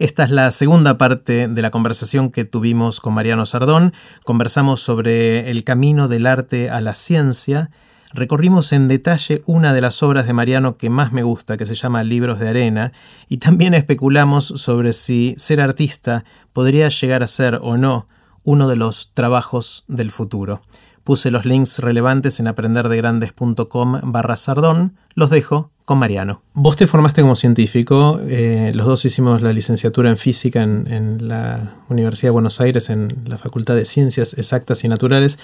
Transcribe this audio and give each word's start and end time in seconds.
Esta 0.00 0.24
es 0.24 0.30
la 0.30 0.50
segunda 0.50 0.98
parte 0.98 1.46
de 1.46 1.62
la 1.62 1.70
conversación 1.70 2.32
que 2.32 2.44
tuvimos 2.44 2.98
con 2.98 3.14
Mariano 3.14 3.46
Sardón. 3.46 3.92
Conversamos 4.24 4.80
sobre 4.80 5.52
el 5.52 5.62
camino 5.62 6.08
del 6.08 6.26
arte 6.26 6.68
a 6.68 6.80
la 6.80 6.96
ciencia. 6.96 7.70
Recorrimos 8.12 8.72
en 8.72 8.88
detalle 8.88 9.44
una 9.46 9.72
de 9.72 9.80
las 9.80 10.02
obras 10.02 10.26
de 10.26 10.32
Mariano 10.32 10.78
que 10.78 10.90
más 10.90 11.12
me 11.12 11.22
gusta, 11.22 11.56
que 11.56 11.64
se 11.64 11.76
llama 11.76 12.02
Libros 12.02 12.40
de 12.40 12.48
Arena, 12.48 12.92
y 13.28 13.36
también 13.36 13.72
especulamos 13.72 14.46
sobre 14.46 14.92
si 14.92 15.36
ser 15.38 15.60
artista 15.60 16.24
podría 16.52 16.88
llegar 16.88 17.22
a 17.22 17.28
ser 17.28 17.60
o 17.62 17.76
no 17.76 18.08
uno 18.42 18.66
de 18.66 18.74
los 18.74 19.12
trabajos 19.14 19.84
del 19.86 20.10
futuro. 20.10 20.62
Puse 21.04 21.30
los 21.30 21.44
links 21.44 21.78
relevantes 21.78 22.40
en 22.40 22.48
aprenderdegrandes.com 22.48 24.00
barra 24.02 24.36
sardón. 24.36 24.96
Los 25.14 25.30
dejo 25.30 25.70
con 25.84 25.98
Mariano. 25.98 26.42
Vos 26.54 26.76
te 26.76 26.86
formaste 26.86 27.20
como 27.22 27.36
científico, 27.36 28.20
eh, 28.28 28.72
los 28.74 28.86
dos 28.86 29.04
hicimos 29.04 29.42
la 29.42 29.52
licenciatura 29.52 30.10
en 30.10 30.16
física 30.16 30.62
en, 30.62 30.86
en 30.90 31.28
la 31.28 31.74
Universidad 31.88 32.28
de 32.28 32.32
Buenos 32.32 32.60
Aires, 32.60 32.90
en 32.90 33.08
la 33.26 33.38
Facultad 33.38 33.74
de 33.74 33.84
Ciencias 33.84 34.34
Exactas 34.38 34.84
y 34.84 34.88
Naturales 34.88 35.38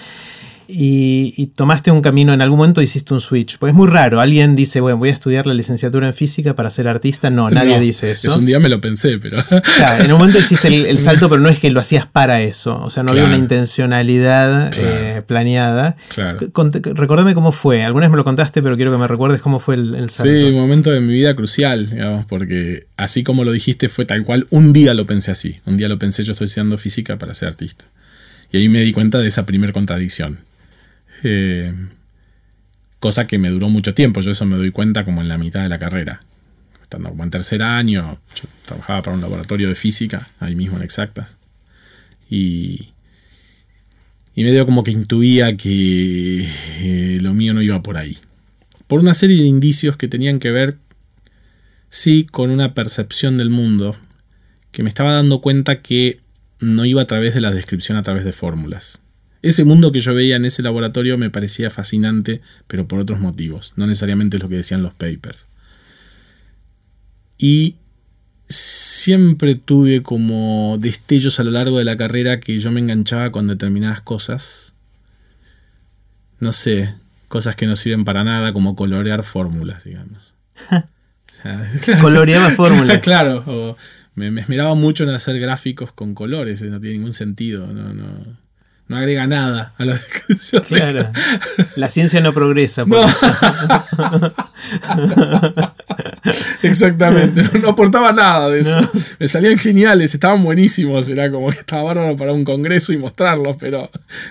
y, 0.73 1.47
tomaste 1.55 1.91
un 1.91 2.01
camino, 2.01 2.33
en 2.33 2.41
algún 2.41 2.57
momento 2.57 2.81
hiciste 2.81 3.13
un 3.13 3.21
switch. 3.21 3.57
Pues 3.57 3.71
es 3.71 3.75
muy 3.75 3.87
raro, 3.87 4.21
alguien 4.21 4.55
dice, 4.55 4.79
bueno, 4.79 4.97
voy 4.97 5.09
a 5.09 5.13
estudiar 5.13 5.45
la 5.45 5.53
licenciatura 5.53 6.07
en 6.07 6.13
física 6.13 6.55
para 6.55 6.69
ser 6.69 6.87
artista. 6.87 7.29
No, 7.29 7.49
nadie 7.49 7.79
dice 7.79 8.11
eso. 8.11 8.29
Es 8.29 8.35
un 8.35 8.45
día 8.45 8.59
me 8.59 8.69
lo 8.69 8.79
pensé, 8.81 9.17
pero... 9.17 9.43
Claro, 9.75 10.03
en 10.03 10.11
un 10.11 10.19
momento 10.19 10.39
hiciste 10.39 10.67
el, 10.67 10.97
salto, 10.99 11.29
pero 11.29 11.41
no 11.41 11.49
es 11.49 11.59
que 11.59 11.69
lo 11.71 11.79
hacías 11.79 12.05
para 12.05 12.41
eso. 12.41 12.81
O 12.81 12.89
sea, 12.89 13.03
no 13.03 13.11
había 13.11 13.25
una 13.25 13.37
intencionalidad 13.37 14.71
eh, 14.77 15.21
planeada. 15.25 15.95
Claro. 16.13 16.37
Recordame 16.93 17.33
cómo 17.33 17.51
fue. 17.51 17.83
Alguna 17.83 18.05
vez 18.05 18.11
me 18.11 18.17
lo 18.17 18.23
contaste, 18.23 18.61
pero 18.61 18.75
quiero 18.75 18.91
que 18.91 18.97
me 18.97 19.07
recuerdes 19.07 19.41
cómo 19.41 19.59
fue 19.59 19.75
el, 19.75 20.09
salto. 20.09 20.31
Sí, 20.31 20.43
un 20.45 20.55
momento 20.55 20.91
de 20.91 20.99
mi 20.99 21.13
vida 21.13 21.35
crucial, 21.35 21.89
digamos, 21.89 22.25
porque 22.25 22.85
así 22.97 23.23
como 23.23 23.43
lo 23.43 23.51
dijiste, 23.51 23.89
fue 23.89 24.05
tal 24.05 24.23
cual. 24.23 24.47
Un 24.49 24.73
día 24.73 24.93
lo 24.93 25.05
pensé 25.05 25.31
así. 25.31 25.59
Un 25.65 25.77
día 25.77 25.89
lo 25.89 25.99
pensé, 25.99 26.23
yo 26.23 26.31
estoy 26.31 26.45
estudiando 26.45 26.77
física 26.77 27.17
para 27.17 27.33
ser 27.33 27.49
artista. 27.49 27.85
Y 28.51 28.57
ahí 28.57 28.69
me 28.69 28.81
di 28.81 28.91
cuenta 28.91 29.19
de 29.19 29.27
esa 29.27 29.45
primer 29.45 29.73
contradicción 29.73 30.39
eh, 31.23 31.73
cosa 32.99 33.25
que 33.27 33.37
me 33.37 33.49
duró 33.49 33.69
mucho 33.69 33.93
tiempo, 33.93 34.21
yo 34.21 34.31
eso 34.31 34.45
me 34.45 34.57
doy 34.57 34.71
cuenta 34.71 35.03
como 35.03 35.21
en 35.21 35.27
la 35.27 35.37
mitad 35.37 35.63
de 35.63 35.69
la 35.69 35.79
carrera. 35.79 36.21
Estando 36.81 37.09
como 37.09 37.23
en 37.23 37.31
tercer 37.31 37.63
año, 37.63 38.19
yo 38.35 38.49
trabajaba 38.65 39.01
para 39.01 39.15
un 39.15 39.21
laboratorio 39.21 39.69
de 39.69 39.75
física, 39.75 40.27
ahí 40.39 40.55
mismo 40.55 40.77
en 40.77 40.83
Exactas. 40.83 41.37
Y, 42.29 42.89
y 44.35 44.43
dio 44.43 44.65
como 44.65 44.83
que 44.83 44.91
intuía 44.91 45.57
que 45.57 46.47
eh, 46.79 47.17
lo 47.21 47.33
mío 47.33 47.53
no 47.53 47.61
iba 47.61 47.81
por 47.81 47.97
ahí. 47.97 48.17
Por 48.87 48.99
una 48.99 49.13
serie 49.13 49.37
de 49.37 49.47
indicios 49.47 49.97
que 49.97 50.07
tenían 50.07 50.39
que 50.39 50.51
ver, 50.51 50.77
sí, 51.89 52.27
con 52.29 52.51
una 52.51 52.73
percepción 52.73 53.37
del 53.37 53.49
mundo, 53.49 53.95
que 54.71 54.83
me 54.83 54.89
estaba 54.89 55.13
dando 55.13 55.41
cuenta 55.41 55.81
que 55.81 56.19
no 56.59 56.85
iba 56.85 57.01
a 57.01 57.07
través 57.07 57.33
de 57.33 57.41
la 57.41 57.51
descripción, 57.51 57.97
a 57.97 58.03
través 58.03 58.25
de 58.25 58.33
fórmulas. 58.33 59.01
Ese 59.41 59.63
mundo 59.63 59.91
que 59.91 59.99
yo 59.99 60.13
veía 60.13 60.35
en 60.35 60.45
ese 60.45 60.61
laboratorio 60.61 61.17
me 61.17 61.31
parecía 61.31 61.69
fascinante, 61.69 62.41
pero 62.67 62.87
por 62.87 62.99
otros 62.99 63.19
motivos, 63.19 63.73
no 63.75 63.87
necesariamente 63.87 64.37
lo 64.37 64.47
que 64.47 64.55
decían 64.55 64.83
los 64.83 64.93
papers. 64.93 65.49
Y 67.37 67.77
siempre 68.49 69.55
tuve 69.55 70.03
como 70.03 70.77
destellos 70.79 71.39
a 71.39 71.43
lo 71.43 71.51
largo 71.51 71.79
de 71.79 71.85
la 71.85 71.97
carrera 71.97 72.39
que 72.39 72.59
yo 72.59 72.71
me 72.71 72.81
enganchaba 72.81 73.31
con 73.31 73.47
determinadas 73.47 74.01
cosas. 74.01 74.75
No 76.39 76.51
sé, 76.51 76.93
cosas 77.27 77.55
que 77.55 77.65
no 77.65 77.75
sirven 77.75 78.05
para 78.05 78.23
nada, 78.23 78.53
como 78.53 78.75
colorear 78.75 79.23
fórmulas, 79.23 79.85
digamos. 79.85 80.33
Coloreaba 82.01 82.51
fórmulas. 82.51 82.99
claro, 83.01 83.75
me, 84.13 84.29
me, 84.29 84.41
esmeraba 84.41 84.75
mucho 84.75 85.03
en 85.03 85.09
hacer 85.09 85.39
gráficos 85.39 85.91
con 85.91 86.13
colores, 86.13 86.61
no 86.61 86.79
tiene 86.79 86.97
ningún 86.97 87.13
sentido, 87.13 87.65
no, 87.73 87.91
no 87.93 88.40
no 88.91 88.97
agrega 88.97 89.25
nada 89.25 89.71
a 89.77 89.85
la 89.85 89.93
discusión. 90.27 90.63
Claro. 90.67 91.09
La 91.77 91.87
ciencia 91.87 92.19
no 92.19 92.33
progresa 92.33 92.85
por 92.85 93.05
eso. 93.05 93.25
Exactamente, 96.63 97.43
no, 97.59 97.69
aportaba 97.69 98.11
nada 98.11 98.49
de 98.49 98.59
eso. 98.59 98.77
Me 99.19 99.27
salían 99.27 99.57
geniales, 99.57 100.13
estaban 100.13 100.43
buenísimos, 100.43 101.09
era 101.09 101.31
como 101.31 101.49
que 101.49 101.59
estaba 101.59 101.83
bárbaro 101.83 102.17
para 102.17 102.33
un 102.33 102.45
congreso 102.45 102.93
y 102.93 102.97
mostrarlos, 102.97 103.57
pero 103.57 103.89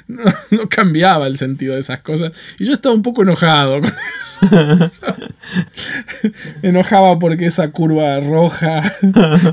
no, 0.08 0.22
cambiaba 0.68 1.26
el 1.26 1.36
sentido 1.36 1.74
de 1.74 1.80
esas 1.80 2.00
cosas. 2.00 2.32
Y 2.58 2.66
yo 2.66 2.72
estaba 2.72 2.94
un 2.94 3.02
poco 3.02 3.22
enojado 3.22 3.80
con 3.80 3.92
eso. 3.92 4.90
Enojaba 6.62 7.18
porque 7.18 7.46
esa 7.46 7.70
curva 7.70 8.20
roja 8.20 8.82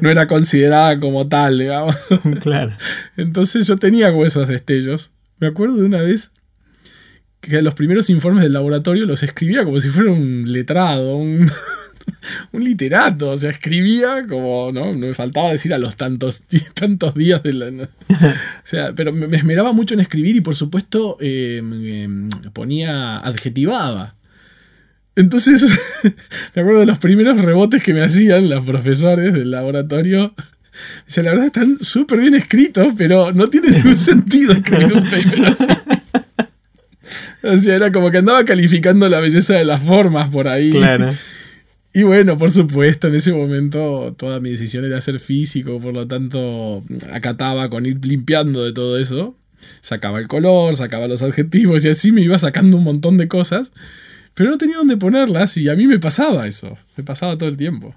no 0.01 0.09
era 0.09 0.27
considerada 0.27 0.99
como 0.99 1.27
tal, 1.27 1.59
digamos. 1.59 1.95
Claro. 2.41 2.75
Entonces 3.15 3.65
yo 3.67 3.77
tenía 3.77 4.11
huesos 4.11 4.47
destellos. 4.47 5.11
Me 5.39 5.47
acuerdo 5.47 5.77
de 5.77 5.85
una 5.85 6.01
vez 6.01 6.31
que 7.41 7.61
los 7.61 7.75
primeros 7.75 8.09
informes 8.09 8.43
del 8.43 8.53
laboratorio 8.53 9.05
los 9.05 9.23
escribía 9.23 9.63
como 9.63 9.79
si 9.79 9.89
fuera 9.89 10.11
un 10.11 10.51
letrado, 10.51 11.15
un, 11.17 11.49
un 12.51 12.63
literato, 12.63 13.31
o 13.31 13.37
sea, 13.37 13.49
escribía 13.49 14.25
como, 14.27 14.71
¿no? 14.71 14.93
me 14.93 15.13
faltaba 15.13 15.51
decir 15.51 15.73
a 15.73 15.77
los 15.77 15.95
tantos, 15.95 16.43
tantos 16.73 17.15
días 17.15 17.43
de 17.43 17.53
la... 17.53 17.67
o 18.09 18.37
sea, 18.63 18.93
pero 18.95 19.11
me, 19.11 19.35
esmeraba 19.35 19.73
mucho 19.73 19.93
en 19.93 19.99
escribir 19.99 20.35
y 20.35 20.41
por 20.41 20.55
supuesto 20.55 21.17
eh, 21.19 21.61
ponía, 22.53 23.17
adjetivaba. 23.17 24.15
Entonces, 25.15 25.65
me 26.55 26.61
acuerdo 26.61 26.81
de 26.81 26.85
los 26.85 26.99
primeros 26.99 27.41
rebotes 27.41 27.81
que 27.81 27.93
me 27.93 28.03
hacían 28.03 28.49
los 28.49 28.63
profesores 28.63 29.33
del 29.33 29.49
laboratorio. 29.49 30.35
Dice, 31.07 31.23
la 31.23 31.31
verdad 31.31 31.47
están 31.47 31.79
súper 31.79 32.19
bien 32.19 32.35
escritos, 32.35 32.93
pero 32.95 33.33
no 33.33 33.47
tiene 33.47 33.71
ningún 33.71 33.95
sentido 33.95 34.53
escribir 34.53 34.93
un 34.93 35.03
paper 35.03 35.45
así. 35.47 35.65
O 37.41 37.57
sea, 37.57 37.75
era 37.75 37.91
como 37.91 38.11
que 38.11 38.19
andaba 38.19 38.45
calificando 38.45 39.09
la 39.09 39.19
belleza 39.19 39.55
de 39.55 39.65
las 39.65 39.81
formas 39.81 40.29
por 40.29 40.47
ahí. 40.47 40.69
Claro. 40.69 41.11
Y 41.97 42.03
bueno, 42.03 42.37
por 42.37 42.51
supuesto, 42.51 43.07
en 43.07 43.15
ese 43.15 43.33
momento 43.33 44.13
toda 44.19 44.39
mi 44.39 44.51
decisión 44.51 44.85
era 44.85 45.01
ser 45.01 45.17
físico, 45.17 45.79
por 45.79 45.95
lo 45.95 46.07
tanto 46.07 46.83
acataba 47.11 47.71
con 47.71 47.87
ir 47.87 48.05
limpiando 48.05 48.63
de 48.63 48.71
todo 48.71 48.99
eso. 48.99 49.35
Sacaba 49.81 50.19
el 50.19 50.27
color, 50.27 50.75
sacaba 50.75 51.07
los 51.07 51.23
adjetivos 51.23 51.83
y 51.85 51.89
así 51.89 52.11
me 52.11 52.21
iba 52.21 52.37
sacando 52.37 52.77
un 52.77 52.83
montón 52.83 53.17
de 53.17 53.27
cosas. 53.27 53.71
Pero 54.35 54.51
no 54.51 54.59
tenía 54.59 54.77
dónde 54.77 54.95
ponerlas 54.95 55.57
y 55.57 55.69
a 55.69 55.75
mí 55.75 55.87
me 55.87 55.97
pasaba 55.97 56.45
eso, 56.45 56.77
me 56.97 57.03
pasaba 57.03 57.35
todo 57.35 57.49
el 57.49 57.57
tiempo. 57.57 57.95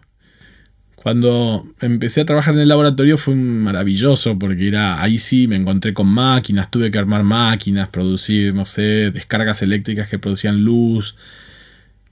Cuando 0.95 1.63
empecé 1.83 2.23
a 2.23 2.25
trabajar 2.25 2.55
en 2.55 2.61
el 2.61 2.69
laboratorio 2.71 3.19
fue 3.19 3.35
maravilloso 3.35 4.39
porque 4.39 4.69
era 4.69 5.03
ahí 5.03 5.19
sí 5.19 5.47
me 5.47 5.57
encontré 5.57 5.93
con 5.93 6.07
máquinas, 6.07 6.71
tuve 6.71 6.91
que 6.91 6.97
armar 6.97 7.23
máquinas, 7.23 7.91
producir, 7.91 8.55
no 8.55 8.65
sé, 8.65 9.11
descargas 9.11 9.61
eléctricas 9.61 10.09
que 10.09 10.19
producían 10.19 10.65
luz, 10.65 11.17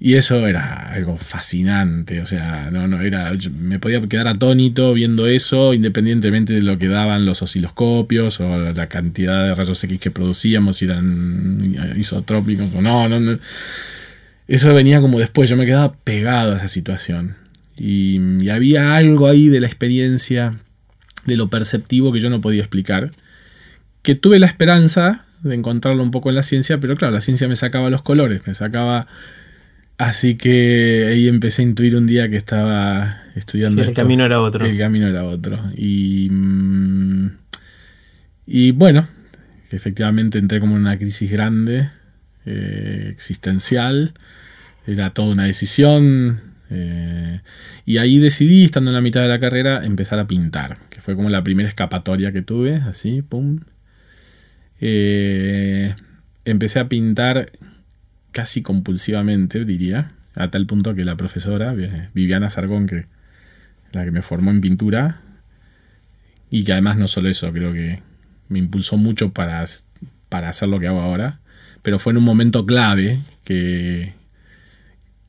y 0.01 0.15
eso 0.15 0.47
era 0.47 0.93
algo 0.93 1.17
fascinante, 1.17 2.21
o 2.21 2.27
sea, 2.27 2.71
no, 2.71 2.87
no, 2.87 3.01
era, 3.01 3.33
me 3.59 3.81
podía 3.81 4.01
quedar 4.03 4.29
atónito 4.29 4.95
viendo 4.95 5.27
eso, 5.27 5.75
independientemente 5.75 6.53
de 6.53 6.63
lo 6.63 6.79
que 6.79 6.87
daban 6.87 7.27
los 7.27 7.43
osciloscopios 7.43 8.39
o 8.39 8.73
la 8.73 8.89
cantidad 8.89 9.45
de 9.45 9.55
rayos 9.57 9.83
X 9.83 10.01
que 10.01 10.13
producíamos, 10.13 10.77
si 10.77 10.85
eran 10.85 11.59
isotrópicos 11.97 12.73
o 12.77 12.81
no, 12.81 13.09
no, 13.09 13.39
Eso 14.47 14.73
venía 14.73 15.01
como 15.01 15.19
después, 15.19 15.51
yo 15.51 15.57
me 15.57 15.67
quedaba 15.67 15.93
pegado 15.93 16.53
a 16.53 16.59
esa 16.59 16.69
situación. 16.69 17.37
Y, 17.77 18.21
y 18.41 18.51
había 18.51 18.95
algo 18.95 19.27
ahí 19.27 19.49
de 19.49 19.59
la 19.61 19.67
experiencia, 19.67 20.59
de 21.27 21.37
lo 21.37 21.51
perceptivo 21.51 22.13
que 22.13 22.21
yo 22.21 22.31
no 22.31 22.41
podía 22.41 22.61
explicar, 22.61 23.11
que 24.03 24.15
tuve 24.15 24.39
la 24.39 24.47
esperanza 24.47 25.25
de 25.43 25.57
encontrarlo 25.57 26.05
un 26.05 26.13
poco 26.13 26.29
en 26.29 26.37
la 26.37 26.45
ciencia, 26.45 26.79
pero 26.79 26.95
claro, 26.97 27.15
la 27.15 27.21
ciencia 27.21 27.49
me 27.49 27.57
sacaba 27.57 27.91
los 27.91 28.03
colores, 28.03 28.43
me 28.47 28.55
sacaba 28.55 29.09
Así 29.99 30.37
que 30.37 31.09
ahí 31.11 31.27
empecé 31.27 31.63
a 31.63 31.65
intuir 31.65 31.97
un 31.97 32.07
día 32.07 32.29
que 32.29 32.37
estaba 32.37 33.21
estudiando. 33.35 33.83
el 33.83 33.95
camino 33.95 34.25
era 34.25 34.41
otro. 34.41 34.65
El 34.65 34.79
camino 34.79 35.09
era 35.09 35.25
otro. 35.25 35.59
Y, 35.77 36.29
mm, 36.31 37.31
y 38.47 38.71
bueno, 38.71 39.09
efectivamente 39.73 40.39
entré 40.39 40.61
como 40.61 40.77
en 40.77 40.83
una 40.83 40.97
crisis 40.99 41.29
grande, 41.29 41.91
eh, 42.47 43.09
existencial. 43.11 44.15
Era 44.87 45.11
toda 45.11 45.33
una 45.33 45.45
decisión. 45.45 46.43
Eh, 46.71 47.41
y 47.85 47.99
ahí 47.99 48.19
decidí, 48.19 48.65
estando 48.65 48.91
en 48.91 48.95
la 48.95 49.01
mitad 49.01 49.23
de 49.23 49.29
la 49.29 49.41
carrera, 49.41 49.85
empezar 49.85 50.21
a 50.21 50.29
pintar, 50.29 50.79
que 50.91 51.01
fue 51.01 51.17
como 51.17 51.29
la 51.29 51.43
primera 51.43 51.69
escapatoria 51.69 52.31
que 52.31 52.43
tuve, 52.43 52.77
así, 52.77 53.23
pum. 53.23 53.61
Eh, 54.81 55.93
empecé 56.45 56.79
a 56.79 56.89
pintar 56.89 57.51
casi 58.39 58.63
compulsivamente, 58.63 59.65
diría, 59.65 60.13
a 60.37 60.49
tal 60.49 60.65
punto 60.65 60.95
que 60.95 61.05
la 61.05 61.17
profesora, 61.17 61.75
Viviana 62.15 62.51
Sargón, 62.51 62.87
que 62.87 63.07
la 63.91 64.05
que 64.05 64.13
me 64.13 64.23
formó 64.23 64.53
en 64.53 64.61
pintura, 64.61 65.23
y 66.49 66.63
que 66.63 66.71
además 66.71 66.97
no 66.97 67.09
solo 67.09 67.29
eso, 67.29 67.53
creo 67.53 67.73
que 67.73 68.01
me 68.49 68.61
impulsó 68.61 68.97
mucho 68.97 69.33
para, 69.33 69.65
para 70.29 70.51
hacer 70.51 70.69
lo 70.69 70.79
que 70.79 70.87
hago 70.87 71.01
ahora, 71.01 71.41
pero 71.83 71.99
fue 71.99 72.13
en 72.13 72.19
un 72.19 72.23
momento 72.23 72.65
clave 72.65 73.19
que, 73.43 74.15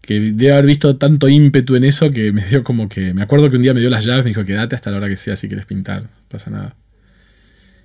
que 0.02 0.20
debe 0.20 0.54
haber 0.54 0.68
visto 0.68 0.98
tanto 0.98 1.30
ímpetu 1.30 1.78
en 1.78 1.86
eso 1.86 2.12
que 2.12 2.32
me 2.32 2.46
dio 2.46 2.64
como 2.64 2.90
que. 2.90 3.16
Me 3.16 3.24
acuerdo 3.24 3.50
que 3.50 3.56
un 3.56 3.64
día 3.64 3.74
me 3.74 3.80
dio 3.80 3.90
las 3.90 4.06
llaves, 4.06 4.24
me 4.24 4.30
dijo, 4.30 4.46
quédate 4.46 4.76
hasta 4.76 4.92
la 4.92 4.98
hora 4.98 5.08
que 5.10 5.18
sea 5.18 5.36
si 5.36 5.48
quieres 5.48 5.66
pintar, 5.66 6.04
no 6.04 6.10
pasa 6.28 6.52
nada. 6.52 6.76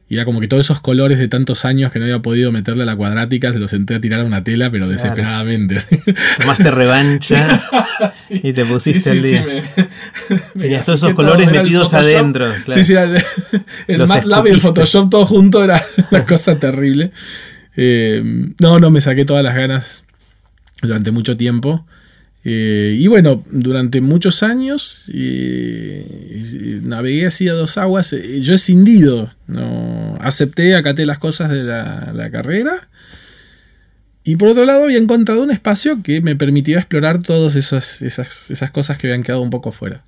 Y 0.06 0.16
era 0.16 0.26
como 0.26 0.38
que 0.40 0.48
todos 0.48 0.66
esos 0.66 0.80
colores 0.80 1.18
de 1.18 1.28
tantos 1.28 1.64
años 1.64 1.90
que 1.90 1.98
no 1.98 2.04
había 2.04 2.18
podido 2.20 2.52
meterle 2.52 2.82
a 2.82 2.86
la 2.86 2.94
cuadrática, 2.94 3.52
se 3.54 3.58
los 3.58 3.70
senté 3.70 3.94
a 3.94 4.00
tirar 4.02 4.20
a 4.20 4.24
una 4.24 4.44
tela, 4.44 4.70
pero 4.70 4.86
desesperadamente. 4.86 5.78
Tomaste 6.40 6.70
revancha 6.70 7.60
y 8.30 8.52
te 8.52 8.66
pusiste 8.66 9.00
Sí, 9.00 9.08
al 9.10 9.16
sí, 9.24 9.28
día. 9.30 9.42
sí, 9.42 9.48
me- 10.28 10.38
me 10.54 10.60
Tenías 10.60 10.84
todos 10.84 11.00
esos 11.02 11.14
colores 11.14 11.48
todo, 11.48 11.62
metidos 11.62 11.94
adentro. 11.94 12.44
claro. 12.46 12.62
Sí, 12.68 12.84
sí, 12.84 12.92
era 12.92 13.04
el, 13.04 13.16
el 13.88 13.98
Los 13.98 14.10
MATLAB 14.10 14.46
y 14.46 14.50
el. 14.50 14.60
Photoshop 14.60 15.08
todo 15.10 15.24
junto 15.24 15.64
era 15.64 15.82
una 16.10 16.26
cosa 16.26 16.58
terrible. 16.58 17.10
Eh, 17.76 18.22
no, 18.60 18.78
no, 18.80 18.90
me 18.90 19.00
saqué 19.00 19.24
todas 19.24 19.42
las 19.42 19.54
ganas 19.54 20.04
durante 20.82 21.12
mucho 21.12 21.36
tiempo. 21.38 21.86
Eh, 22.44 22.96
y 22.98 23.06
bueno, 23.06 23.42
durante 23.50 24.02
muchos 24.02 24.42
años 24.42 25.10
eh, 25.14 26.80
navegué 26.82 27.26
así 27.26 27.48
a 27.48 27.54
dos 27.54 27.78
aguas. 27.78 28.12
Eh, 28.12 28.40
Yo 28.42 28.54
escindido, 28.54 29.32
no 29.46 30.18
acepté, 30.20 30.74
acaté 30.74 31.06
las 31.06 31.18
cosas 31.18 31.50
de 31.50 31.62
la, 31.62 32.12
la 32.14 32.30
carrera. 32.30 32.88
Y 34.24 34.36
por 34.36 34.48
otro 34.48 34.64
lado, 34.64 34.84
había 34.84 34.98
encontrado 34.98 35.42
un 35.42 35.50
espacio 35.50 36.02
que 36.02 36.20
me 36.20 36.36
permitía 36.36 36.78
explorar 36.78 37.22
todas 37.22 37.56
esas, 37.56 38.00
esas, 38.02 38.50
esas 38.50 38.70
cosas 38.70 38.96
que 38.96 39.06
habían 39.06 39.22
quedado 39.22 39.42
un 39.42 39.50
poco 39.50 39.70
fuera. 39.72 40.02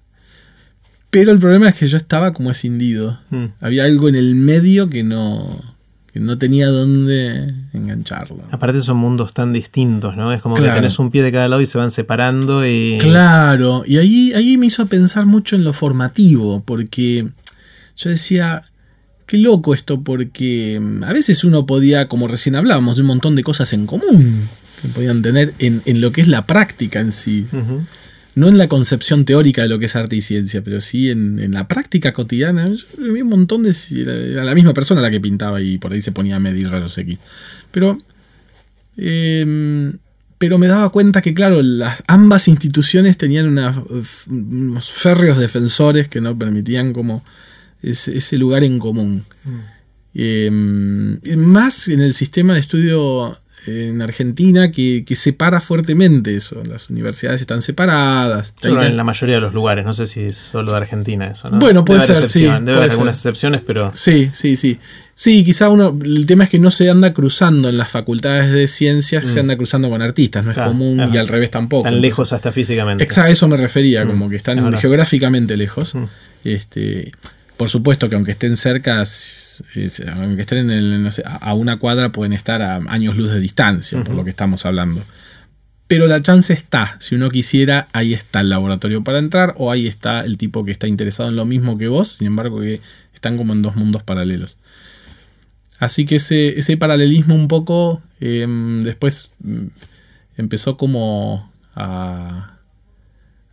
Pero 1.11 1.33
el 1.33 1.39
problema 1.39 1.69
es 1.69 1.77
que 1.77 1.89
yo 1.89 1.97
estaba 1.97 2.33
como 2.33 2.51
escindido. 2.51 3.21
Mm. 3.31 3.47
Había 3.61 3.85
algo 3.85 4.09
en 4.09 4.15
el 4.15 4.35
medio 4.35 4.89
que 4.89 5.03
no, 5.03 5.76
que 6.17 6.21
no 6.21 6.39
tenía 6.39 6.69
dónde 6.69 7.53
engancharlo. 7.75 8.43
Aparte 8.51 8.81
son 8.81 8.97
mundos 8.97 9.35
tan 9.35 9.53
distintos, 9.53 10.17
¿no? 10.17 10.33
Es 10.33 10.41
como 10.41 10.57
Claro. 10.57 10.73
que 10.73 10.77
tenés 10.77 10.99
un 10.99 11.11
pie 11.11 11.23
de 11.23 11.31
cada 11.31 11.47
lado 11.47 11.61
y 11.61 11.67
se 11.67 11.77
van 11.77 11.91
separando 11.91 12.67
y... 12.67 12.97
Claro, 13.01 13.83
y 13.87 13.99
ahí, 13.99 14.33
ahí 14.33 14.57
me 14.57 14.65
hizo 14.65 14.87
pensar 14.87 15.27
mucho 15.27 15.57
en 15.57 15.65
lo 15.65 15.75
formativo, 15.75 16.63
porque 16.65 17.29
yo 17.99 18.09
decía, 18.11 18.65
qué 19.27 19.37
loco 19.37 19.75
esto, 19.75 20.01
porque 20.01 20.81
mm, 20.81 21.05
a 21.05 21.13
veces 21.13 21.45
uno 21.45 21.67
podía, 21.67 22.09
como 22.09 22.29
recién 22.29 22.57
hablábamos, 22.57 22.97
de 22.97 23.03
un 23.03 23.09
montón 23.09 23.37
de 23.37 23.43
cosas 23.43 23.75
en 23.75 23.85
común 23.87 24.49
que 24.81 24.89
podían 24.89 25.21
tener 25.21 25.53
en, 25.59 25.83
en 25.85 26.01
lo 26.01 26.13
que 26.13 26.23
es 26.23 26.29
la 26.29 26.47
práctica 26.47 27.01
en 27.01 27.13
sí. 27.13 27.47
No 28.37 28.47
en 28.49 28.57
la 28.59 28.69
concepción 28.69 29.25
teórica 29.25 29.63
de 29.63 29.69
lo 29.69 29.79
que 29.81 29.87
es 29.87 29.97
arte 29.97 30.15
y 30.15 30.21
ciencia, 30.21 30.63
pero 30.63 30.81
sí 30.81 31.11
en, 31.11 31.41
en 31.41 31.53
la 31.53 31.67
práctica 31.67 32.13
cotidiana. 32.13 32.71
Yo 32.71 33.13
vi 33.13 33.23
un 33.23 33.29
montón 33.31 33.65
de... 33.65 33.75
Era, 33.91 34.15
era 34.15 34.45
la 34.45 34.55
misma 34.55 34.73
persona 34.75 35.01
la 35.01 35.11
que 35.11 35.21
pintaba 35.21 35.61
y 35.61 35.79
por 35.79 35.93
ahí 35.93 36.01
se 36.03 36.13
ponía 36.13 36.37
a 36.37 36.39
medir 36.39 36.69
rayos 36.71 36.97
X. 36.97 37.19
Pero... 37.73 37.99
eh, 38.97 39.93
pero 40.39 40.59
me 40.59 40.67
daba 40.67 40.91
cuenta 40.91 41.23
que, 41.23 41.33
claro, 41.33 41.63
las, 41.63 42.03
ambas 42.09 42.47
instituciones 42.47 43.17
tenían 43.17 43.49
una- 43.49 43.83
unos 44.29 44.91
férreos 44.91 45.39
defensores 45.39 46.09
que 46.09 46.21
no 46.21 46.39
permitían 46.39 46.93
como 46.93 47.25
ese, 47.83 48.19
ese 48.19 48.37
lugar 48.37 48.63
en 48.63 48.79
común. 48.79 49.25
Eh, 50.13 50.51
más 50.51 51.89
en 51.89 52.01
el 52.01 52.13
sistema 52.13 52.53
de 52.53 52.61
estudio 52.61 53.41
en 53.67 54.01
Argentina 54.03 54.71
que, 54.71 55.05
que 55.07 55.15
separa 55.17 55.61
fuertemente 55.61 56.35
eso. 56.37 56.63
Las 56.69 56.89
universidades 56.91 57.41
están 57.41 57.63
separadas. 57.63 58.53
Solo 58.61 58.83
en 58.85 58.97
la 58.97 59.05
mayoría 59.05 59.37
de 59.37 59.41
los 59.41 59.55
lugares, 59.55 59.85
no 59.85 59.95
sé 59.95 60.07
si 60.07 60.23
es 60.25 60.37
solo 60.37 60.73
de 60.73 60.79
Argentina 60.79 61.27
eso, 61.29 61.51
¿no? 61.51 61.59
Bueno, 61.59 61.85
puede 61.85 62.01
Debe 62.01 62.15
ser, 62.15 62.29
sí, 62.29 62.41
Debe 62.43 62.59
puede 62.61 62.73
haber 62.77 62.85
ser. 62.91 62.93
algunas 62.93 63.17
excepciones, 63.17 63.61
pero... 63.67 63.91
Sí, 63.95 64.31
sí, 64.33 64.57
sí. 64.57 64.79
Sí, 65.19 65.45
quizá 65.45 65.71
uno. 65.71 65.99
El 66.05 66.27
tema 66.27 66.45
es 66.45 66.51
que 66.51 66.59
no 66.59 66.71
se 66.71 66.91
anda 66.91 67.15
cruzando 67.15 67.71
en 67.71 67.79
las 67.79 67.89
facultades 67.91 68.53
de 68.53 68.69
ciencias, 68.69 69.25
se 69.31 69.41
anda 69.41 69.57
cruzando 69.57 69.89
con 69.89 70.03
artistas, 70.03 70.45
no 70.45 70.51
es 70.51 70.57
Mm. 70.57 70.61
Claro, 70.61 70.71
común 70.73 71.11
y 71.13 71.17
al 71.17 71.27
revés 71.29 71.51
tampoco. 71.51 71.85
Tan 71.85 72.03
lejos 72.03 72.35
hasta 72.35 72.53
físicamente. 72.53 73.03
Exacto, 73.03 73.29
a 73.29 73.33
eso 73.33 73.49
me 73.49 73.57
refería, 73.57 74.05
Mm, 74.05 74.09
como 74.09 74.29
que 74.29 74.37
es 74.37 74.41
están 74.41 74.73
geográficamente 74.75 75.57
lejos. 75.57 75.95
Mm. 75.95 76.05
Este, 76.45 77.13
por 77.57 77.69
supuesto 77.71 78.09
que 78.09 78.15
aunque 78.17 78.33
estén 78.33 78.57
cerca, 78.57 79.03
es- 79.03 79.65
aunque 80.13 80.43
estén 80.43 80.59
en 80.59 80.71
el- 80.71 81.03
no 81.03 81.11
sé, 81.11 81.23
a 81.25 81.55
una 81.55 81.79
cuadra, 81.79 82.13
pueden 82.13 82.33
estar 82.33 82.61
a 82.63 82.77
años 82.89 83.17
luz 83.17 83.31
de 83.31 83.41
distancia, 83.41 84.03
por 84.05 84.15
lo 84.15 84.25
que 84.25 84.31
estamos 84.31 84.67
hablando. 84.67 85.03
Pero 85.89 86.09
la 86.09 86.21
chance 86.21 86.53
está, 86.53 86.97
si 86.99 87.15
uno 87.15 87.31
quisiera, 87.31 87.87
ahí 87.93 88.13
está 88.13 88.41
el 88.41 88.49
laboratorio 88.51 89.05
para 89.05 89.19
entrar, 89.19 89.55
o 89.57 89.71
ahí 89.71 89.87
está 89.87 90.25
el 90.25 90.37
tipo 90.37 90.65
que 90.65 90.73
está 90.73 90.89
interesado 90.89 91.29
en 91.29 91.37
lo 91.37 91.45
mismo 91.45 91.79
que 91.79 91.87
vos, 91.89 92.09
sin 92.09 92.27
embargo 92.27 92.61
que 92.61 92.81
están 93.15 93.37
como 93.37 93.53
en 93.53 93.63
dos 93.63 93.77
mundos 93.77 94.03
paralelos. 94.03 94.57
Así 95.79 96.05
que 96.07 96.17
ese, 96.17 96.59
ese 96.59 96.77
paralelismo 96.77 97.35
un 97.35 97.49
poco 97.49 98.03
em, 98.21 98.81
después 98.81 99.33
mm, 99.45 99.67
empezó 100.39 100.77
como 100.77 101.53
a, 101.75 102.57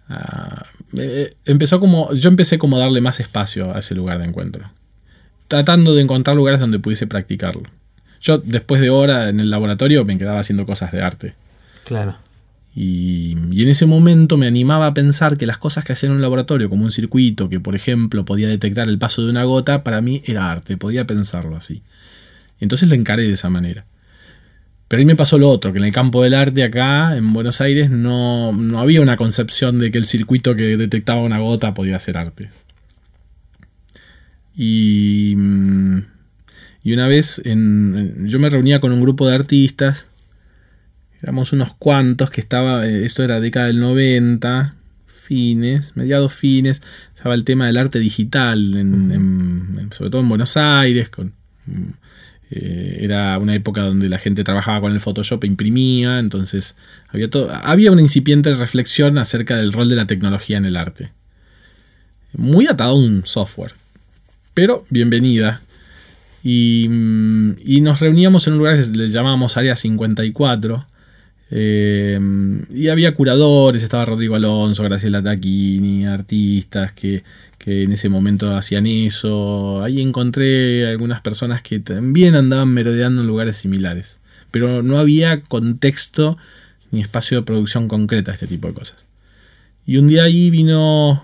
a- 0.09 0.65
eh, 0.97 1.31
empezó 1.45 1.79
como 1.79 2.13
yo 2.13 2.29
empecé 2.29 2.57
como 2.57 2.77
a 2.77 2.79
darle 2.79 3.01
más 3.01 3.19
espacio 3.19 3.75
a 3.75 3.79
ese 3.79 3.95
lugar 3.95 4.19
de 4.19 4.25
encuentro 4.25 4.71
tratando 5.47 5.93
de 5.93 6.01
encontrar 6.01 6.35
lugares 6.35 6.59
donde 6.59 6.79
pudiese 6.79 7.07
practicarlo 7.07 7.63
yo 8.21 8.37
después 8.37 8.79
de 8.81 8.89
hora 8.89 9.29
en 9.29 9.39
el 9.39 9.49
laboratorio 9.49 10.05
me 10.05 10.17
quedaba 10.17 10.39
haciendo 10.39 10.65
cosas 10.65 10.91
de 10.91 11.01
arte 11.01 11.35
Claro. 11.83 12.15
y, 12.73 13.35
y 13.51 13.63
en 13.63 13.69
ese 13.69 13.85
momento 13.85 14.37
me 14.37 14.47
animaba 14.47 14.87
a 14.87 14.93
pensar 14.93 15.37
que 15.37 15.45
las 15.45 15.57
cosas 15.57 15.83
que 15.83 15.91
hacía 15.93 16.07
en 16.07 16.15
un 16.15 16.21
laboratorio, 16.21 16.69
como 16.69 16.85
un 16.85 16.91
circuito 16.91 17.49
que, 17.49 17.59
por 17.59 17.75
ejemplo, 17.75 18.23
podía 18.23 18.47
detectar 18.47 18.87
el 18.87 18.97
paso 18.97 19.21
de 19.23 19.29
una 19.29 19.43
gota, 19.43 19.83
para 19.83 20.01
mí 20.01 20.23
era 20.25 20.49
arte, 20.49 20.77
podía 20.77 21.05
pensarlo 21.05 21.57
así. 21.57 21.81
Entonces 22.61 22.87
lo 22.87 22.95
encaré 22.95 23.23
de 23.27 23.33
esa 23.33 23.49
manera. 23.49 23.85
Pero 24.93 24.99
ahí 24.99 25.05
me 25.07 25.15
pasó 25.15 25.39
lo 25.39 25.49
otro, 25.49 25.73
que 25.73 25.79
en 25.79 25.85
el 25.85 25.91
campo 25.91 26.21
del 26.21 26.35
arte 26.35 26.61
acá, 26.61 27.17
en 27.17 27.33
Buenos 27.33 27.61
Aires, 27.61 27.89
no, 27.89 28.53
no 28.53 28.79
había 28.79 29.01
una 29.01 29.17
concepción 29.17 29.79
de 29.79 29.89
que 29.89 29.97
el 29.97 30.05
circuito 30.05 30.55
que 30.55 30.77
detectaba 30.77 31.19
una 31.21 31.39
gota 31.39 31.73
podía 31.73 31.97
ser 31.97 32.15
arte. 32.15 32.51
Y, 34.55 35.33
mm, 35.35 35.97
y 36.83 36.93
una 36.93 37.07
vez 37.07 37.41
en- 37.43 38.27
yo 38.27 38.37
me 38.37 38.51
reunía 38.51 38.79
con 38.79 38.91
un 38.91 39.01
grupo 39.01 39.27
de 39.27 39.33
artistas 39.33 40.09
éramos 41.23 41.53
unos 41.53 41.73
cuantos 41.73 42.29
que 42.29 42.41
estaba, 42.41 42.85
eh, 42.85 43.03
esto 43.03 43.23
era 43.23 43.39
década 43.39 43.65
del 43.65 43.79
90, 43.79 44.75
fines, 45.07 45.93
mediados 45.95 46.35
fines, 46.35 46.83
estaba 47.15 47.33
el 47.33 47.45
tema 47.45 47.65
del 47.65 47.77
arte 47.77 47.97
digital, 47.97 48.75
en- 48.75 49.11
en- 49.11 49.79
en- 49.79 49.91
sobre 49.91 50.11
todo 50.11 50.21
en 50.21 50.29
Buenos 50.29 50.55
Aires, 50.55 51.09
con, 51.09 51.33
mm, 51.65 51.81
eh, 52.55 52.99
era 53.01 53.35
una 53.39 53.55
época 53.55 53.81
donde 53.81 54.09
la 54.09 54.19
gente 54.19 54.43
trabajaba 54.43 54.81
con 54.81 54.91
el 54.91 54.99
Photoshop 54.99 55.43
e 55.43 55.47
imprimía, 55.47 56.19
entonces 56.19 56.75
había, 57.09 57.27
todo, 57.27 57.51
había 57.51 57.91
una 57.91 58.03
incipiente 58.03 58.53
reflexión 58.53 59.17
acerca 59.17 59.57
del 59.57 59.73
rol 59.73 59.89
de 59.89 59.95
la 59.95 60.05
tecnología 60.05 60.57
en 60.57 60.65
el 60.65 60.77
arte. 60.77 61.11
Muy 62.33 62.67
atado 62.67 62.91
a 62.91 62.95
un 62.95 63.25
software, 63.25 63.73
pero 64.53 64.85
bienvenida. 64.91 65.61
Y, 66.43 66.87
mm, 66.89 67.81
nos 67.81 67.99
reuníamos 67.99 68.45
en 68.45 68.53
un 68.53 68.59
lugar 68.59 68.79
que 68.79 68.87
le 68.91 69.09
llamábamos 69.09 69.57
Área 69.57 69.75
54. 69.75 70.85
eh, 71.55 72.19
y 72.73 72.87
había 72.89 73.15
curadores, 73.15 73.83
estaba 73.83 74.05
Rodrigo 74.05 74.35
Alonso, 74.35 74.83
Graciela 74.83 75.23
Taquini, 75.23 76.05
artistas 76.05 76.93
que, 76.93 77.23
que 77.63 77.83
en 77.83 77.93
ese 77.93 78.09
momento 78.09 78.57
hacían 78.57 78.85
eso. 78.85 79.81
Ahí 79.83 80.01
encontré 80.01 80.85
algunas 80.85 81.21
personas 81.21 81.61
que 81.61 81.79
también 81.79 82.35
andaban 82.35 82.67
merodeando 82.67 83.21
en 83.21 83.27
lugares 83.27 83.55
similares. 83.55 84.19
Pero 84.51 84.83
no 84.83 84.99
había 84.99 85.41
contexto 85.41 86.37
ni 86.91 86.99
espacio 86.99 87.37
de 87.37 87.43
producción 87.43 87.87
concreta 87.87 88.31
a 88.31 88.33
este 88.33 88.47
tipo 88.47 88.67
de 88.67 88.73
cosas. 88.73 89.07
Y 89.85 89.95
un 89.95 90.09
día 90.09 90.23
ahí 90.23 90.49
vino 90.49 91.23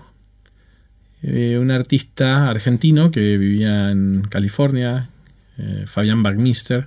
eh, 1.22 1.58
un 1.60 1.70
artista 1.70 2.48
argentino 2.48 3.10
que 3.10 3.36
vivía 3.36 3.90
en 3.90 4.22
California, 4.22 5.10
eh, 5.58 5.84
Fabián 5.86 6.22
Bagnister, 6.22 6.84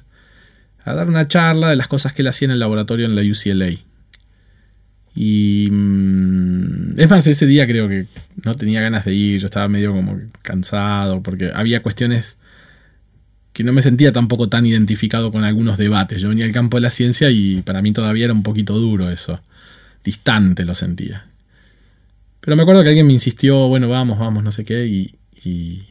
a 0.83 0.93
dar 0.95 1.09
una 1.09 1.27
charla 1.27 1.69
de 1.69 1.75
las 1.75 1.87
cosas 1.87 2.13
que 2.13 2.23
él 2.23 2.27
hacía 2.27 2.47
en 2.47 2.53
el 2.53 2.59
laboratorio 2.59 3.05
en 3.05 3.15
la 3.15 3.21
UCLA. 3.21 3.79
Y 5.15 5.69
mm, 5.71 6.99
es 6.99 7.09
más, 7.09 7.27
ese 7.27 7.45
día 7.45 7.67
creo 7.67 7.87
que 7.87 8.07
no 8.43 8.55
tenía 8.55 8.81
ganas 8.81 9.05
de 9.05 9.13
ir, 9.13 9.39
yo 9.39 9.45
estaba 9.45 9.67
medio 9.67 9.93
como 9.93 10.19
cansado, 10.41 11.21
porque 11.21 11.51
había 11.53 11.83
cuestiones 11.83 12.37
que 13.53 13.63
no 13.63 13.71
me 13.71 13.83
sentía 13.83 14.11
tampoco 14.11 14.49
tan 14.49 14.65
identificado 14.65 15.31
con 15.31 15.43
algunos 15.43 15.77
debates. 15.77 16.21
Yo 16.21 16.29
venía 16.29 16.45
del 16.45 16.53
campo 16.53 16.77
de 16.77 16.81
la 16.81 16.89
ciencia 16.89 17.29
y 17.29 17.61
para 17.61 17.81
mí 17.81 17.91
todavía 17.91 18.25
era 18.25 18.33
un 18.33 18.43
poquito 18.43 18.77
duro 18.77 19.11
eso, 19.11 19.39
distante 20.03 20.65
lo 20.65 20.73
sentía. 20.73 21.25
Pero 22.39 22.57
me 22.57 22.63
acuerdo 22.63 22.81
que 22.81 22.89
alguien 22.89 23.07
me 23.07 23.13
insistió, 23.13 23.67
bueno, 23.67 23.87
vamos, 23.87 24.17
vamos, 24.19 24.43
no 24.43 24.51
sé 24.51 24.65
qué, 24.65 24.87
y, 24.87 25.15
y, 25.45 25.87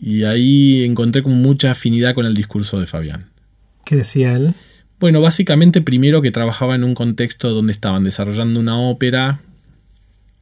y 0.00 0.24
ahí 0.24 0.82
encontré 0.84 1.22
como 1.22 1.36
mucha 1.36 1.70
afinidad 1.70 2.14
con 2.14 2.26
el 2.26 2.34
discurso 2.34 2.80
de 2.80 2.86
Fabián. 2.86 3.30
¿Qué 3.84 3.96
decía 3.96 4.32
él? 4.32 4.54
Bueno, 4.98 5.20
básicamente 5.20 5.82
primero 5.82 6.22
que 6.22 6.30
trabajaba 6.30 6.74
en 6.74 6.84
un 6.84 6.94
contexto 6.94 7.50
donde 7.52 7.72
estaban 7.72 8.04
desarrollando 8.04 8.60
una 8.60 8.78
ópera. 8.78 9.40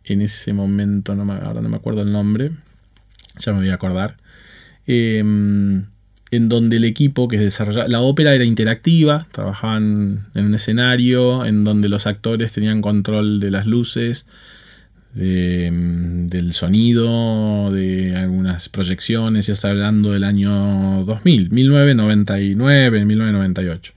En 0.04 0.20
ese 0.20 0.52
momento, 0.52 1.14
no 1.14 1.24
me, 1.24 1.34
ahora 1.34 1.60
no 1.60 1.68
me 1.68 1.76
acuerdo 1.76 2.02
el 2.02 2.12
nombre. 2.12 2.52
Ya 3.38 3.52
me 3.52 3.60
voy 3.60 3.70
a 3.70 3.74
acordar. 3.74 4.16
eh, 4.86 5.18
en 6.30 6.48
donde 6.48 6.78
el 6.78 6.84
equipo 6.84 7.28
que 7.28 7.38
desarrollaba 7.38 7.88
la 7.88 8.00
ópera 8.00 8.34
era 8.34 8.44
interactiva, 8.44 9.26
trabajaban 9.30 10.26
en 10.34 10.46
un 10.46 10.54
escenario 10.54 11.44
en 11.46 11.62
donde 11.64 11.88
los 11.88 12.06
actores 12.08 12.52
tenían 12.52 12.82
control 12.82 13.38
de 13.40 13.50
las 13.52 13.66
luces, 13.66 14.26
del 15.14 16.52
sonido, 16.54 17.70
de 17.72 18.16
algunas 18.16 18.68
proyecciones, 18.68 19.46
yo 19.46 19.52
estoy 19.52 19.70
hablando 19.70 20.10
del 20.10 20.24
año 20.24 21.04
2000, 21.04 21.50
1999, 21.52 23.04
1998. 23.04 23.93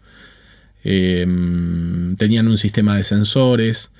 Tenían 2.17 2.47
un 2.47 2.57
sistema 2.57 2.95
de 2.95 3.03
sensores. 3.03 3.91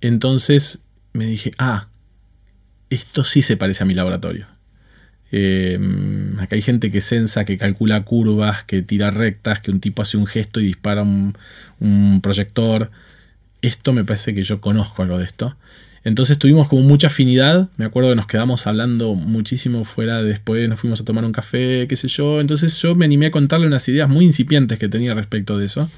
Entonces 0.00 0.84
me 1.12 1.26
dije, 1.26 1.52
ah, 1.58 1.88
esto 2.90 3.24
sí 3.24 3.42
se 3.42 3.56
parece 3.56 3.82
a 3.82 3.86
mi 3.86 3.94
laboratorio. 3.94 4.46
Em, 5.30 6.38
acá 6.38 6.56
hay 6.56 6.62
gente 6.62 6.90
que 6.90 7.00
sensa, 7.00 7.44
que 7.44 7.56
calcula 7.56 8.04
curvas, 8.04 8.64
que 8.64 8.82
tira 8.82 9.10
rectas, 9.10 9.60
que 9.60 9.70
un 9.70 9.80
tipo 9.80 10.02
hace 10.02 10.18
un 10.18 10.26
gesto 10.26 10.60
y 10.60 10.66
dispara 10.66 11.02
un, 11.02 11.36
un 11.80 12.20
proyector. 12.20 12.90
Esto 13.62 13.92
me 13.92 14.04
parece 14.04 14.34
que 14.34 14.42
yo 14.42 14.60
conozco 14.60 15.02
algo 15.02 15.18
de 15.18 15.24
esto. 15.24 15.56
Entonces 16.04 16.38
tuvimos 16.38 16.68
como 16.68 16.82
mucha 16.82 17.06
afinidad. 17.06 17.68
Me 17.76 17.84
acuerdo 17.84 18.10
que 18.10 18.16
nos 18.16 18.26
quedamos 18.26 18.66
hablando 18.66 19.14
muchísimo 19.14 19.84
fuera. 19.84 20.22
Después 20.22 20.68
nos 20.68 20.80
fuimos 20.80 21.00
a 21.00 21.04
tomar 21.04 21.24
un 21.24 21.32
café, 21.32 21.86
qué 21.88 21.96
sé 21.96 22.08
yo. 22.08 22.40
Entonces 22.40 22.76
yo 22.80 22.94
me 22.94 23.04
animé 23.04 23.26
a 23.26 23.30
contarle 23.30 23.66
unas 23.66 23.88
ideas 23.88 24.08
muy 24.08 24.24
incipientes 24.24 24.78
que 24.78 24.88
tenía 24.88 25.14
respecto 25.14 25.58
de 25.58 25.66
eso. 25.66 25.88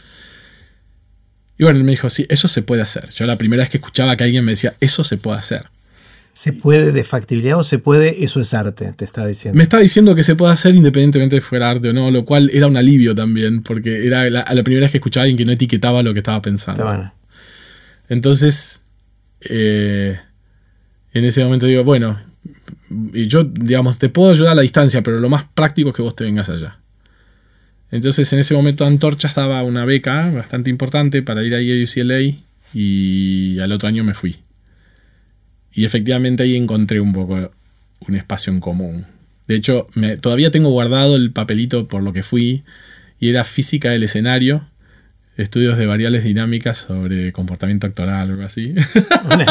Y 1.58 1.64
bueno, 1.64 1.78
él 1.78 1.84
me 1.84 1.92
dijo, 1.92 2.10
sí, 2.10 2.26
eso 2.28 2.48
se 2.48 2.62
puede 2.62 2.82
hacer. 2.82 3.08
Yo 3.10 3.26
la 3.26 3.38
primera 3.38 3.62
vez 3.62 3.70
que 3.70 3.78
escuchaba 3.78 4.16
que 4.16 4.24
alguien 4.24 4.44
me 4.44 4.52
decía, 4.52 4.74
eso 4.80 5.04
se 5.04 5.16
puede 5.16 5.38
hacer. 5.38 5.66
¿Se 6.34 6.52
puede 6.52 6.90
de 6.90 7.04
factibilidad 7.04 7.56
o 7.56 7.62
se 7.62 7.78
puede, 7.78 8.24
eso 8.24 8.40
es 8.40 8.52
arte? 8.54 8.92
Te 8.92 9.04
está 9.04 9.24
diciendo. 9.24 9.56
Me 9.56 9.62
está 9.62 9.78
diciendo 9.78 10.16
que 10.16 10.24
se 10.24 10.34
puede 10.34 10.52
hacer 10.52 10.74
independientemente 10.74 11.36
de 11.36 11.40
fuera 11.40 11.70
arte 11.70 11.90
o 11.90 11.92
no, 11.92 12.10
lo 12.10 12.24
cual 12.24 12.50
era 12.52 12.66
un 12.66 12.76
alivio 12.76 13.14
también, 13.14 13.62
porque 13.62 14.04
era 14.04 14.28
la, 14.28 14.44
la 14.52 14.62
primera 14.64 14.84
vez 14.84 14.90
que 14.90 14.98
escuchaba 14.98 15.22
a 15.22 15.24
alguien 15.24 15.38
que 15.38 15.44
no 15.44 15.52
etiquetaba 15.52 16.02
lo 16.02 16.12
que 16.12 16.18
estaba 16.18 16.42
pensando. 16.42 17.12
Entonces, 18.08 18.80
eh, 19.48 20.18
en 21.12 21.24
ese 21.24 21.44
momento 21.44 21.66
digo, 21.66 21.84
bueno, 21.84 22.20
y 23.12 23.26
yo, 23.26 23.44
digamos, 23.44 23.98
te 23.98 24.08
puedo 24.08 24.30
ayudar 24.30 24.52
a 24.52 24.54
la 24.56 24.62
distancia, 24.62 25.02
pero 25.02 25.18
lo 25.18 25.28
más 25.28 25.44
práctico 25.54 25.90
es 25.90 25.96
que 25.96 26.02
vos 26.02 26.14
te 26.14 26.24
vengas 26.24 26.48
allá. 26.48 26.78
Entonces, 27.90 28.32
en 28.32 28.40
ese 28.40 28.54
momento, 28.54 28.84
Antorchas 28.84 29.34
daba 29.34 29.62
una 29.62 29.84
beca 29.84 30.30
bastante 30.30 30.70
importante 30.70 31.22
para 31.22 31.44
ir 31.44 31.54
ahí 31.54 31.70
a 31.70 31.84
UCLA 31.84 32.36
y 32.72 33.58
al 33.60 33.72
otro 33.72 33.88
año 33.88 34.02
me 34.04 34.14
fui. 34.14 34.38
Y 35.72 35.84
efectivamente 35.84 36.42
ahí 36.42 36.56
encontré 36.56 37.00
un 37.00 37.12
poco 37.12 37.52
un 38.00 38.14
espacio 38.14 38.52
en 38.52 38.60
común. 38.60 39.06
De 39.46 39.56
hecho, 39.56 39.86
me, 39.94 40.16
todavía 40.16 40.50
tengo 40.50 40.70
guardado 40.70 41.16
el 41.16 41.32
papelito 41.32 41.86
por 41.86 42.02
lo 42.02 42.12
que 42.12 42.22
fui 42.22 42.64
y 43.20 43.28
era 43.28 43.44
física 43.44 43.90
del 43.90 44.02
escenario 44.02 44.66
estudios 45.36 45.76
de 45.76 45.86
variables 45.86 46.24
dinámicas 46.24 46.78
sobre 46.78 47.32
comportamiento 47.32 47.86
actoral 47.86 48.30
o 48.30 48.32
algo 48.34 48.44
así. 48.44 48.74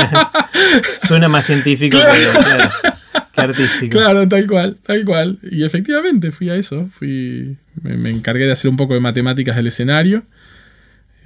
Suena 0.99 1.27
más 1.29 1.45
científico 1.45 1.97
que, 1.99 3.41
artístico. 3.41 3.97
Claro, 3.97 4.27
tal 4.27 4.47
cual, 4.47 4.77
tal 4.83 5.03
cual. 5.05 5.39
Y 5.43 5.63
efectivamente 5.63 6.31
fui 6.31 6.49
a 6.49 6.55
eso. 6.55 6.87
Fui, 6.91 7.57
me, 7.81 8.09
encargué 8.09 8.45
de 8.45 8.51
hacer 8.51 8.69
un 8.69 8.77
poco 8.77 8.93
de 8.93 8.99
matemáticas 8.99 9.55
del 9.55 9.67
escenario. 9.67 10.23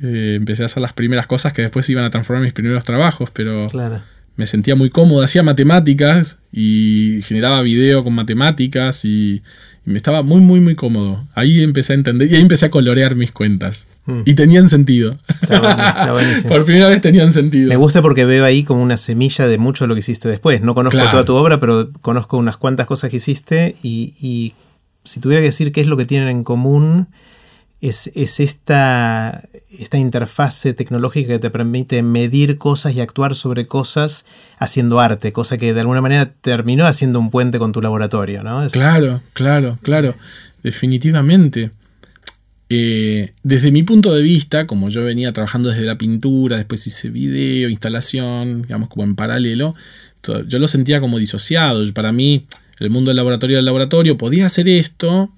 Eh, 0.02 0.36
empecé 0.38 0.64
a 0.64 0.68
hacer 0.68 0.82
las 0.82 0.94
primeras 0.94 1.28
cosas 1.28 1.54
que 1.54 1.62
después 1.62 1.90
iban 1.90 2.06
a 2.06 2.10
transformar 2.10 2.44
mis 2.44 2.54
primeros 2.54 2.84
trabajos, 2.84 3.30
pero 3.32 3.68
me 4.38 4.48
sentía 4.48 4.76
muy 4.76 4.90
cómodo. 4.90 5.24
Hacía 5.24 5.44
matemáticas 5.44 6.40
y 6.52 7.20
generaba 7.24 7.62
video 7.64 8.04
con 8.04 8.14
matemáticas 8.14 9.04
y, 9.04 9.42
y 9.88 9.90
me 9.92 9.98
estaba 9.98 10.22
muy, 10.22 10.42
muy, 10.42 10.60
muy 10.60 10.76
cómodo. 10.76 11.28
Ahí 11.34 11.64
empecé 11.64 11.94
a 11.94 11.96
entender 11.96 12.30
y 12.30 12.36
ahí 12.36 12.42
empecé 12.42 12.66
a 12.66 12.70
colorear 12.70 13.16
mis 13.16 13.32
cuentas. 13.32 13.88
Hmm. 14.06 14.22
Y 14.26 14.36
tenían 14.36 14.68
sentido. 14.68 15.18
Está, 15.42 16.12
buenísimo. 16.14 16.50
Por 16.50 16.66
primera 16.66 16.90
vez 16.90 17.02
tenían 17.02 17.32
sentido. 17.32 17.70
Me 17.70 17.78
gusta 17.78 18.02
porque 18.02 18.26
veo 18.26 18.44
ahí 18.44 18.64
como 18.64 18.84
una 18.84 18.98
semilla 18.98 19.48
de 19.48 19.58
mucho 19.58 19.86
de 19.86 19.88
lo 19.88 19.96
que 19.96 20.00
hiciste 20.00 20.28
después. 20.28 20.62
No 20.62 20.76
conozco 20.76 21.00
toda 21.10 21.24
tu 21.24 21.36
obra, 21.36 21.60
pero 21.60 21.92
conozco 22.02 22.38
unas 22.38 22.58
cuantas 22.58 22.86
cosas 22.86 23.10
que 23.10 23.18
hiciste. 23.18 23.76
Y, 23.82 24.54
si 25.04 25.22
tuviera 25.22 25.42
que 25.42 25.48
decir 25.48 25.72
qué 25.72 25.80
es 25.80 25.88
lo 25.88 25.96
que 25.96 26.06
tienen 26.06 26.28
en 26.28 26.44
común, 26.44 27.08
es, 27.80 28.08
esta, 28.14 29.48
esta 29.80 29.98
interfase 29.98 30.74
tecnológica 30.74 31.34
que 31.34 31.40
te 31.40 31.50
permite 31.50 32.04
medir 32.04 32.58
cosas 32.58 32.96
y 32.96 33.02
actuar 33.02 33.36
sobre 33.36 33.66
cosas 33.66 34.26
haciendo 34.58 35.00
arte, 35.00 35.32
cosa 35.32 35.58
que 35.58 35.74
de 35.74 35.80
alguna 35.82 36.02
manera 36.02 36.34
terminó 36.42 36.86
haciendo 36.86 37.20
un 37.20 37.30
puente 37.30 37.60
con 37.60 37.72
tu 37.72 37.82
laboratorio, 37.82 38.44
¿no? 38.44 38.68
Claro, 38.70 39.22
claro, 39.34 39.78
claro, 39.82 40.16
definitivamente. 40.64 41.72
Eh, 42.70 43.32
desde 43.44 43.72
mi 43.72 43.84
punto 43.84 44.14
de 44.14 44.22
vista, 44.22 44.68
como 44.68 44.90
yo 44.90 45.02
venía 45.04 45.32
trabajando 45.32 45.70
desde 45.70 45.86
la 45.86 45.98
pintura, 45.98 46.58
después 46.58 46.86
hice 46.86 47.10
video, 47.10 47.70
instalación, 47.70 48.64
digamos 48.64 48.90
como 48.90 49.04
en 49.04 49.16
paralelo, 49.16 49.76
yo 50.48 50.60
lo 50.60 50.68
sentía 50.68 51.00
como 51.00 51.20
disociado. 51.20 51.84
Para 51.94 52.12
mí, 52.12 52.46
el 52.80 52.90
mundo 52.90 53.10
del 53.10 53.16
laboratorio 53.18 53.56
del 53.56 53.66
laboratorio 53.66 54.18
podía 54.18 54.46
hacer 54.46 54.68
esto, 54.68 55.32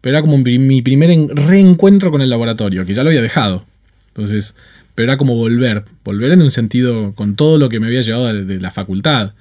pero 0.00 0.16
era 0.16 0.22
como 0.22 0.38
mi 0.38 0.82
primer 0.82 1.10
reencuentro 1.34 2.10
con 2.10 2.22
el 2.22 2.30
laboratorio, 2.30 2.86
que 2.86 2.94
ya 2.94 3.02
lo 3.02 3.10
había 3.10 3.22
dejado. 3.22 3.64
Entonces, 4.16 4.56
pero 4.94 5.12
era 5.12 5.18
como 5.18 5.36
volver, 5.36 5.84
volver 6.04 6.32
en 6.32 6.42
un 6.42 6.50
sentido 6.50 7.14
con 7.14 7.36
todo 7.36 7.58
lo 7.58 7.68
que 7.68 7.80
me 7.80 7.86
había 7.86 8.00
llevado 8.00 8.32
de 8.32 8.60
la 8.60 8.70
facultad 8.70 9.34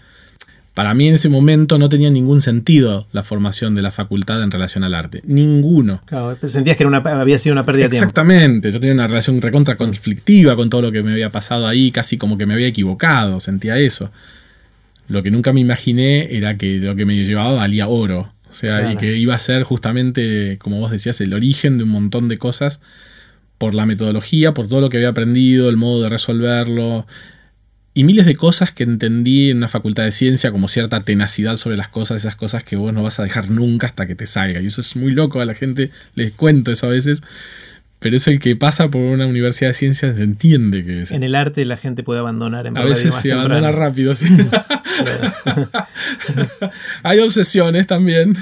para 0.75 0.94
mí 0.94 1.08
en 1.08 1.15
ese 1.15 1.29
momento 1.29 1.77
no 1.77 1.88
tenía 1.88 2.12
ningún 2.12 2.41
sentido 2.41 3.08
la 3.13 3.24
formación 3.24 3.75
de 3.75 3.82
la 3.82 3.91
facultad 3.91 4.44
en 4.44 4.51
relación 4.51 4.84
al 4.84 4.94
arte. 4.94 5.22
Ninguno. 5.25 6.01
Claro, 6.05 6.38
sentías 6.44 6.75
que 6.75 6.84
había 6.84 7.39
sido 7.39 7.53
una 7.53 7.65
pérdida 7.65 7.86
de 7.86 7.91
tiempo. 7.91 8.03
Exactamente. 8.03 8.74
Yo 8.74 8.82
tenía 8.82 8.94
una 8.94 9.08
relación 9.08 9.41
recontra 9.41 9.77
conflictiva 9.77 10.58
con 10.58 10.70
todo 10.70 10.82
lo 10.82 10.91
que 10.91 11.01
me 11.01 11.13
había 11.13 11.32
pasado 11.32 11.65
ahí, 11.65 11.91
casi 11.91 12.17
como 12.17 12.38
que 12.38 12.46
me 12.46 12.53
había 12.53 12.67
equivocado, 12.67 13.39
sentía 13.39 13.77
eso. 13.77 14.12
Lo 15.08 15.24
que 15.24 15.32
nunca 15.32 15.53
me 15.53 15.62
imaginé 15.62 16.36
era 16.36 16.58
que 16.58 16.79
lo 16.79 16.94
que 16.98 17.05
me 17.05 17.24
llevaba 17.24 17.53
valía 17.53 17.88
oro. 17.88 18.34
O 18.50 18.53
sea, 18.53 18.91
y 18.91 18.98
que 18.98 19.15
iba 19.15 19.34
a 19.34 19.39
ser 19.39 19.63
justamente, 19.63 20.58
como 20.58 20.79
vos 20.79 20.91
decías, 20.91 21.22
el 21.22 21.34
origen 21.34 21.77
de 21.77 21.86
un 21.86 21.89
montón 21.89 22.27
de 22.27 22.38
cosas 22.38 22.82
por 23.58 23.74
la 23.74 23.86
metodología, 23.86 24.54
por 24.54 24.68
todo 24.68 24.82
lo 24.82 24.90
que 24.90 24.98
había 24.98 25.10
aprendido, 25.10 25.70
el 25.70 25.78
modo 25.78 26.04
de 26.04 26.10
resolverlo, 26.10 27.06
y 27.98 28.04
miles 28.04 28.26
de 28.26 28.36
cosas 28.36 28.72
que 28.72 28.84
entendí 28.84 29.50
en 29.50 29.58
una 29.58 29.70
facultad 29.70 30.04
de 30.04 30.12
ciencia, 30.12 30.52
como 30.52 30.68
cierta 30.68 31.00
tenacidad 31.02 31.56
sobre 31.56 31.78
las 31.78 31.88
cosas, 31.88 32.18
esas 32.18 32.36
cosas 32.36 32.62
que 32.62 32.76
vos 32.76 32.94
no 32.94 33.02
vas 33.04 33.22
a 33.22 33.24
dejar 33.24 33.50
nunca 33.50 33.88
hasta 33.88 34.06
que 34.06 34.16
te 34.16 34.26
salga. 34.26 34.60
Y 34.60 34.66
eso 34.66 34.82
es 34.82 34.98
muy 34.98 35.14
loco, 35.14 35.40
a 35.40 35.46
la 35.46 35.54
gente 35.54 35.92
les 36.14 36.34
cuento 36.34 36.74
eso 36.74 36.88
a 36.88 36.90
veces. 36.90 37.24
Pero 38.06 38.18
es 38.18 38.28
el 38.28 38.38
que 38.38 38.56
pasa 38.56 38.92
por 38.92 39.02
una 39.02 39.26
universidad 39.26 39.72
de 39.72 39.74
ciencias 39.74 40.20
entiende 40.20 40.86
que 40.86 41.02
es. 41.02 41.12
En 41.12 41.24
el 41.24 41.34
arte 41.34 41.66
la 41.66 41.76
gente 41.76 42.04
puede 42.04 42.20
abandonar 42.20 42.68
en 42.68 42.78
A 42.78 42.84
veces 42.84 43.16
se 43.16 43.34
abandona 43.34 43.72
rápido, 43.72 44.14
sí. 44.14 44.28
hay 47.02 47.18
obsesiones 47.18 47.88
también, 47.88 48.38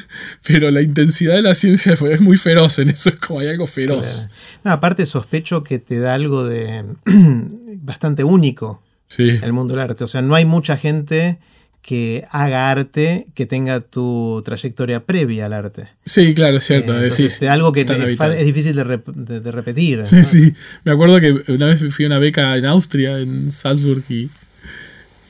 pero 0.45 0.69
la 0.69 0.81
intensidad 0.81 1.35
de 1.35 1.43
la 1.43 1.55
ciencia 1.55 1.93
es 1.93 2.19
muy 2.19 2.35
feroz 2.35 2.77
en 2.79 2.89
eso, 2.89 3.11
es 3.11 3.15
como 3.15 3.39
hay 3.39 3.47
algo 3.47 3.65
feroz. 3.65 4.27
aparte 4.65 5.05
sospecho 5.05 5.63
que 5.63 5.79
te 5.79 5.97
da 5.97 6.13
algo 6.13 6.43
de 6.43 6.83
bastante 7.77 8.25
único 8.25 8.83
el 9.17 9.53
mundo 9.53 9.75
del 9.75 9.83
arte. 9.83 10.03
O 10.03 10.07
sea, 10.07 10.21
no 10.21 10.35
hay 10.35 10.43
mucha 10.43 10.75
gente 10.75 11.39
que 11.83 12.25
haga 12.31 12.71
arte 12.71 13.27
que 13.35 13.45
tenga 13.45 13.81
tu 13.81 14.41
trayectoria 14.43 15.03
previa 15.03 15.47
al 15.47 15.53
arte. 15.53 15.89
Sí, 16.05 16.33
claro, 16.33 16.57
es 16.57 16.63
cierto. 16.63 16.93
Eh, 16.97 17.11
algo 17.49 17.73
que 17.73 17.81
es, 17.81 18.45
difícil 18.45 18.73
de, 18.73 19.51
repetir. 19.51 20.05
Sí, 20.05 20.23
sí. 20.23 20.53
Me 20.85 20.93
acuerdo 20.93 21.19
que 21.19 21.43
una 21.51 21.67
vez 21.67 21.83
fui 21.93 22.05
a 22.05 22.07
una 22.07 22.19
beca 22.19 22.55
en 22.55 22.65
Austria, 22.65 23.19
en 23.19 23.51
Salzburg, 23.51 24.01
y 24.07 24.29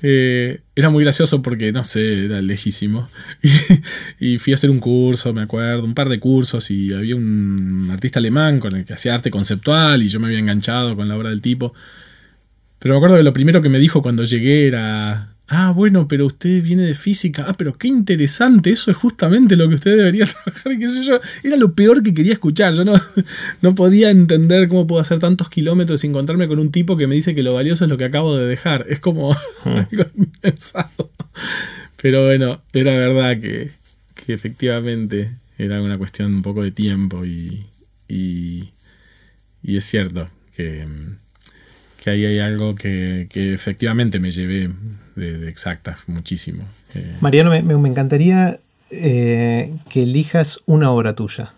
eh, 0.03 0.59
era 0.75 0.91
muy 0.91 1.03
gracioso 1.03 1.41
porque, 1.41 1.71
no 1.71 1.83
sé, 1.83 2.25
era 2.25 2.39
lejísimo. 2.41 3.09
Y, 4.19 4.35
y, 4.35 4.37
fui 4.37 4.53
a 4.53 4.55
hacer 4.55 4.69
un 4.69 4.79
curso, 4.79 5.33
me 5.33 5.41
acuerdo, 5.41 5.83
un 5.83 5.95
par 5.95 6.07
de 6.07 6.19
cursos, 6.19 6.69
y 6.69 6.93
había 6.93 7.15
un 7.15 7.89
artista 7.91 8.19
alemán 8.19 8.59
con 8.59 8.75
el 8.75 8.85
que 8.85 8.93
hacía 8.93 9.15
arte 9.15 9.31
conceptual, 9.31 10.03
y 10.03 10.07
yo 10.07 10.19
me 10.19 10.27
había 10.27 10.39
enganchado 10.39 10.95
con 10.95 11.09
la 11.09 11.17
obra 11.17 11.31
del 11.31 11.41
tipo. 11.41 11.73
Pero 12.77 12.93
me 12.93 12.97
acuerdo 12.97 13.17
que 13.17 13.23
lo 13.23 13.33
primero 13.33 13.63
que 13.63 13.69
me 13.69 13.79
dijo 13.79 14.03
cuando 14.03 14.23
llegué 14.23 14.67
era, 14.67 15.32
ah, 15.53 15.71
bueno, 15.71 16.07
pero 16.07 16.25
usted 16.25 16.61
viene 16.63 16.83
de 16.83 16.95
física, 16.95 17.45
ah, 17.47 17.55
pero 17.57 17.77
qué 17.77 17.87
interesante, 17.87 18.71
eso 18.71 18.91
es 18.91 18.97
justamente 18.97 19.55
lo 19.55 19.69
que 19.69 19.75
usted 19.75 19.97
debería 19.97 20.25
trabajar, 20.43 20.77
qué 20.77 20.87
sé 20.87 21.03
yo. 21.03 21.19
Era 21.43 21.57
lo 21.57 21.73
peor 21.73 22.01
que 22.03 22.13
quería 22.13 22.33
escuchar, 22.33 22.73
yo 22.73 22.83
no, 22.83 22.93
no 23.61 23.75
podía 23.75 24.09
entender 24.09 24.67
cómo 24.67 24.87
puedo 24.87 25.01
hacer 25.01 25.19
tantos 25.19 25.49
kilómetros 25.49 26.01
sin 26.01 26.11
encontrarme 26.11 26.47
con 26.47 26.59
un 26.59 26.71
tipo 26.71 26.97
que 26.97 27.07
me 27.07 27.15
dice 27.15 27.35
que 27.35 27.43
lo 27.43 27.53
valioso 27.53 27.85
es 27.85 27.89
lo 27.89 27.97
que 27.97 28.05
acabo 28.05 28.35
de 28.35 28.47
dejar. 28.47 28.85
Es 28.89 28.99
como 28.99 29.31
hmm. 29.31 29.69
algo 29.91 30.05
impensado. 30.17 31.11
Pero 32.01 32.25
bueno, 32.25 32.61
era 32.73 32.97
verdad 32.97 33.39
que, 33.39 33.71
que 34.25 34.33
efectivamente 34.33 35.31
era 35.57 35.81
una 35.81 35.97
cuestión 35.97 36.33
un 36.33 36.41
poco 36.41 36.63
de 36.63 36.71
tiempo 36.71 37.25
y, 37.25 37.65
y, 38.07 38.71
y 39.61 39.77
es 39.77 39.85
cierto 39.85 40.29
que 40.55 40.85
que 42.03 42.09
ahí 42.09 42.25
hay 42.25 42.39
algo 42.39 42.75
que, 42.75 43.29
efectivamente 43.33 44.19
me 44.19 44.29
llevé 44.29 44.69
de, 45.15 45.47
exacta 45.49 45.97
muchísimo. 46.07 46.63
Mariano, 47.21 47.49
me, 47.49 47.87
encantaría 47.89 48.59
eh, 48.91 49.73
que 49.89 50.03
elijas 50.03 50.59
una 50.65 50.91
obra 50.91 51.15
tuya. 51.15 51.51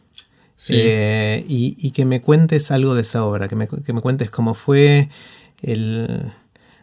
Sí. 0.58 0.74
Eh, 0.78 1.44
y, 1.48 1.76
y 1.80 1.92
que 1.92 2.06
me 2.06 2.22
cuentes 2.22 2.72
algo 2.72 2.96
de 2.96 3.02
esa 3.02 3.24
obra, 3.26 3.48
que 3.48 3.56
me, 3.58 3.68
que 3.68 3.94
me 3.94 4.02
cuentes 4.02 4.30
cómo 4.32 4.54
fue 4.54 5.10
el... 5.62 6.08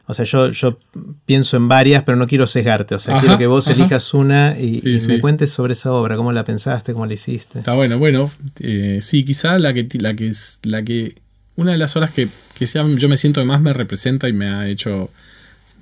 O 0.07 0.15
sea, 0.15 0.25
yo, 0.27 0.51
yo 0.51 0.79
pienso 1.27 1.57
en 1.57 1.69
varias, 1.69 2.03
pero 2.03 2.17
no 2.19 2.27
quiero 2.27 2.47
sesgarte. 2.47 2.95
O 2.97 3.01
sea, 3.01 3.15
Ajá, 3.15 3.21
quiero 3.23 3.39
que 3.39 3.47
vos 3.47 3.69
ajá. 3.69 3.77
elijas 3.79 4.13
una 4.13 4.59
y, 4.59 4.81
Sí, 4.81 4.91
y 4.97 5.01
sí. 5.01 5.09
me 5.09 5.21
cuentes 5.21 5.51
sobre 5.51 5.73
esa 5.73 5.93
obra, 5.93 6.17
cómo 6.17 6.33
la 6.33 6.45
pensaste, 6.45 6.93
cómo 6.93 7.07
la 7.07 7.15
hiciste. 7.15 7.61
Está 7.61 7.73
bueno, 7.75 7.99
bueno. 7.99 8.31
eh, 8.61 8.99
sí, 9.01 9.25
quizá 9.25 9.59
la 9.59 9.73
que, 9.73 9.87
la 10.01 10.15
que 10.15 10.29
es 10.29 10.59
la 10.65 10.83
que. 10.83 11.15
Una 11.55 11.73
de 11.73 11.79
las 11.79 11.97
horas 11.97 12.11
que, 12.11 12.29
que 12.59 12.67
sea- 12.67 12.85
yo 12.97 13.09
me 13.09 13.17
siento 13.17 13.41
que 13.41 13.47
más 13.47 13.61
me 13.61 13.73
representa 13.73 14.29
y 14.29 14.33
me 14.33 14.49
ha 14.49 14.69
hecho 14.69 15.09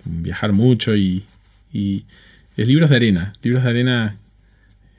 viajar 0.04 0.52
mucho 0.52 0.96
y, 0.96 1.24
y 1.72 2.04
es 2.56 2.68
Libros 2.68 2.90
de 2.90 2.96
Arena. 2.96 3.32
Libros 3.42 3.62
de 3.64 3.70
Arena 3.70 4.16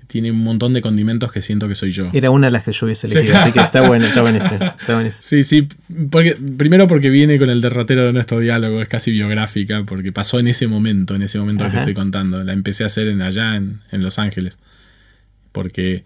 tiene 0.08 0.31
un 0.31 0.43
montón 0.43 0.74
de 0.74 0.81
condimentos 0.81 1.31
que 1.31 1.41
siento 1.41 1.70
que 1.70 1.75
soy 1.75 1.91
yo. 1.91 2.10
Era 2.12 2.31
una 2.31 2.48
de 2.48 2.51
las 2.51 2.65
que 2.65 2.74
yo 2.74 2.86
hubiese 2.86 3.08
Sí. 3.08 3.17
elegido, 3.17 3.38
así 3.38 3.51
que 3.53 3.62
está 3.62 3.81
bueno, 3.88 4.05
está 4.05 4.22
buenísimo. 4.22 4.60
Está 4.62 4.96
buenísimo. 4.96 5.22
Sí, 5.24 5.43
sí, 5.43 5.67
porque, 6.10 6.36
primero 6.58 6.88
porque 6.88 7.10
viene 7.10 7.39
con 7.39 7.50
el 7.50 7.62
derrotero 7.62 8.05
de 8.05 8.12
nuestro 8.12 8.39
diálogo, 8.39 8.81
es 8.81 8.89
casi 8.89 9.12
biográfica, 9.12 9.84
porque 9.84 10.12
pasó 10.12 10.39
en 10.39 10.48
ese 10.50 10.67
momento, 10.67 11.15
en 11.15 11.22
ese 11.24 11.39
momento 11.39 11.70
que 11.72 11.77
estoy 11.77 11.93
contando. 11.93 12.43
La 12.43 12.51
empecé 12.51 12.84
a 12.84 12.88
hacer 12.88 13.08
en 13.08 13.22
allá, 13.22 13.55
en, 13.55 13.79
en 13.91 14.03
Los 14.03 14.20
Ángeles, 14.20 14.60
porque 15.53 16.03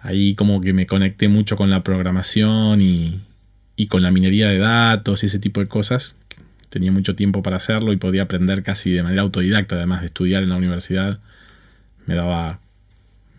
ahí 0.00 0.36
como 0.36 0.60
que 0.60 0.72
me 0.72 0.86
conecté 0.86 1.26
mucho 1.28 1.56
con 1.56 1.70
la 1.70 1.82
programación 1.82 2.80
y, 2.80 3.20
y 3.74 3.88
con 3.88 4.02
la 4.02 4.12
minería 4.12 4.48
de 4.48 4.58
datos 4.58 5.24
y 5.24 5.26
ese 5.26 5.40
tipo 5.40 5.60
de 5.60 5.66
cosas. 5.66 6.14
Tenía 6.70 6.92
mucho 6.92 7.14
tiempo 7.16 7.42
para 7.42 7.56
hacerlo 7.56 7.92
y 7.92 7.96
podía 7.96 8.22
aprender 8.22 8.62
casi 8.62 8.90
de 8.92 9.02
manera 9.02 9.22
autodidacta, 9.22 9.76
además 9.76 10.00
de 10.00 10.06
estudiar 10.06 10.42
en 10.42 10.50
la 10.50 10.56
universidad. 10.56 11.18
Me 12.06 12.14
daba, 12.14 12.60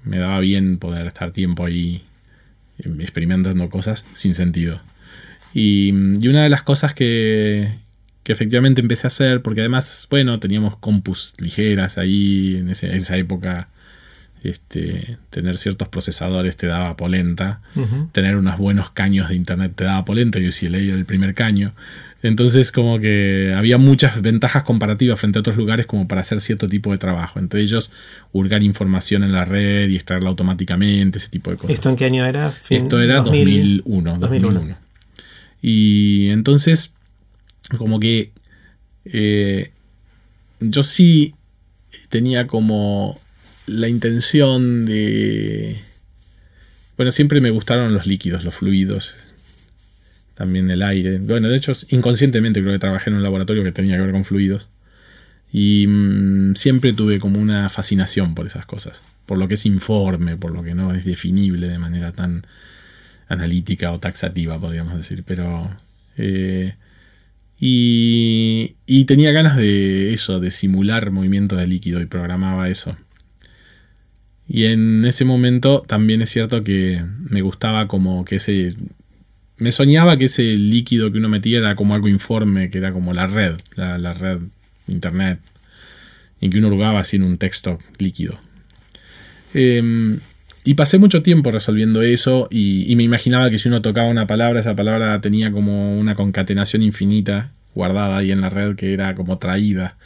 me 0.03 0.17
daba 0.17 0.39
bien 0.39 0.77
poder 0.77 1.05
estar 1.07 1.31
tiempo 1.31 1.65
ahí 1.65 2.03
em, 2.79 3.00
experimentando 3.01 3.69
cosas 3.69 4.05
sin 4.13 4.33
sentido. 4.36 4.81
Y, 5.53 5.89
y 6.19 6.27
una 6.27 6.43
de 6.43 6.50
las 6.50 6.63
cosas 6.63 6.93
que, 6.93 7.69
que 8.24 8.31
efectivamente 8.31 8.81
empecé 8.81 9.07
a 9.07 9.09
hacer, 9.09 9.41
porque 9.41 9.62
además, 9.62 10.07
bueno, 10.09 10.39
teníamos 10.39 10.75
compus 10.77 11.33
ligeras 11.39 11.98
ahí 11.98 12.55
en, 12.57 12.69
ese- 12.69 12.88
en 12.88 12.98
esa 12.98 13.17
época, 13.17 13.67
este, 14.43 15.17
tener 15.31 15.57
ciertos 15.57 15.88
procesadores 15.89 16.55
te 16.55 16.67
daba 16.67 16.95
polenta, 16.95 17.62
tener 18.12 18.36
unos 18.38 18.57
buenos 18.57 18.89
caños 18.91 19.29
de 19.29 19.36
internet 19.36 19.74
te 19.75 19.83
daba 19.83 20.05
polenta, 20.05 20.39
y 20.39 20.48
UCLA 20.48 20.77
era 20.77 20.95
el 20.95 21.05
primer 21.05 21.33
caño. 21.36 21.74
Entonces 22.21 22.71
como 22.73 22.99
que 22.99 23.53
había 23.55 23.77
muchas 23.77 24.21
ventajas 24.21 24.63
comparativas 24.63 25.19
frente 25.19 25.39
a 25.39 25.41
otros 25.41 25.55
lugares 25.55 25.85
como 25.85 26.07
para 26.07 26.21
hacer 26.21 26.41
cierto 26.41 26.67
tipo 26.67 26.91
de 26.91 26.97
trabajo, 26.97 27.39
entre 27.39 27.61
ellos 27.61 27.91
hurgar 28.33 28.61
información 28.61 29.23
en 29.23 29.31
la 29.31 29.45
red 29.45 29.88
y 29.89 29.95
extraerla 29.95 30.29
automáticamente, 30.29 31.17
ese 31.17 31.29
tipo 31.29 31.49
de 31.49 31.55
cosas. 31.55 31.71
¿Esto 31.71 31.89
en 31.89 31.95
qué 31.95 32.05
año 32.05 32.25
era? 32.25 32.51
Fin- 32.51 32.83
Esto 32.83 33.01
era 33.01 33.21
2000. 33.21 33.77
2001, 33.85 34.17
2001. 34.19 34.53
2001. 34.53 34.77
Y 35.61 36.29
entonces, 36.29 36.93
como 37.77 37.99
que 37.99 38.31
eh, 39.05 39.71
yo 40.59 40.83
sí 40.83 41.35
tenía 42.09 42.47
como 42.47 43.17
la 43.65 43.88
intención 43.88 44.85
de... 44.85 45.79
Bueno, 46.97 47.11
siempre 47.11 47.39
me 47.39 47.51
gustaron 47.51 47.93
los 47.93 48.05
líquidos, 48.07 48.43
los 48.43 48.55
fluidos, 48.55 49.15
también 50.39 50.72
el 50.72 50.84
aire. 50.84 51.17
Bueno, 51.17 51.50
de 51.50 51.58
hecho, 51.58 51.74
inconscientemente 51.89 52.62
creo 52.62 52.72
que 52.72 52.79
trabajé 52.79 53.10
en 53.10 53.17
un 53.17 53.24
laboratorio 53.24 53.62
que 53.62 53.74
tenía 53.74 53.98
que 53.98 54.03
ver 54.03 54.13
con 54.13 54.24
fluidos. 54.24 54.69
Y 55.51 55.86
mm, 55.86 56.55
siempre 56.55 56.93
tuve 56.93 57.19
como 57.19 57.41
una 57.41 57.67
fascinación 57.67 58.36
por 58.36 58.48
esas 58.48 58.65
cosas, 58.65 59.03
por 59.25 59.38
lo 59.38 59.50
que 59.50 59.55
es 59.55 59.65
informe, 59.65 60.38
por 60.38 60.51
lo 60.51 60.63
que 60.63 60.74
no 60.75 60.93
es 60.93 61.03
definible 61.03 61.67
de 61.67 61.77
manera 61.77 62.13
tan 62.13 62.48
analítica 63.27 63.91
o 63.91 64.00
taxativa, 64.00 64.58
podríamos 64.58 64.96
decir. 64.96 65.24
Pero. 65.27 65.75
eh, 66.15 66.75
y, 67.60 68.77
y 68.86 69.03
tenía 69.03 69.34
ganas 69.34 69.58
de 69.58 70.13
eso, 70.13 70.39
de 70.39 70.51
simular 70.51 71.12
movimiento 71.12 71.58
de 71.58 71.67
líquido 71.67 72.00
y 72.00 72.05
programaba 72.05 72.69
eso. 72.69 72.96
Y 74.48 74.67
en 74.67 75.03
ese 75.03 75.25
momento 75.25 75.84
también 75.86 76.22
es 76.22 76.29
cierto 76.29 76.63
que 76.63 77.03
me 77.29 77.42
gustaba 77.42 77.90
como 77.90 78.24
que 78.24 78.37
ese... 78.37 78.74
Me 79.59 79.72
soñaba 79.72 80.17
que 80.17 80.25
ese 80.25 80.43
líquido 80.57 81.11
que 81.11 81.17
uno 81.17 81.29
metía 81.29 81.59
era 81.59 81.75
como 81.75 81.93
algo 81.93 82.07
informe, 82.07 82.69
que 82.69 82.77
era 82.77 82.91
como 82.91 83.13
la 83.13 83.27
red, 83.27 83.55
la, 83.75 84.13
red 84.13 84.39
internet, 84.87 85.39
y 86.41 86.50
que 86.50 86.59
uno 86.59 86.69
hurgaba 86.69 87.01
así 87.01 87.17
en 87.17 87.24
un 87.24 87.37
texto 87.37 87.77
líquido. 87.98 88.39
Eh, 89.53 90.17
y 90.63 90.74
pasé 90.75 90.98
mucho 90.98 91.24
tiempo 91.24 91.51
resolviendo 91.51 92.01
eso 92.01 92.48
y, 92.51 92.91
y 92.91 92.95
me 92.95 93.03
imaginaba 93.03 93.50
que 93.50 93.57
si 93.57 93.67
uno 93.69 93.81
tocaba 93.81 94.07
una 94.07 94.27
palabra, 94.27 94.59
esa 94.59 94.75
palabra 94.75 95.19
tenía 95.22 95.51
como 95.51 95.98
una 95.98 96.15
concatenación 96.15 96.83
infinita 96.83 97.51
guardada 97.74 98.17
ahí 98.17 98.31
en 98.31 98.41
la 98.41 98.50
red 98.50 98.75
que 98.75 98.93
era 98.93 99.15
como 99.15 99.37
traída 99.37 99.98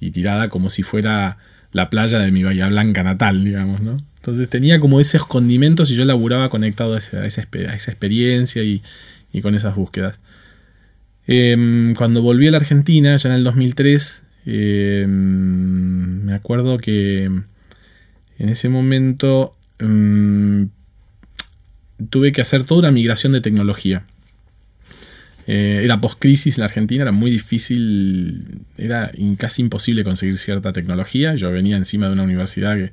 y 0.00 0.10
tirada 0.10 0.48
como 0.48 0.68
si 0.68 0.82
fuera 0.82 1.38
la 1.72 1.90
playa 1.90 2.18
de 2.18 2.30
mi 2.30 2.44
Bahía 2.44 2.68
Blanca 2.68 3.02
natal, 3.02 3.44
digamos, 3.44 3.80
¿no? 3.80 3.96
Entonces 4.24 4.48
tenía 4.48 4.80
como 4.80 5.00
esos 5.00 5.26
condimentos 5.26 5.90
y 5.90 5.96
yo 5.96 6.06
laburaba 6.06 6.48
conectado 6.48 6.94
a 6.94 6.96
esa, 6.96 7.42
experiencia 7.42 8.62
y, 8.62 8.80
con 9.42 9.54
esas 9.54 9.76
búsquedas. 9.76 10.22
Em, 11.26 11.94
cuando 11.94 12.22
volví 12.22 12.48
a 12.48 12.50
la 12.50 12.56
Argentina, 12.56 13.14
ya 13.18 13.28
en 13.28 13.34
el 13.34 13.44
2003, 13.44 14.22
em, 14.46 16.24
me 16.24 16.32
acuerdo 16.32 16.78
que 16.78 17.24
en 17.24 18.48
ese 18.48 18.70
momento 18.70 19.54
em, 19.78 20.70
tuve 22.08 22.32
que 22.32 22.40
hacer 22.40 22.64
toda 22.64 22.80
una 22.80 22.92
migración 22.92 23.32
de 23.32 23.42
tecnología. 23.42 24.06
Eh, 25.46 25.82
era 25.84 26.00
post-crisis 26.00 26.56
en 26.56 26.62
la 26.62 26.66
Argentina, 26.66 27.02
era 27.02 27.12
muy 27.12 27.30
difícil, 27.30 28.62
era 28.78 29.12
casi 29.36 29.60
imposible 29.60 30.02
conseguir 30.02 30.38
cierta 30.38 30.72
tecnología. 30.72 31.34
Yo 31.34 31.50
venía 31.50 31.76
encima 31.76 32.06
de 32.06 32.14
una 32.14 32.22
universidad 32.22 32.74
que, 32.76 32.92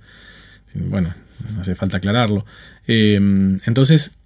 bueno, 0.75 1.13
no 1.53 1.61
hace 1.61 1.75
falta 1.75 1.97
aclararlo. 1.97 2.45
Eh, 2.87 3.15
entonces, 3.65 4.17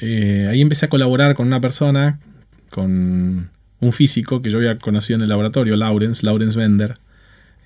eh, 0.00 0.46
ahí 0.50 0.60
empecé 0.60 0.86
a 0.86 0.88
colaborar 0.88 1.34
con 1.34 1.46
una 1.46 1.60
persona, 1.60 2.18
con 2.70 3.50
un 3.80 3.92
físico 3.92 4.42
que 4.42 4.50
yo 4.50 4.58
había 4.58 4.78
conocido 4.78 5.16
en 5.16 5.22
el 5.22 5.28
laboratorio, 5.28 5.76
Lawrence, 5.76 6.24
Lawrence 6.24 6.58
Bender, 6.58 6.98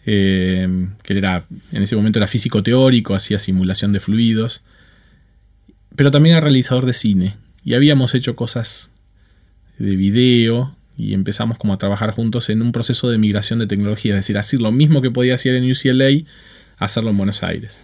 eh, 0.07 0.89
que 1.03 1.19
era, 1.19 1.47
en 1.73 1.83
ese 1.83 1.97
momento 1.97 2.19
era 2.19 2.27
físico 2.27 2.63
teórico, 2.63 3.15
hacía 3.15 3.39
simulación 3.39 3.93
de 3.93 4.01
fluidos, 4.01 4.63
pero 5.97 6.11
también 6.11 6.37
era 6.37 6.45
realizador 6.45 6.87
de 6.87 6.93
cine. 6.93 7.37
Y 7.65 7.75
habíamos 7.75 8.15
hecho 8.15 8.37
cosas 8.37 8.91
de 9.79 9.97
video 9.97 10.77
y 10.97 11.15
empezamos 11.15 11.59
como 11.59 11.73
a 11.73 11.79
trabajar 11.79 12.13
juntos 12.13 12.51
en 12.51 12.63
un 12.63 12.73
proceso 12.73 13.11
de 13.11 13.19
migración 13.19 13.59
de 13.59 13.67
tecnología, 13.67 14.13
es 14.13 14.21
decir, 14.21 14.37
hacer 14.37 14.61
lo 14.61 14.73
mismo 14.73 15.01
que 15.01 15.11
podía 15.11 15.35
hacer 15.35 15.55
en 15.55 15.71
UCLA, 15.71 16.27
hacerlo 16.81 17.11
en 17.11 17.17
Buenos 17.17 17.45
Aires. 17.45 17.83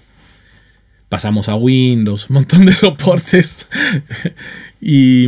Pasamos 1.08 1.48
a 1.48 1.54
Windows, 1.54 2.28
un 2.28 2.34
montón 2.34 2.66
de 2.66 2.72
soportes. 2.72 3.68
y, 4.80 5.26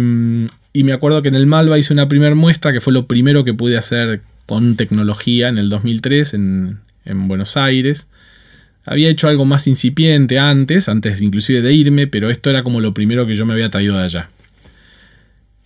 y 0.72 0.82
me 0.82 0.92
acuerdo 0.92 1.22
que 1.22 1.28
en 1.28 1.36
el 1.36 1.46
Malva 1.46 1.78
hice 1.78 1.92
una 1.92 2.08
primera 2.08 2.34
muestra, 2.34 2.72
que 2.72 2.80
fue 2.80 2.92
lo 2.92 3.06
primero 3.06 3.44
que 3.44 3.54
pude 3.54 3.78
hacer 3.78 4.22
con 4.46 4.76
tecnología 4.76 5.48
en 5.48 5.58
el 5.58 5.68
2003 5.68 6.34
en, 6.34 6.80
en 7.04 7.28
Buenos 7.28 7.56
Aires. 7.56 8.08
Había 8.84 9.10
hecho 9.10 9.28
algo 9.28 9.44
más 9.44 9.66
incipiente 9.66 10.38
antes, 10.38 10.88
antes 10.88 11.20
inclusive 11.20 11.60
de 11.60 11.74
irme, 11.74 12.06
pero 12.06 12.30
esto 12.30 12.48
era 12.48 12.62
como 12.62 12.80
lo 12.80 12.94
primero 12.94 13.26
que 13.26 13.34
yo 13.34 13.44
me 13.44 13.52
había 13.52 13.70
traído 13.70 13.96
de 13.98 14.04
allá. 14.04 14.30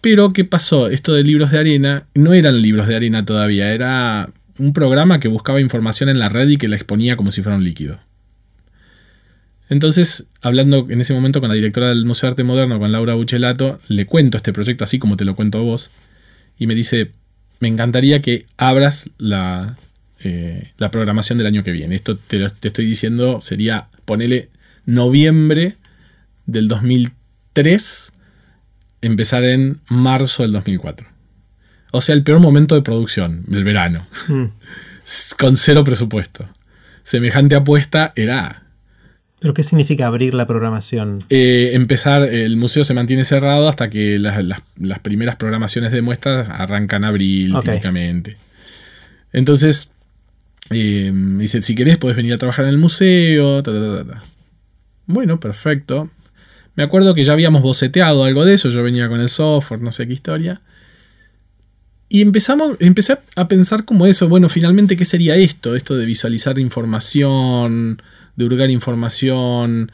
Pero, 0.01 0.33
¿qué 0.33 0.45
pasó? 0.45 0.89
Esto 0.89 1.15
de 1.15 1.23
libros 1.23 1.53
de 1.53 1.61
arena 1.61 2.07
no 2.15 2.35
eran 2.35 2.61
libros 2.61 2.89
de 2.89 2.97
arena 2.97 3.25
todavía, 3.25 3.73
era 3.73 4.29
un 4.59 4.73
programa 4.73 5.21
que 5.21 5.29
buscaba 5.29 5.61
información 5.61 6.09
en 6.09 6.19
la 6.19 6.29
red 6.29 6.49
y 6.49 6.59
que 6.59 6.69
la 6.69 6.77
exponía 6.77 7.17
como 7.17 7.31
si 7.31 7.43
fuera 7.43 7.57
un 7.57 7.65
líquido. 7.65 8.01
Entonces, 9.69 10.27
hablando 10.43 10.87
en 10.91 11.01
ese 11.01 11.15
momento 11.15 11.41
con 11.41 11.49
la 11.49 11.55
directora 11.55 11.89
del 11.89 12.05
Museo 12.05 12.27
de 12.27 12.33
Arte 12.33 12.45
Moderno, 12.45 12.79
con 12.79 12.93
Laura 12.93 13.15
Buchelato, 13.15 13.81
le 13.89 14.05
cuento 14.05 14.37
este 14.37 14.53
proyecto 14.53 14.85
así 14.85 14.99
como 14.99 15.17
te 15.17 15.25
lo 15.25 15.35
cuento 15.35 15.59
a 15.59 15.63
vos, 15.63 15.91
y 16.59 16.67
me 16.67 16.75
dice, 16.75 17.13
me 17.61 17.69
encantaría 17.69 18.21
que 18.21 18.45
abras 18.59 19.11
la, 19.19 19.79
eh, 20.25 20.73
la 20.79 20.91
programación 20.91 21.39
del 21.39 21.47
año 21.47 21.65
que 21.65 21.73
viene. 21.73 21.95
Esto 21.95 22.17
te, 22.17 22.45
estoy 22.45 22.85
diciendo, 22.85 23.41
sería, 23.41 23.89
ponele 24.05 24.51
noviembre 24.85 25.77
del 26.47 26.69
2003 26.69 28.13
empezar 29.01 29.45
en 29.45 29.81
marzo 29.89 30.43
del 30.43 30.53
2004. 30.53 31.12
O 31.93 32.01
sea, 32.01 32.15
el 32.17 32.25
peor 32.25 32.41
momento 32.41 32.75
de 32.75 32.83
producción, 32.83 33.45
del 33.47 33.63
verano. 33.65 34.07
Mm. 34.29 34.45
Con 35.39 35.57
cero 35.57 35.85
presupuesto. 35.85 36.49
Semejante 37.05 37.55
apuesta 37.55 38.13
era 38.17 38.63
¿Pero 39.41 39.55
qué 39.55 39.63
significa 39.65 40.07
abrir 40.07 40.35
la 40.35 40.47
programación? 40.47 41.19
eh, 41.29 41.71
empezar, 41.75 42.23
el 42.23 42.57
museo 42.57 42.85
se 42.85 42.95
mantiene 42.95 43.25
cerrado 43.25 43.69
hasta 43.69 43.91
que 43.91 44.19
las, 44.21 44.43
las- 44.45 44.63
las 44.79 44.99
primeras 45.01 45.35
programaciones 45.37 45.91
de 45.93 46.01
muestras 46.03 46.49
arrancan 46.49 47.05
abril 47.05 47.55
Ok. 47.57 47.65
típicamente. 47.65 48.37
Entonces, 49.33 49.91
Eh, 50.71 51.11
dice, 51.39 51.61
si 51.61 51.75
querés 51.75 51.99
podés 51.99 52.17
venir 52.17 52.33
a 52.33 52.39
trabajar 52.39 52.65
en 52.67 52.71
el 52.71 52.79
museo. 52.79 53.63
ta, 53.65 53.73
ta, 53.73 54.05
ta, 54.05 54.13
ta. 54.15 54.23
Bueno, 55.07 55.41
perfecto. 55.41 56.09
Me 56.77 56.85
acuerdo 56.85 57.15
que 57.15 57.25
ya 57.25 57.33
habíamos 57.33 57.63
boceteado 57.63 58.25
algo 58.25 58.45
de 58.45 58.55
eso, 58.55 58.69
yo 58.71 58.83
venía 58.83 59.09
con 59.09 59.21
el 59.21 59.29
software, 59.29 59.83
no 59.83 59.91
sé 59.93 60.07
qué 60.07 60.13
historia. 60.15 60.61
Y 62.13 62.21
empezamos, 62.21 62.77
empecé 62.79 63.17
a 63.37 63.49
pensar 63.49 63.87
como 63.87 64.05
eso, 64.05 64.29
bueno, 64.29 64.51
finalmente, 64.51 64.99
¿qué 64.99 65.07
sería 65.07 65.35
esto? 65.37 65.75
Esto 65.75 65.97
de 65.97 66.05
visualizar 66.05 66.59
información, 66.59 68.03
de 68.37 68.45
hurgar 68.45 68.71
información, 68.71 69.91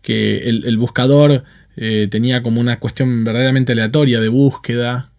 que 0.00 0.48
el, 0.48 0.78
buscador 0.78 1.44
eh, 1.76 2.08
tenía 2.10 2.42
como 2.42 2.62
una 2.62 2.80
cuestión 2.80 3.24
verdaderamente 3.24 3.72
aleatoria 3.72 4.20
de 4.20 4.28
búsqueda. 4.28 5.10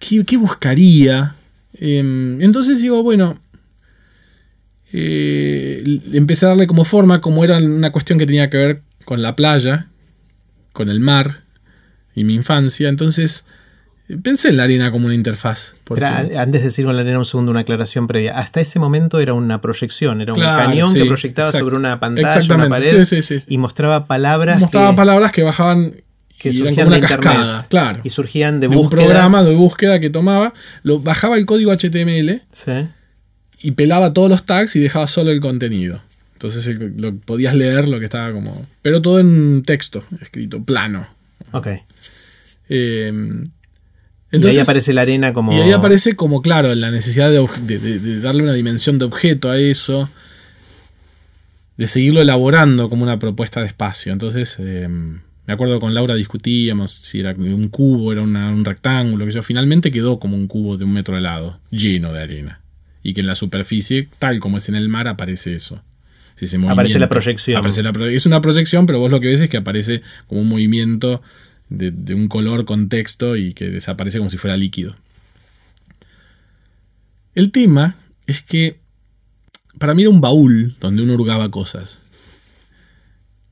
¿Qué, 0.00 0.36
buscaría? 0.36 1.36
Em, 1.74 2.42
entonces 2.42 2.82
digo, 2.82 3.04
bueno, 3.04 3.38
eh, 4.92 5.84
empecé 6.14 6.46
a 6.46 6.48
darle 6.48 6.66
como 6.66 6.84
forma, 6.84 7.20
como 7.20 7.44
era 7.44 7.58
una 7.58 7.92
cuestión 7.92 8.18
que 8.18 8.26
tenía 8.26 8.50
que 8.50 8.56
ver 8.56 8.82
con 9.04 9.22
la 9.22 9.36
playa, 9.36 9.86
con 10.72 10.88
el 10.88 10.98
mar 10.98 11.44
y 12.12 12.24
mi 12.24 12.34
infancia. 12.34 12.88
Entonces 12.88 13.46
pensé 14.22 14.48
en 14.50 14.56
la 14.58 14.64
arena 14.64 14.90
como 14.90 15.06
una 15.06 15.14
interfaz. 15.14 15.74
porque- 15.84 16.04
Era, 16.04 16.18
antes 16.42 16.60
de 16.60 16.68
decir 16.68 16.84
con 16.84 16.94
la 16.96 17.02
arena, 17.02 17.18
un 17.18 17.24
segundo, 17.24 17.50
una 17.50 17.60
aclaración 17.60 18.06
previa. 18.06 18.38
Hasta 18.38 18.60
ese 18.60 18.78
momento 18.78 19.18
era 19.20 19.32
una 19.34 19.60
proyección, 19.60 20.20
era 20.20 20.32
un 20.32 20.38
Claro, 20.40 20.68
cañón 20.70 20.92
sí, 20.92 20.98
que 21.00 21.04
proyectaba 21.06 21.48
exacto. 21.48 21.64
sobre 21.66 21.76
una 21.78 22.00
pantalla, 22.00 22.54
una 22.54 22.68
pared, 22.68 23.04
sí, 23.04 23.22
sí, 23.22 23.40
sí. 23.40 23.46
y 23.48 23.58
mostraba 23.58 24.06
palabras 24.06 24.60
mostraba 24.60 24.90
que, 24.90 24.96
palabras 24.96 25.32
que 25.32 25.42
bajaban 25.42 25.94
que 26.38 26.50
y 26.50 26.56
eran 26.60 26.66
surgían 26.74 26.76
de 26.76 26.88
una 26.88 26.98
internet. 26.98 27.24
cascada, 27.24 27.66
claro. 27.70 28.00
Y 28.04 28.10
surgían 28.10 28.60
de, 28.60 28.68
de 28.68 28.76
un 28.76 28.90
programa 28.90 29.42
de 29.42 29.54
búsqueda 29.56 29.98
que 30.00 30.10
tomaba, 30.10 30.52
lo, 30.82 30.98
bajaba 31.00 31.36
el 31.38 31.46
código 31.46 31.72
HTML 31.72 32.42
Sí. 32.52 32.72
y 33.62 33.70
pelaba 33.70 34.12
todos 34.12 34.28
los 34.28 34.44
tags 34.44 34.76
y 34.76 34.80
dejaba 34.80 35.06
solo 35.06 35.30
el 35.30 35.40
contenido. 35.40 36.02
Entonces 36.34 36.66
el- 36.66 36.94
lo, 36.98 37.14
podías 37.16 37.54
leer 37.54 37.88
lo 37.88 37.98
que 37.98 38.04
estaba 38.04 38.30
como... 38.32 38.66
Pero 38.82 39.00
todo 39.00 39.18
en 39.20 39.62
texto, 39.64 40.04
escrito, 40.20 40.62
plano. 40.62 41.08
Ok. 41.52 41.68
Eh, 42.68 43.12
y 44.38 44.50
ahí 44.50 44.58
aparece 44.62 44.92
la 44.92 45.02
arena 45.02 45.32
como. 45.32 45.52
y 45.52 45.56
ahí 45.60 45.72
aparece 45.72 46.16
como, 46.16 46.42
claro, 46.42 46.74
la 46.74 46.90
necesidad 46.90 47.30
de, 47.30 47.40
obj- 47.40 47.60
de- 47.60 47.78
de- 47.78 47.98
de 47.98 48.20
darle 48.20 48.42
una 48.42 48.52
dimensión 48.52 48.98
de 48.98 49.04
objeto 49.04 49.50
a 49.50 49.58
eso, 49.58 50.08
de 51.76 51.86
seguirlo 51.86 52.20
elaborando 52.22 52.88
como 52.88 53.02
una 53.02 53.18
propuesta 53.18 53.60
de 53.60 53.66
espacio. 53.66 54.12
Entonces, 54.12 54.56
eh, 54.60 54.88
me 54.88 55.52
acuerdo 55.52 55.78
con 55.80 55.92
Laura 55.92 56.14
discutíamos 56.14 56.92
si 56.92 57.20
era 57.20 57.32
un 57.32 57.68
cubo, 57.68 58.12
era 58.12 58.22
una- 58.22 58.50
un 58.50 58.64
rectángulo, 58.64 59.24
que 59.26 59.32
yo 59.32 59.42
finalmente 59.42 59.90
quedó 59.90 60.18
como 60.18 60.36
un 60.36 60.46
cubo 60.46 60.76
de 60.76 60.84
un 60.84 60.92
metro 60.92 61.16
de 61.16 61.20
lado, 61.20 61.58
lleno 61.70 62.12
de 62.12 62.22
arena. 62.22 62.60
Y 63.02 63.12
que 63.12 63.20
en 63.20 63.26
la 63.26 63.34
superficie, 63.34 64.08
tal 64.18 64.40
como 64.40 64.56
es 64.56 64.68
en 64.68 64.76
el 64.76 64.88
mar, 64.88 65.08
aparece 65.08 65.54
eso. 65.54 65.82
Si 66.36 66.46
Aparece 66.72 66.98
la 66.98 67.08
proyección. 67.08 67.56
aparece 67.58 67.82
la 67.82 67.92
pro- 67.92 68.06
es 68.06 68.26
una 68.26 68.40
proyección, 68.40 68.86
pero 68.86 68.98
vos 68.98 69.10
lo 69.10 69.20
que 69.20 69.28
ves 69.28 69.40
es 69.40 69.50
que 69.50 69.56
aparece 69.58 70.02
como 70.26 70.40
un 70.40 70.48
movimiento 70.48 71.22
de, 71.74 71.90
de 71.90 72.14
un 72.14 72.28
color 72.28 72.64
con 72.64 72.88
texto 72.88 73.36
y 73.36 73.52
que 73.54 73.66
desaparece 73.70 74.18
como 74.18 74.30
si 74.30 74.36
fuera 74.38 74.56
líquido. 74.56 74.96
El 77.34 77.50
tema 77.50 77.96
es 78.26 78.42
que 78.42 78.78
para 79.78 79.94
mí 79.94 80.02
era 80.02 80.10
un 80.10 80.20
baúl 80.20 80.76
donde 80.80 81.02
uno 81.02 81.14
hurgaba 81.14 81.50
cosas. 81.50 82.02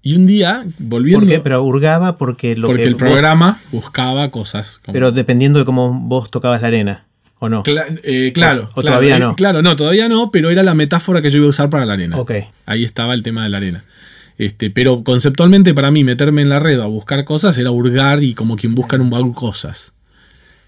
Y 0.02 0.16
un 0.16 0.26
día, 0.26 0.64
volviendo. 0.78 1.20
¿Por 1.20 1.28
qué? 1.28 1.40
Pero 1.40 1.62
hurgaba 1.62 2.18
porque 2.18 2.56
lo 2.56 2.66
porque 2.68 2.82
que 2.82 2.88
el 2.88 2.94
vos- 2.94 3.00
programa 3.02 3.61
buscaba 3.70 4.30
cosas. 4.30 4.78
como- 4.85 4.92
pero 4.92 5.12
dependiendo 5.12 5.58
de 5.58 5.64
cómo 5.64 5.92
vos 5.92 6.30
tocabas 6.30 6.61
la 6.62 6.68
arena, 6.68 7.06
¿o 7.38 7.48
no? 7.48 7.62
Cla- 7.62 8.00
eh, 8.02 8.32
claro. 8.35 8.62
O- 8.74 8.80
o 8.80 8.82
claro, 8.82 8.87
todavía 8.98 9.16
eh, 9.16 9.20
no. 9.20 9.37
Claro, 9.37 9.62
no, 9.62 9.76
todavía 9.76 10.08
no, 10.08 10.30
pero 10.32 10.50
era 10.50 10.62
la 10.64 10.74
metáfora 10.74 11.22
que 11.22 11.30
yo 11.30 11.38
iba 11.38 11.46
a 11.46 11.50
usar 11.50 11.70
para 11.70 11.87
la 11.87 11.92
arena. 11.92 12.16
Ok. 12.18 12.32
Ahí 12.66 12.82
estaba 12.85 13.14
el 13.14 13.22
tema 13.22 13.44
de 13.44 13.50
la 13.50 13.58
arena. 13.58 13.85
Este, 14.38 14.71
pero 14.71 15.05
conceptualmente 15.05 15.75
para 15.75 15.90
mí 15.90 16.05
meterme 16.05 16.42
en 16.42 16.49
la 16.49 16.61
red 16.61 16.81
a 16.81 16.87
buscar 16.87 17.25
cosas 17.25 17.57
era 17.59 17.71
hurgar 17.71 18.23
y 18.23 18.35
como 18.35 18.57
quien 18.57 18.75
busca 18.75 18.97
en 18.97 19.03
un 19.03 19.11
baúl 19.11 19.35
cosas. 19.35 19.95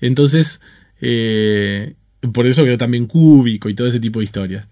Entonces, 0.00 0.60
eh, 1.00 1.94
por 2.32 2.46
eso 2.46 2.64
quedó 2.64 2.78
también 2.78 3.06
cúbico 3.06 3.68
y 3.68 3.74
todo 3.74 3.88
ese 3.88 4.00
tipo 4.00 4.20
de 4.20 4.26
historias. 4.26 4.68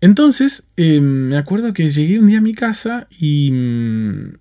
Entonces, 0.00 0.64
eh, 0.76 1.00
me 1.00 1.36
acuerdo 1.36 1.72
que 1.74 1.90
llegué 1.90 2.18
un 2.20 2.26
día 2.28 2.38
a 2.38 2.42
mi 2.42 2.54
casa 2.54 3.08
y... 3.18 3.50
mm, 3.52 4.34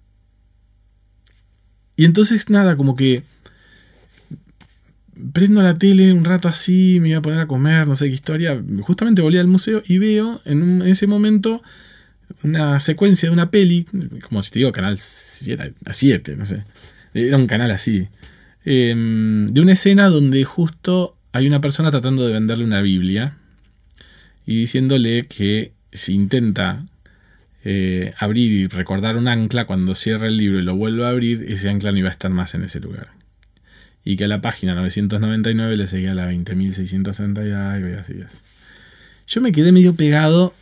Y 1.96 2.06
entonces 2.06 2.50
nada, 2.50 2.76
como 2.76 2.96
que... 2.96 3.24
Prendo 5.32 5.62
la 5.62 5.78
tele 5.78 6.12
un 6.12 6.26
rato 6.26 6.48
así, 6.48 6.98
me 7.00 7.10
iba 7.10 7.20
a 7.20 7.22
poner 7.22 7.40
a 7.40 7.46
comer, 7.48 7.86
no 7.88 7.96
sé 7.96 8.08
qué 8.08 8.16
historia. 8.16 8.62
Justamente 8.82 9.22
volví 9.22 9.38
al 9.38 9.48
museo 9.48 9.84
y 9.86 10.00
veo 10.00 10.42
en, 10.44 10.64
un- 10.64 10.82
en 10.82 10.88
ese 10.88 11.06
momento 11.06 11.62
una 12.44 12.80
secuencia 12.80 13.30
de 13.30 13.34
una 13.34 13.52
peli, 13.52 13.86
como 14.28 14.42
si 14.42 14.52
te 14.52 14.60
digo, 14.60 14.72
canal 14.72 14.98
7, 14.98 16.36
no 16.36 16.46
sé. 16.46 16.64
Era 17.14 17.38
un 17.38 17.48
canal 17.48 17.72
así. 17.72 18.08
em, 18.66 19.46
de 19.48 19.62
una 19.62 19.74
escena 19.74 20.08
donde 20.10 20.44
justo 20.46 21.18
hay 21.34 21.48
una 21.48 21.62
persona 21.62 21.92
tratando 21.92 22.26
de 22.26 22.34
venderle 22.34 22.64
una 22.64 22.82
Biblia 22.82 23.38
y 24.46 24.60
diciéndole 24.60 25.28
que 25.28 25.74
si 25.92 26.14
intenta 26.14 26.86
eh, 27.66 28.14
abrir 28.18 28.52
y 28.52 28.68
recordar 28.68 29.18
un 29.18 29.28
ancla, 29.28 29.66
cuando 29.66 29.96
cierra 29.96 30.28
el 30.28 30.38
libro 30.38 30.60
y 30.60 30.64
lo 30.64 30.76
vuelve 30.76 31.06
a 31.06 31.10
abrir, 31.10 31.46
ese 31.48 31.70
ancla 31.70 31.92
no 31.92 31.98
iba 31.98 32.10
a 32.10 32.12
estar 32.12 32.32
más 32.32 32.56
en 32.56 32.64
ese 32.64 32.80
lugar. 32.80 33.10
Y 34.04 34.18
que 34.18 34.26
a 34.26 34.28
la 34.28 34.42
página 34.42 34.76
999 34.76 35.78
le 35.78 35.88
seguía 35.88 36.14
la 36.14 36.30
20.630 36.30 37.48
y 37.48 37.52
algo 37.52 37.90
y 37.90 37.94
así 37.94 38.14
es. 38.14 38.42
Yo 39.28 39.40
me 39.40 39.54
quedé 39.54 39.72
medio 39.72 39.96
pegado 39.96 40.54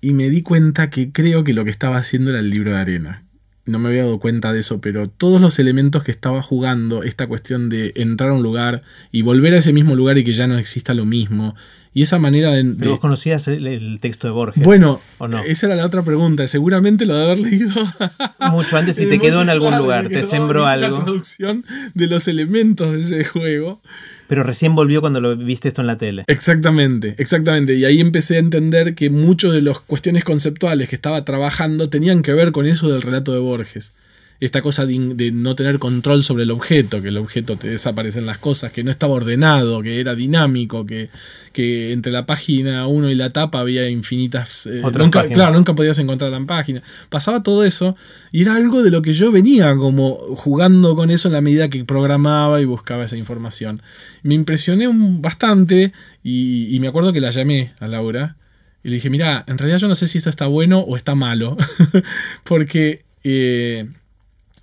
y 0.00 0.14
me 0.14 0.30
di 0.30 0.42
cuenta 0.42 0.90
que 0.90 1.12
creo 1.12 1.44
que 1.44 1.54
lo 1.54 1.64
que 1.64 1.70
estaba 1.70 1.96
haciendo 1.96 2.30
era 2.30 2.40
el 2.40 2.50
libro 2.50 2.72
de 2.72 2.78
arena. 2.78 3.24
No 3.64 3.80
me 3.80 3.88
había 3.88 4.04
dado 4.04 4.20
cuenta 4.20 4.52
de 4.52 4.60
eso, 4.60 4.80
pero 4.80 5.08
todos 5.08 5.40
los 5.40 5.58
elementos 5.58 6.04
que 6.04 6.12
estaba 6.12 6.40
jugando, 6.40 7.02
esta 7.02 7.26
cuestión 7.26 7.68
de 7.68 7.92
entrar 7.96 8.30
a 8.30 8.34
un 8.34 8.42
lugar 8.44 8.82
y 9.10 9.22
volver 9.22 9.54
a 9.54 9.58
ese 9.58 9.72
mismo 9.72 9.96
lugar 9.96 10.18
y 10.18 10.24
que 10.24 10.32
ya 10.32 10.46
no 10.46 10.56
exista 10.56 10.94
lo 10.94 11.04
mismo, 11.04 11.56
y 11.96 12.02
esa 12.02 12.18
manera 12.18 12.50
de... 12.52 12.62
de- 12.62 12.74
Pero 12.74 12.90
vos 12.90 13.00
conocías 13.00 13.48
el, 13.48 13.66
el 13.66 14.00
texto 14.00 14.26
de 14.26 14.32
Borges. 14.34 14.62
bueno, 14.62 15.00
¿o 15.16 15.28
no? 15.28 15.42
esa 15.42 15.66
era 15.66 15.76
la 15.76 15.86
otra 15.86 16.02
pregunta. 16.02 16.46
Seguramente 16.46 17.06
lo 17.06 17.16
de 17.16 17.24
haber 17.24 17.38
leído. 17.38 17.72
Mucho 18.52 18.76
antes, 18.76 18.96
si 18.96 19.04
Eh, 19.04 19.06
te 19.06 19.18
quedó 19.20 19.40
en 19.40 19.48
algún 19.48 19.76
lugar, 19.78 20.08
te 20.08 20.22
sembró 20.22 20.66
algo. 20.66 20.98
La 20.98 21.04
traducción 21.04 21.64
de 21.94 22.06
los 22.06 22.28
elementos 22.28 22.92
de 22.92 23.00
ese 23.00 23.24
juego. 23.24 23.80
Pero 24.28 24.42
recién 24.42 24.74
volvió 24.74 25.00
cuando 25.00 25.20
lo 25.20 25.36
viste 25.36 25.68
esto 25.68 25.80
en 25.80 25.86
la 25.86 25.96
tele. 25.98 26.24
Exactamente, 26.26 27.14
exactamente. 27.16 27.74
Y 27.76 27.84
ahí 27.86 28.00
empecé 28.00 28.36
a 28.36 28.40
entender 28.40 28.94
que 28.94 29.08
muchas 29.08 29.52
de 29.52 29.62
las 29.62 29.78
cuestiones 29.78 30.22
conceptuales 30.24 30.88
que 30.88 30.96
estaba 30.96 31.24
trabajando 31.24 31.88
tenían 31.88 32.22
que 32.22 32.32
ver 32.34 32.52
con 32.52 32.66
eso 32.66 32.90
del 32.90 33.02
relato 33.02 33.32
de 33.32 33.38
Borges. 33.38 33.94
Esta 34.38 34.60
cosa 34.60 34.84
de, 34.84 35.30
no 35.32 35.54
tener 35.56 35.78
control 35.78 36.22
sobre 36.22 36.42
el 36.42 36.50
objeto, 36.50 37.00
que 37.00 37.08
el 37.08 37.16
objeto 37.16 37.56
te 37.56 37.68
desaparecen 37.70 38.26
las 38.26 38.36
cosas, 38.38 38.70
que 38.70 38.84
no 38.84 38.90
estaba 38.90 39.14
ordenado, 39.14 39.80
que 39.82 39.98
era 40.00 40.14
dinámico, 40.14 40.84
que, 40.84 41.08
que 41.52 41.92
entre 41.92 42.12
la 42.12 42.26
página 42.26 42.86
1 42.86 43.10
y 43.10 43.14
la 43.14 43.30
tapa 43.30 43.60
había 43.60 43.88
infinitas... 43.88 44.66
eh, 44.66 44.82
Otras 44.84 45.04
nunca, 45.06 45.20
páginas. 45.20 45.36
claro, 45.36 45.54
nunca 45.54 45.74
podías 45.74 45.98
encontrar 45.98 46.30
la 46.30 46.44
página. 46.44 46.82
Pasaba 47.08 47.42
todo 47.42 47.64
eso 47.64 47.96
y 48.30 48.42
era 48.42 48.56
algo 48.56 48.82
de 48.82 48.90
lo 48.90 49.00
que 49.00 49.14
yo 49.14 49.32
venía 49.32 49.74
como 49.76 50.16
jugando 50.36 50.94
con 50.94 51.10
eso 51.10 51.28
en 51.28 51.32
la 51.34 51.40
medida 51.40 51.70
que 51.70 51.84
programaba 51.84 52.60
y 52.60 52.66
buscaba 52.66 53.04
esa 53.06 53.16
información. 53.16 53.80
Me 54.22 54.34
impresioné 54.34 54.86
un- 54.86 55.22
bastante 55.22 55.92
y, 56.22 56.74
y 56.76 56.80
me 56.80 56.88
acuerdo 56.88 57.12
que 57.14 57.20
la 57.22 57.30
llamé 57.30 57.72
a 57.80 57.86
Laura 57.88 58.36
y 58.84 58.88
le 58.90 58.96
dije, 58.96 59.08
mira, 59.10 59.44
en 59.46 59.56
realidad 59.58 59.78
yo 59.78 59.88
no 59.88 59.94
sé 59.94 60.06
si 60.06 60.18
esto 60.18 60.28
está 60.30 60.46
bueno 60.46 60.80
o 60.80 60.96
está 60.96 61.14
malo, 61.14 61.56
porque 62.44 63.04
eh, 63.24 63.88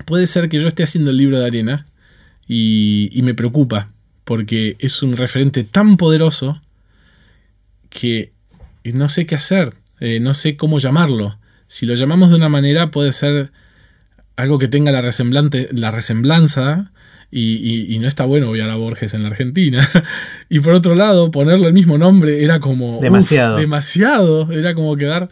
puede 0.05 0.27
ser 0.27 0.49
que 0.49 0.59
yo 0.59 0.67
esté 0.67 0.83
haciendo 0.83 1.11
el 1.11 1.17
libro 1.17 1.39
de 1.39 1.45
arena 1.47 1.85
y, 2.47 3.09
y 3.11 3.21
me 3.21 3.33
preocupa, 3.33 3.89
porque 4.23 4.75
es 4.79 5.01
un 5.03 5.15
referente 5.17 5.63
tan 5.63 5.97
poderoso 5.97 6.61
que 7.89 8.31
no 8.83 9.09
sé 9.09 9.25
qué 9.25 9.35
hacer, 9.35 9.73
eh, 9.99 10.19
no 10.19 10.33
sé 10.33 10.55
cómo 10.57 10.79
llamarlo. 10.79 11.37
Si 11.67 11.85
lo 11.85 11.93
llamamos 11.95 12.29
de 12.29 12.35
una 12.35 12.49
manera 12.49 12.91
puede 12.91 13.11
ser 13.11 13.51
algo 14.35 14.57
que 14.59 14.67
tenga 14.67 14.91
la, 14.91 15.01
resemblante, 15.01 15.69
la 15.71 15.91
resemblanza 15.91 16.91
y, 17.31 17.55
y- 17.55 17.93
y 17.95 17.99
no 17.99 18.07
está 18.07 18.25
bueno 18.25 18.49
obviar 18.49 18.69
a 18.69 18.75
Borges 18.75 19.13
en 19.13 19.23
la 19.23 19.29
Argentina. 19.29 19.87
y 20.49 20.59
por 20.59 20.73
otro 20.73 20.95
lado, 20.95 21.31
ponerle 21.31 21.67
el 21.67 21.73
mismo 21.73 21.97
nombre 21.97 22.43
era 22.43 22.59
como... 22.59 22.97
uf, 22.97 23.03
Demasiado. 23.03 23.57
demasiado. 23.57 24.51
Era 24.51 24.73
como 24.75 24.95
quedar... 24.97 25.29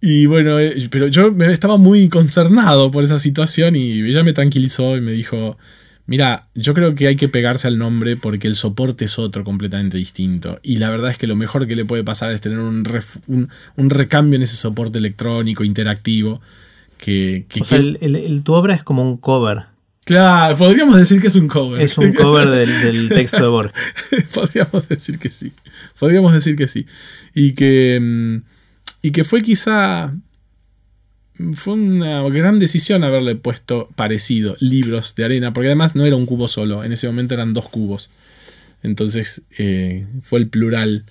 Y 0.00 0.26
bueno, 0.26 0.58
eh, 0.60 0.76
pero 0.90 1.08
yo 1.08 1.34
estaba 1.50 1.76
muy 1.76 2.08
concernado 2.08 2.90
por 2.90 3.02
esa 3.04 3.18
situación 3.18 3.74
y 3.76 4.00
ella 4.02 4.22
me 4.22 4.32
tranquilizó 4.32 4.96
y 4.96 5.00
me 5.00 5.10
dijo, 5.12 5.58
mira, 6.06 6.46
yo 6.54 6.72
creo 6.72 6.94
que 6.94 7.08
hay 7.08 7.16
que 7.16 7.28
pegarse 7.28 7.66
al 7.66 7.78
nombre 7.78 8.16
porque 8.16 8.46
el 8.46 8.54
soporte 8.54 9.06
es 9.06 9.18
otro 9.18 9.42
completamente 9.42 9.96
distinto. 9.98 10.60
Y 10.62 10.76
la 10.76 10.90
verdad 10.90 11.10
es 11.10 11.18
que 11.18 11.26
lo 11.26 11.34
mejor 11.34 11.66
que 11.66 11.74
le 11.74 11.84
puede 11.84 12.04
pasar 12.04 12.30
es 12.30 12.40
tener 12.40 12.60
un, 12.60 12.84
ref- 12.84 13.20
un, 13.26 13.48
un 13.76 13.90
recambio 13.90 14.36
en 14.36 14.42
ese 14.42 14.56
soporte 14.56 14.98
electrónico, 14.98 15.64
interactivo. 15.64 16.40
Que, 16.96 17.46
que- 17.48 17.60
O 17.60 17.64
sea, 17.64 17.78
que- 17.78 17.98
el- 18.00 18.42
tu 18.44 18.54
obra 18.54 18.74
es 18.74 18.84
como 18.84 19.02
un 19.02 19.16
cover. 19.16 19.64
Claro, 20.04 20.56
podríamos 20.56 20.96
decir 20.96 21.20
que 21.20 21.26
es 21.26 21.34
un 21.36 21.48
cover. 21.48 21.82
Es 21.82 21.98
un 21.98 22.12
cover 22.14 22.48
del, 22.48 22.70
del 22.80 23.08
texto 23.10 23.42
de 23.42 23.48
Borges. 23.48 23.74
podríamos 24.32 24.88
decir 24.88 25.18
que 25.18 25.28
sí. 25.28 25.52
Podríamos 25.98 26.32
decir 26.32 26.56
que 26.56 26.66
sí. 26.66 26.86
Y 27.34 27.52
que, 27.52 27.98
mm, 28.00 28.47
y 29.02 29.12
que 29.12 29.24
fue 29.24 29.42
quizá 29.42 30.14
fue 31.54 31.74
una 31.74 32.22
gran 32.30 32.58
decisión 32.58 33.04
haberle 33.04 33.36
puesto 33.36 33.88
parecido 33.94 34.56
libros 34.60 35.14
de 35.14 35.24
arena, 35.24 35.52
porque 35.52 35.68
además 35.68 35.94
no 35.94 36.04
era 36.04 36.16
un 36.16 36.26
cubo 36.26 36.48
solo, 36.48 36.82
en 36.82 36.92
ese 36.92 37.06
momento 37.06 37.34
eran 37.34 37.54
dos 37.54 37.68
cubos. 37.68 38.10
Entonces 38.82 39.42
eh, 39.58 40.06
fue 40.22 40.40
el 40.40 40.48
plural. 40.48 41.04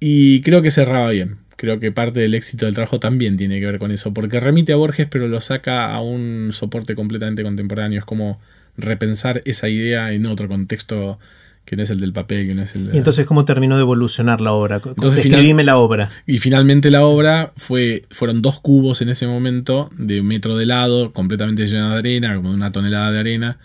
Y 0.00 0.40
creo 0.42 0.62
que 0.62 0.70
cerraba 0.70 1.10
bien. 1.10 1.38
Creo 1.56 1.78
que 1.78 1.92
parte 1.92 2.20
del 2.20 2.34
éxito 2.34 2.64
del 2.64 2.74
trabajo 2.74 3.00
también 3.00 3.36
tiene 3.36 3.60
que 3.60 3.66
ver 3.66 3.78
con 3.78 3.90
eso, 3.90 4.14
porque 4.14 4.40
remite 4.40 4.72
a 4.72 4.76
Borges 4.76 5.08
pero 5.10 5.28
lo 5.28 5.40
saca 5.40 5.92
a 5.92 6.00
un 6.00 6.50
soporte 6.52 6.94
completamente 6.94 7.42
contemporáneo. 7.42 8.00
Es 8.00 8.04
como 8.04 8.40
repensar 8.76 9.40
esa 9.44 9.68
idea 9.68 10.12
en 10.12 10.26
otro 10.26 10.48
contexto 10.48 11.18
que 11.70 11.76
no 11.76 11.84
es 11.84 11.90
el 11.90 12.00
del 12.00 12.12
papel, 12.12 12.48
que 12.48 12.54
no 12.56 12.62
es 12.62 12.74
el 12.74 12.88
de... 12.88 12.96
¿Y 12.96 12.98
entonces 12.98 13.24
cómo 13.26 13.44
terminó 13.44 13.76
de 13.76 13.82
evolucionar 13.82 14.40
la 14.40 14.50
obra? 14.50 14.80
Describime 14.80 15.62
la 15.62 15.76
obra. 15.76 16.10
Y 16.26 16.38
finalmente 16.38 16.90
la 16.90 17.04
obra 17.04 17.52
fue, 17.56 18.02
fueron 18.10 18.42
dos 18.42 18.58
cubos 18.58 19.02
en 19.02 19.08
ese 19.08 19.28
momento 19.28 19.88
de 19.96 20.20
un 20.20 20.26
metro 20.26 20.56
de 20.56 20.66
lado, 20.66 21.12
completamente 21.12 21.68
lleno 21.68 21.92
de 21.92 21.98
arena, 22.00 22.34
como 22.34 22.50
una 22.50 22.72
tonelada 22.72 23.12
de 23.12 23.20
arena, 23.20 23.58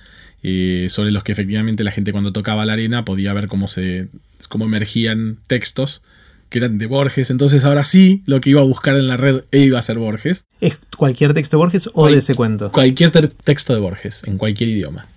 eh, 0.43 0.85
sobre 0.87 1.09
los 1.09 1.23
que 1.23 1.31
efectivamente 1.31 1.83
la 1.83 1.89
gente 1.89 2.11
cuando 2.11 2.31
tocaba 2.31 2.63
la 2.63 2.73
arena 2.73 3.05
podía 3.05 3.33
ver 3.33 3.47
cómo, 3.47 3.67
se, 3.67 4.07
cómo 4.49 4.65
emergían 4.65 5.39
textos 5.47 6.03
que 6.49 6.59
eran 6.59 6.77
de 6.77 6.85
Borges. 6.85 7.31
Entonces 7.31 7.65
ahora 7.65 7.83
sí, 7.85 8.21
lo 8.27 8.39
que 8.39 8.51
iba 8.51 8.61
a 8.61 8.65
buscar 8.65 8.95
en 8.97 9.07
la 9.07 9.17
red 9.17 9.45
iba 9.51 9.79
a 9.79 9.81
ser 9.81 9.97
Borges. 9.97 10.45
¿Es 10.61 10.79
cualquier 10.95 11.33
texto 11.33 11.57
de 11.57 11.59
Borges 11.59 11.89
o 11.95 12.07
de 12.07 12.17
ese 12.17 12.35
cuento? 12.35 12.71
Cualquier 12.71 13.09
texto 13.09 13.73
de 13.73 13.79
Borges, 13.79 14.21
en 14.27 14.37
cualquier 14.37 14.69
idioma. 14.69 15.07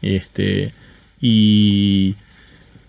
Este 0.00 0.72
y, 1.22 2.16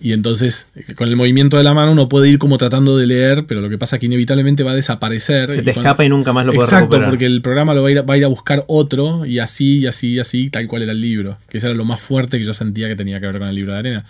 y 0.02 0.12
entonces, 0.12 0.67
con 0.96 1.08
el 1.08 1.15
movimiento 1.15 1.56
de 1.56 1.63
la 1.63 1.74
mano 1.74 1.93
uno 1.93 2.10
puede 2.10 2.28
ir 2.28 2.39
como 2.39 2.58
tratando 2.58 2.98
de 2.98 3.08
leer, 3.08 3.46
pero 3.46 3.62
lo 3.62 3.69
que 3.69 3.78
pasa 3.78 3.96
es 3.96 4.00
que 4.02 4.08
inevitablemente 4.08 4.63
va 4.63 4.72
a 4.72 4.76
desaparecer. 4.76 5.50
Se 5.50 5.62
te 5.62 5.72
escapa 5.72 6.04
y 6.04 6.10
nunca 6.10 6.34
más 6.34 6.46
lo 6.46 6.52
puedes 6.52 6.74
Exacto, 6.74 7.02
porque 7.06 7.26
el 7.26 7.41
programa 7.41 7.74
lo 7.74 7.84
va 7.84 7.88
a, 7.88 7.91
ir, 7.91 8.10
va 8.10 8.15
a 8.15 8.17
ir 8.17 8.26
a 8.26 8.28
buscar 8.28 8.65
otro 8.67 9.26
y 9.26 9.39
así, 9.39 9.78
y 9.78 9.88
así, 9.88 10.15
y 10.15 10.19
así, 10.19 10.50
tal 10.50 10.67
cual 10.67 10.82
era 10.82 10.91
el 10.91 11.00
libro. 11.00 11.38
Que 11.48 11.60
eso 11.60 11.67
era 11.67 11.76
lo 11.78 11.86
más 11.86 12.02
fuerte 12.02 12.38
que 12.38 12.43
yo 12.43 12.54
sentía 12.54 12.89
que 12.89 12.98
tenía 12.98 13.22
que 13.22 13.28
ver 13.28 13.39
con 13.39 13.48
el 13.48 13.56
libro 13.56 13.72
de 13.72 13.80
arena. 13.80 14.06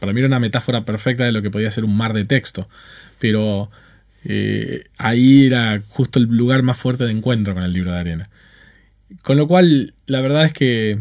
Para 0.00 0.12
mí 0.12 0.18
era 0.18 0.26
una 0.26 0.40
metáfora 0.40 0.84
perfecta 0.84 1.24
de 1.24 1.30
lo 1.30 1.42
que 1.42 1.50
podía 1.50 1.70
ser 1.70 1.84
un 1.84 1.96
mar 1.96 2.14
de 2.14 2.24
texto. 2.24 2.68
Pero 3.20 3.70
eh, 4.24 4.86
ahí 4.96 5.46
era 5.46 5.82
justo 5.88 6.18
el 6.18 6.24
lugar 6.24 6.62
más 6.62 6.78
fuerte 6.78 7.04
de 7.04 7.12
encuentro 7.12 7.54
con 7.54 7.62
el 7.62 7.72
libro 7.72 7.92
de 7.92 7.98
arena. 7.98 8.30
Con 9.22 9.36
lo 9.36 9.46
cual, 9.46 9.94
la 10.06 10.20
verdad 10.20 10.46
es 10.46 10.52
que 10.52 10.98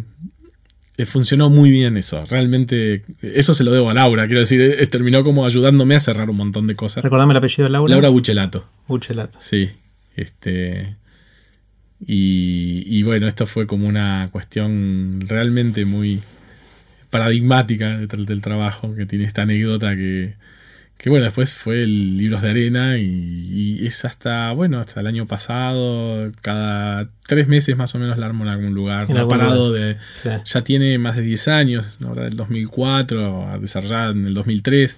funcionó 1.06 1.50
muy 1.50 1.70
bien 1.70 1.96
eso. 1.98 2.26
Realmente, 2.26 3.04
eso 3.22 3.54
se 3.54 3.64
lo 3.64 3.72
debo 3.72 3.90
a 3.90 3.94
Laura. 3.94 4.26
Quiero 4.26 4.40
decir, 4.40 4.62
eh, 4.62 4.88
terminó 4.88 5.24
como 5.24 5.46
ayudándome 5.46 5.96
a 5.96 6.00
cerrar 6.00 6.30
un 6.30 6.38
montón 6.38 6.66
de 6.68 6.76
cosas. 6.76 7.04
Recordame 7.04 7.34
el 7.34 7.38
apellido 7.38 7.66
de 7.66 7.70
Laura. 7.70 7.92
Laura 7.92 8.10
Buchelato. 8.10 8.66
Buchelato. 8.88 9.38
Sí. 9.40 9.70
Este. 10.16 10.96
Y, 12.06 12.84
y 12.86 13.04
bueno, 13.04 13.28
esto 13.28 13.46
fue 13.46 13.68
como 13.68 13.88
una 13.88 14.30
cuestión 14.32 15.20
realmente 15.28 15.86
muy 15.86 16.22
paradigmática 17.10 17.98
del 17.98 18.42
trabajo, 18.42 18.94
que 18.96 19.06
tiene 19.06 19.26
esta 19.26 19.44
anécdota 19.44 19.96
que, 19.96 20.36
que 20.98 21.12
bueno, 21.12 21.26
después 21.26 21.54
fue 21.54 21.84
el 21.84 22.18
Libros 22.18 22.42
de 22.42 22.50
Arena 22.50 22.98
y, 22.98 23.86
es 23.86 24.04
hasta, 24.04 24.52
bueno, 24.52 24.80
hasta 24.80 25.00
el 25.00 25.08
año 25.08 25.28
pasado, 25.28 26.32
cada 26.42 27.10
tres 27.28 27.48
meses 27.48 27.78
más 27.78 27.94
o 27.94 28.00
menos 28.00 28.18
la 28.18 28.26
armo 28.26 28.44
en 28.44 28.50
algún 28.50 28.74
lugar. 28.74 29.06
ha 29.16 29.28
parado 29.28 29.72
de, 29.72 29.98
ya 30.44 30.64
tiene 30.64 30.98
más 30.98 31.16
de 31.16 31.22
10 31.22 31.48
años, 31.50 31.98
ahora 32.06 32.24
del 32.24 32.36
2004, 32.36 33.50
a 33.50 33.60
desarrollar 33.60 34.12
en 34.12 34.26
el 34.26 34.34
2003, 34.34 34.98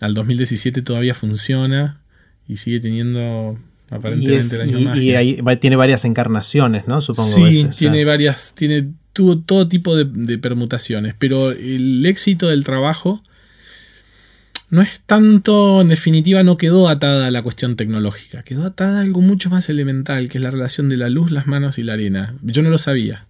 al 0.00 0.14
2017 0.14 0.80
todavía 0.82 1.14
funciona 1.14 2.00
y 2.48 2.56
sigue 2.56 2.80
teniendo 2.80 3.58
aparentemente 3.90 4.56
el 4.56 4.62
año 4.62 4.96
y, 4.96 5.40
y 5.40 5.56
tiene 5.56 5.76
varias 5.76 6.06
encarnaciones, 6.06 6.88
¿no? 6.88 7.02
Supongo. 7.02 7.28
Sí, 7.50 7.68
tiene 7.76 8.06
varias, 8.06 8.54
tiene, 8.54 8.88
tuvo 9.12 9.38
todo 9.38 9.68
tipo 9.68 9.94
de 9.96 10.38
permutaciones, 10.38 11.14
pero 11.18 11.52
el 11.52 12.06
éxito 12.06 12.48
del 12.48 12.64
trabajo 12.64 13.22
no 14.70 14.82
es 14.82 15.00
tanto, 15.04 15.80
en 15.80 15.88
definitiva, 15.88 16.42
no 16.44 16.56
quedó 16.56 16.88
atada 16.88 17.26
a 17.26 17.30
la 17.30 17.42
cuestión 17.42 17.74
tecnológica, 17.74 18.44
quedó 18.44 18.64
atada 18.64 18.98
a 18.98 19.02
algo 19.02 19.20
mucho 19.20 19.50
más 19.50 19.68
elemental, 19.68 20.28
que 20.28 20.38
es 20.38 20.44
la 20.44 20.50
relación 20.50 20.88
de 20.88 20.96
la 20.96 21.10
luz, 21.10 21.32
las 21.32 21.48
manos 21.48 21.78
y 21.78 21.82
la 21.82 21.94
arena. 21.94 22.36
Yo 22.42 22.62
no 22.62 22.70
lo 22.70 22.78
sabía, 22.78 23.26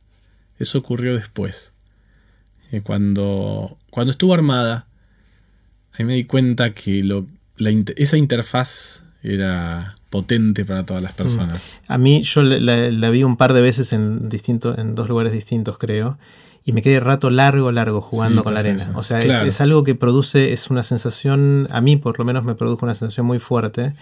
eso 0.58 0.78
ocurrió 0.78 1.14
después. 1.14 1.72
Eh, 2.72 2.82
cuando, 2.82 3.78
cuando 3.88 4.10
estuvo 4.10 4.34
armada, 4.34 4.86
ahí 5.92 6.04
me 6.04 6.14
di 6.14 6.24
cuenta 6.24 6.74
que 6.74 7.02
lo, 7.02 7.26
esa 7.96 8.18
interfaz 8.18 9.04
era 9.22 9.96
potente 10.10 10.64
para 10.66 10.84
todas 10.84 11.02
las 11.02 11.14
mm. 11.14 11.16
personas. 11.16 11.82
A 11.88 11.96
mí 11.96 12.22
yo 12.22 12.42
la, 12.42 13.10
vi 13.10 13.24
un 13.24 13.38
par 13.38 13.54
de 13.54 13.62
veces 13.62 13.94
en, 13.94 14.28
distintos, 14.28 14.78
en 14.78 14.94
dos 14.94 15.08
lugares 15.08 15.32
distintos, 15.32 15.78
creo 15.78 16.18
y 16.64 16.72
me 16.72 16.82
quedé 16.82 17.00
rato 17.00 17.30
largo, 17.30 17.72
largo 17.72 18.00
jugando 18.00 18.44
con 18.44 18.52
la 18.52 18.60
arena. 18.60 18.90
O 18.94 19.02
sea, 19.02 19.18
es, 19.20 19.60
algo 19.60 19.82
que 19.82 19.94
produce, 19.94 20.52
es 20.52 20.68
una 20.68 20.82
sensación, 20.82 21.66
a 21.70 21.80
mí 21.80 21.96
por 21.96 22.18
lo 22.18 22.24
menos 22.24 22.44
me 22.44 22.54
produjo 22.54 22.84
una 22.84 22.94
sensación 22.94 23.26
muy 23.26 23.38
fuerte, 23.38 23.92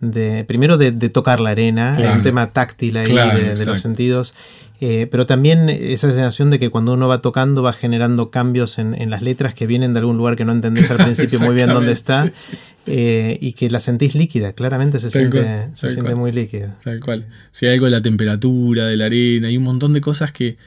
de 0.00 0.44
primero 0.44 0.76
de, 0.76 0.92
tocar 1.08 1.40
la 1.40 1.50
arena, 1.50 1.96
un 2.14 2.22
tema 2.22 2.52
táctil 2.52 2.98
ahí 2.98 3.12
de, 3.56 3.64
los 3.64 3.80
sentidos, 3.80 4.34
eh, 4.80 5.08
pero 5.10 5.24
también 5.24 5.70
esa 5.70 6.10
sensación 6.10 6.50
de 6.50 6.58
que 6.58 6.68
cuando 6.68 6.92
uno 6.92 7.08
va 7.08 7.22
tocando 7.22 7.62
va 7.62 7.72
generando 7.72 8.30
cambios 8.30 8.78
en, 8.78 9.08
las 9.08 9.22
letras 9.22 9.54
que 9.54 9.66
vienen 9.66 9.94
de 9.94 10.00
algún 10.00 10.18
lugar 10.18 10.36
que 10.36 10.44
no 10.44 10.52
entendés 10.52 10.90
al 10.90 10.98
principio 10.98 11.40
muy 11.40 11.54
bien 11.54 11.68
dónde 11.68 11.92
está 11.92 12.30
eh, 12.86 13.38
y 13.40 13.54
que 13.54 13.70
la 13.70 13.80
sentís 13.80 14.14
líquida, 14.14 14.52
claramente 14.52 14.98
se 14.98 15.08
siente, 15.08 15.68
se 15.72 15.88
siente 15.88 16.14
muy 16.14 16.32
líquida. 16.32 16.76
Tal 16.84 17.00
cual. 17.00 17.24
Si 17.50 17.64
hay 17.64 17.74
algo 17.74 17.86
de 17.86 17.92
la 17.92 18.02
temperatura, 18.02 18.84
de 18.84 18.96
la 18.98 19.06
arena, 19.06 19.48
hay 19.48 19.56
un 19.56 19.64
montón 19.64 19.94
de 19.94 20.02
cosas 20.02 20.32
que 20.32 20.58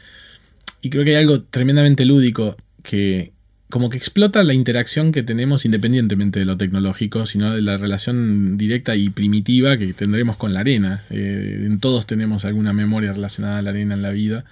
y 0.87 0.89
creo 0.89 1.03
que 1.03 1.11
hay 1.11 1.23
algo 1.23 1.43
tremendamente 1.43 2.05
lúdico 2.05 2.55
que 2.81 3.33
como 3.69 3.89
que 3.89 3.97
explota 3.97 4.41
la 4.45 4.53
interacción 4.53 5.11
que 5.11 5.21
tenemos 5.21 5.65
independientemente 5.65 6.39
de 6.39 6.45
lo 6.45 6.55
tecnológico, 6.55 7.25
sino 7.25 7.53
de 7.53 7.61
la 7.61 7.75
relación 7.75 8.57
directa 8.57 8.95
y 8.95 9.09
primitiva 9.09 9.77
que 9.77 9.91
tendremos 9.91 10.37
con 10.37 10.53
la 10.53 10.61
arena. 10.61 11.03
Eh, 11.09 11.63
en 11.65 11.81
todos 11.81 12.07
tenemos 12.07 12.45
alguna 12.45 12.71
memoria 12.71 13.11
relacionada 13.11 13.57
a 13.57 13.61
la 13.61 13.71
arena 13.71 13.95
en 13.95 14.01
la 14.01 14.11
vida 14.11 14.45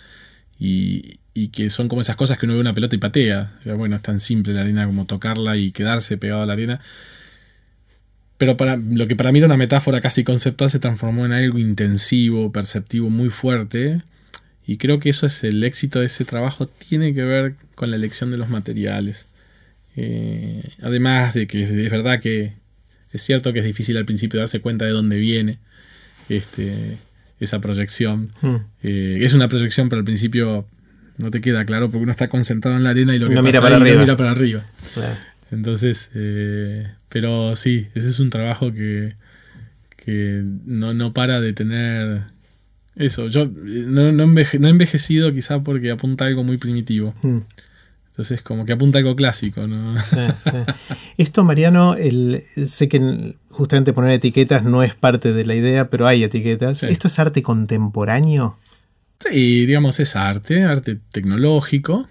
y, 0.59 1.19
que 1.53 1.69
son 1.69 1.87
como 1.87 2.01
esas 2.01 2.17
cosas 2.17 2.37
que 2.37 2.45
uno 2.45 2.55
ve 2.55 2.59
una 2.59 2.73
pelota 2.73 2.97
y 2.97 2.99
patea. 2.99 3.53
bueno, 3.77 3.95
es 3.95 4.01
tan 4.01 4.19
simple 4.19 4.53
la 4.53 4.61
arena 4.61 4.85
como 4.85 5.05
tocarla 5.05 5.55
y 5.55 5.71
quedarse 5.71 6.17
pegado 6.17 6.41
a 6.41 6.45
la 6.45 6.53
arena. 6.53 6.81
Pero 8.37 8.57
para 8.57 8.75
lo 8.75 9.07
que 9.07 9.15
para 9.15 9.31
mí 9.31 9.39
era 9.39 9.45
una 9.45 9.55
metáfora 9.55 10.01
casi 10.01 10.25
conceptual 10.25 10.69
se 10.69 10.79
transformó 10.79 11.25
en 11.25 11.31
algo 11.31 11.59
intensivo, 11.59 12.51
perceptivo, 12.51 13.09
muy 13.09 13.29
fuerte, 13.29 14.01
y 14.67 14.77
creo 14.77 14.99
que 14.99 15.09
eso 15.09 15.25
es 15.25 15.43
el 15.43 15.63
éxito 15.63 15.99
de 15.99 16.07
ese 16.07 16.25
trabajo, 16.25 16.67
tiene 16.67 17.13
que 17.13 17.23
ver 17.23 17.55
con 17.75 17.91
la 17.91 17.97
elección 17.97 18.31
de 18.31 18.37
los 18.37 18.49
materiales. 18.49 19.27
Eh, 19.95 20.63
además 20.81 21.33
de 21.33 21.47
que 21.47 21.63
es 21.63 21.91
verdad 21.91 22.19
que 22.19 22.53
es 23.11 23.21
cierto 23.21 23.53
que 23.53 23.59
es 23.59 23.65
difícil 23.65 23.95
al 23.97 24.05
principio 24.05 24.39
darse 24.39 24.59
cuenta 24.59 24.85
de 24.85 24.91
dónde 24.91 25.17
viene 25.17 25.59
este, 26.29 26.97
esa 27.39 27.59
proyección. 27.59 28.31
Hmm. 28.41 28.57
Eh, 28.83 29.19
es 29.21 29.33
una 29.33 29.47
proyección, 29.47 29.89
pero 29.89 29.99
al 29.99 30.05
principio 30.05 30.65
no 31.17 31.31
te 31.31 31.41
queda 31.41 31.63
claro 31.65 31.89
porque 31.89 32.03
uno 32.03 32.11
está 32.11 32.27
concentrado 32.27 32.75
en 32.75 32.83
la 32.83 32.89
arena 32.89 33.15
y 33.15 33.19
lo 33.19 33.29
que 33.29 33.41
mira 33.41 33.61
para 33.61 33.77
arriba. 33.77 34.01
mira 34.01 34.17
para 34.17 34.31
arriba. 34.31 34.65
Entonces, 35.51 36.11
eh, 36.15 36.87
pero 37.07 37.55
sí, 37.55 37.87
ese 37.93 38.09
es 38.09 38.19
un 38.19 38.29
trabajo 38.29 38.73
que, 38.73 39.15
que 39.95 40.43
no, 40.65 40.93
no 40.93 41.13
para 41.13 41.39
de 41.39 41.53
tener 41.53 42.23
eso, 42.95 43.27
yo 43.27 43.45
no, 43.47 44.11
no, 44.11 44.23
he 44.39 44.69
envejecido 44.69 45.33
quizá 45.33 45.61
porque 45.61 45.91
apunta 45.91 46.25
a 46.25 46.27
algo 46.27 46.43
muy 46.43 46.57
primitivo. 46.57 47.13
Hmm. 47.21 47.39
Entonces, 48.11 48.41
como 48.41 48.65
que 48.65 48.71
apunta 48.71 48.97
a 48.97 48.99
algo 48.99 49.17
clásico, 49.17 49.67
¿no? 49.67 49.95
Esto, 51.17 51.43
Mariano, 51.43 51.95
el, 51.95 52.43
sé 52.65 52.87
que 52.87 53.35
justamente 53.49 53.91
poner 53.91 54.11
etiquetas 54.11 54.63
no 54.63 54.83
es 54.83 54.95
parte 54.95 55.33
de 55.33 55.45
la 55.45 55.53
idea, 55.53 55.89
pero 55.89 56.07
hay 56.07 56.23
etiquetas. 56.23 56.83
¿Esto 56.83 57.09
es 57.09 57.19
arte 57.19 57.41
contemporáneo? 57.41 58.57
Sí, 59.19 59.65
digamos, 59.65 59.99
es 59.99 60.15
arte, 60.15 60.63
arte 60.63 60.97
tecnológico. 61.11 62.07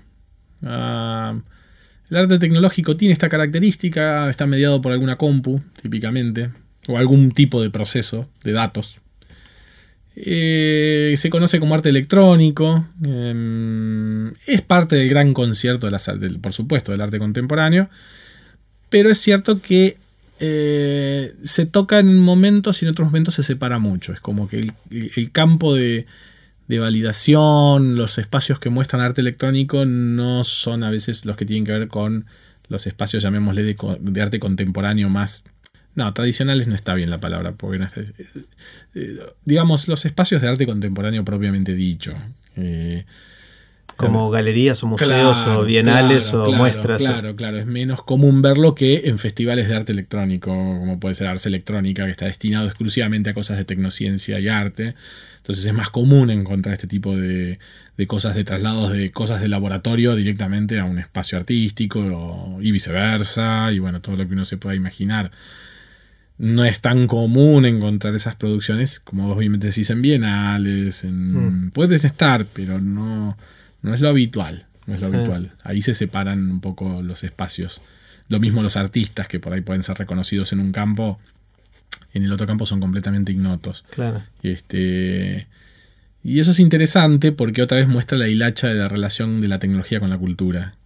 Ah, 0.63 1.39
el 2.11 2.17
arte 2.19 2.39
tecnológico 2.39 2.97
tiene 2.97 3.15
esta 3.15 3.31
característica, 3.31 4.29
está 4.29 4.47
mediado 4.47 4.83
por 4.83 4.93
alguna 4.93 5.17
compu, 5.17 5.63
típicamente, 5.81 6.51
o 6.87 6.99
algún 6.99 7.31
tipo 7.33 7.63
de 7.63 7.71
proceso 7.71 8.29
de 8.43 8.53
datos. 8.53 9.01
Eh, 10.17 11.15
se 11.17 11.31
conoce 11.31 11.61
como 11.61 11.75
arte 11.75 11.89
electrónico. 11.89 12.87
Em, 13.05 14.29
es 14.47 14.63
parte 14.63 14.97
del 14.97 15.09
gran 15.09 15.35
concierto, 15.35 15.89
por 16.41 16.53
supuesto, 16.53 16.93
del 16.93 17.01
arte 17.01 17.19
contemporáneo. 17.19 17.89
Pero 18.89 19.11
es 19.11 19.19
cierto 19.19 19.61
que 19.61 19.97
eh, 20.41 21.35
se 21.43 21.67
toca 21.67 21.99
en 21.99 22.19
momentos 22.19 22.83
y 22.83 22.87
en 22.87 22.93
otros 22.93 23.09
momentos 23.09 23.35
se 23.35 23.43
separa 23.43 23.79
mucho. 23.79 24.13
Es 24.13 24.21
como 24.21 24.49
que 24.49 24.73
el, 24.91 25.31
campo 25.33 25.75
de, 25.75 26.07
de 26.69 26.79
validación, 26.79 27.97
los 27.97 28.19
espacios 28.19 28.59
que 28.59 28.71
muestran 28.71 29.03
arte 29.03 29.21
electrónico 29.21 29.85
no 29.85 30.45
son 30.45 30.85
a 30.85 30.91
veces 30.91 31.25
los 31.25 31.37
que 31.37 31.45
tienen 31.47 31.65
que 31.65 31.73
ver 31.73 31.89
con 31.89 32.27
los 32.69 32.87
espacios, 32.87 33.23
llamémosle, 33.23 33.63
de, 33.63 34.23
arte 34.23 34.39
contemporáneo 34.41 35.09
más... 35.09 35.45
No, 35.95 36.13
tradicionales 36.13 36.67
no 36.67 36.75
está 36.75 36.95
bien 36.95 37.11
la 37.11 37.21
palabra, 37.21 37.53
porque 37.53 37.79
no 37.79 37.85
eh, 37.85 38.13
eh, 38.95 39.21
digamos, 39.45 39.87
los 39.89 40.05
espacios 40.05 40.43
de 40.43 40.49
arte 40.49 40.67
contemporáneo 40.67 41.25
propiamente 41.25 41.75
dicho. 41.75 42.15
Eh, 42.57 43.05
como 43.97 44.31
galerías 44.31 44.83
o 44.83 44.87
museos 44.89 45.47
o 45.47 45.65
bienales 45.65 46.33
o 46.35 46.51
muestras. 46.53 47.03
Claro, 47.03 47.37
claro. 47.37 47.59
Es 47.59 47.67
menos 47.67 48.03
común 48.03 48.43
verlo 48.43 48.75
que 48.75 49.03
en 49.05 49.19
festivales 49.19 49.69
de 49.69 49.77
arte 49.77 49.93
electrónico, 49.93 50.51
como 50.51 50.99
puede 50.99 51.15
ser 51.15 51.29
Arte 51.29 51.49
Electrónica, 51.49 52.05
que 52.05 52.11
está 52.11 52.27
destinado 52.27 52.67
exclusivamente 52.67 53.31
a 53.31 53.35
cosas 53.35 53.57
de 53.57 53.65
tecnociencia 53.65 54.41
y 54.41 54.49
arte. 54.49 54.95
Entonces 55.37 55.65
es 55.65 55.75
más 55.75 55.91
común 55.91 56.31
encontrar 56.31 56.73
este 56.73 56.87
tipo 56.87 57.17
de, 57.17 57.59
cosas, 58.07 58.35
de 58.35 58.45
traslados 58.45 58.91
de 58.91 59.13
cosas 59.13 59.41
de 59.41 59.49
laboratorio 59.49 60.17
directamente 60.17 60.81
a 60.81 60.87
un 60.87 60.99
espacio 60.99 61.39
artístico 61.39 62.59
y 62.61 62.73
viceversa, 62.73 63.71
y 63.71 63.79
bueno, 63.79 64.01
todo 64.01 64.17
lo 64.17 64.27
que 64.27 64.33
uno 64.33 64.45
se 64.45 64.57
pueda 64.57 64.75
imaginar. 64.75 65.31
No 66.37 66.65
es 66.65 66.81
tan 66.81 67.07
común 67.07 67.65
encontrar 67.65 68.15
esas 68.15 68.35
producciones, 68.35 68.99
como 69.01 69.29
vos 69.29 69.39
bien 69.39 69.59
decís, 69.61 69.91
en 69.91 70.03
bienales, 70.03 71.05
en... 71.05 71.67
Mm. 71.67 71.71
pueden 71.71 72.05
estar, 72.05 72.45
pero 72.47 72.81
no, 72.81 73.37
no 73.83 73.95
es 73.95 74.01
lo 74.01 74.09
habitual. 74.09 74.67
No 74.87 74.95
es 74.95 75.03
lo 75.03 75.09
habitual. 75.09 75.53
Ahí 75.63 75.81
se 75.81 75.95
separan 75.95 76.51
un 76.51 76.61
poco 76.61 77.03
los 77.03 77.25
espacios. 77.25 77.81
Lo 78.29 78.41
mismo 78.41 78.63
los 78.63 78.77
artistas, 78.77 79.29
que 79.29 79.39
por 79.39 79.53
ahí 79.53 79.61
pueden 79.61 79.83
ser 79.83 79.97
reconocidos 79.97 80.53
en 80.53 80.61
un 80.61 80.73
campo, 80.73 81.19
en 82.15 82.25
el 82.25 82.33
otro 82.33 82.47
campo 82.47 82.67
son 82.67 82.81
completamente 82.81 83.33
ignotos. 83.33 83.85
Claro. 83.91 84.23
Este, 84.43 85.47
y 86.23 86.39
eso 86.39 86.53
es 86.53 86.61
interesante 86.61 87.33
porque 87.33 87.61
otra 87.61 87.79
vez 87.79 87.89
muestra 87.89 88.17
la 88.17 88.29
hilacha 88.29 88.69
de 88.69 88.75
la 88.75 88.89
relación 88.89 89.41
de 89.41 89.49
la 89.49 89.59
tecnología 89.59 90.01
con 90.01 90.11
la 90.11 90.19
cultura. 90.19 90.77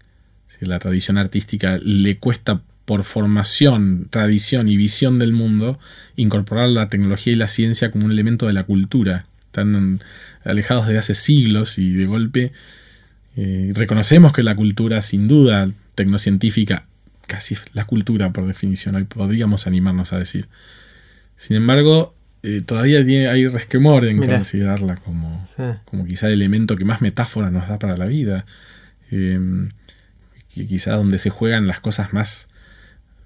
Si 0.46 0.64
la 0.64 0.78
tradición 0.78 1.18
artística 1.18 1.78
le 1.82 2.18
cuesta 2.18 2.62
por 2.88 3.04
formación, 3.04 4.06
tradición 4.08 4.70
y 4.70 4.78
visión 4.78 5.18
del 5.18 5.34
mundo 5.34 5.78
incorporar 6.16 6.70
la 6.70 6.88
tecnología 6.88 7.34
y 7.34 7.36
la 7.36 7.46
ciencia 7.46 7.90
como 7.90 8.06
un 8.06 8.12
elemento 8.12 8.46
de 8.46 8.54
la 8.54 8.64
cultura. 8.64 9.26
Están 9.44 10.00
alejados 10.42 10.86
de 10.86 10.96
hace 10.96 11.14
siglos 11.14 11.76
y 11.76 11.92
de 11.92 12.06
golpe 12.06 12.52
eh, 13.36 13.72
reconocemos 13.74 14.32
que 14.32 14.42
la 14.42 14.56
cultura, 14.56 15.02
sin 15.02 15.28
duda, 15.28 15.70
tecnocientífica, 15.96 16.86
casi 17.26 17.58
la 17.74 17.84
cultura 17.84 18.32
por 18.32 18.46
definición, 18.46 18.94
hoy 18.94 19.04
podríamos 19.04 19.66
animarnos 19.66 20.14
a 20.14 20.18
decir, 20.18 20.48
sin 21.36 21.58
embargo, 21.58 22.14
eh, 22.42 22.62
todavía 22.64 23.04
tiene, 23.04 23.28
hay 23.28 23.46
resquemor 23.48 24.06
en 24.06 24.16
considerarla 24.16 24.96
como, 24.96 25.44
como 25.84 26.06
quizá 26.06 26.28
el 26.28 26.32
elemento 26.32 26.74
que 26.74 26.86
más 26.86 27.02
metáfora 27.02 27.50
nos 27.50 27.68
da 27.68 27.78
para 27.78 27.98
la 27.98 28.06
vida. 28.06 28.46
Em, 29.10 29.72
quizá 30.48 30.94
donde 30.96 31.18
se 31.18 31.28
juegan 31.28 31.66
las 31.66 31.80
cosas 31.80 32.14
más 32.14 32.48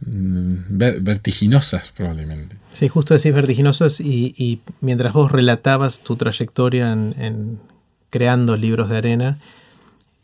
vertiginosas 0.04 1.92
probablemente. 1.92 2.56
Sí, 2.70 2.88
justo 2.88 3.14
decís 3.14 3.34
vertiginosas 3.34 4.00
y, 4.00 4.60
mientras 4.80 5.12
vos 5.12 5.30
relatabas 5.30 6.00
tu 6.00 6.16
trayectoria 6.16 6.92
en, 6.92 7.60
creando 8.10 8.56
libros 8.56 8.88
de 8.88 8.96
arena, 8.96 9.38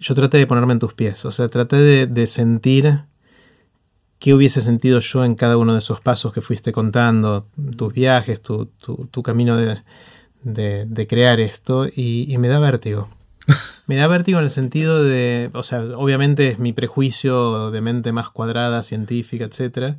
yo 0.00 0.14
traté 0.14 0.38
de 0.38 0.46
ponerme 0.46 0.72
en 0.74 0.78
tus 0.78 0.94
pies, 0.94 1.24
o 1.24 1.32
sea, 1.32 1.48
traté 1.48 2.06
de 2.06 2.26
sentir 2.26 3.04
qué 4.18 4.34
hubiese 4.34 4.60
sentido 4.60 5.00
yo 5.00 5.24
en 5.24 5.34
cada 5.34 5.56
uno 5.56 5.74
de 5.74 5.78
esos 5.78 6.00
pasos 6.00 6.32
que 6.32 6.40
fuiste 6.40 6.72
contando, 6.72 7.46
tus 7.76 7.92
viajes, 7.92 8.42
tu, 8.42 8.68
camino 9.22 9.56
de, 9.56 11.06
crear 11.08 11.40
esto, 11.40 11.86
y, 11.86 12.34
me 12.38 12.48
da 12.48 12.58
vértigo. 12.58 13.08
Me 13.86 13.96
da 13.96 14.06
vértigo 14.06 14.38
en 14.38 14.44
el 14.44 14.50
sentido 14.50 15.02
de, 15.02 15.50
o 15.54 15.62
sea, 15.62 15.80
obviamente 15.96 16.48
es 16.48 16.58
mi 16.58 16.72
prejuicio 16.72 17.70
de 17.70 17.80
mente 17.80 18.12
más 18.12 18.30
cuadrada, 18.30 18.82
científica, 18.82 19.44
etcétera, 19.44 19.96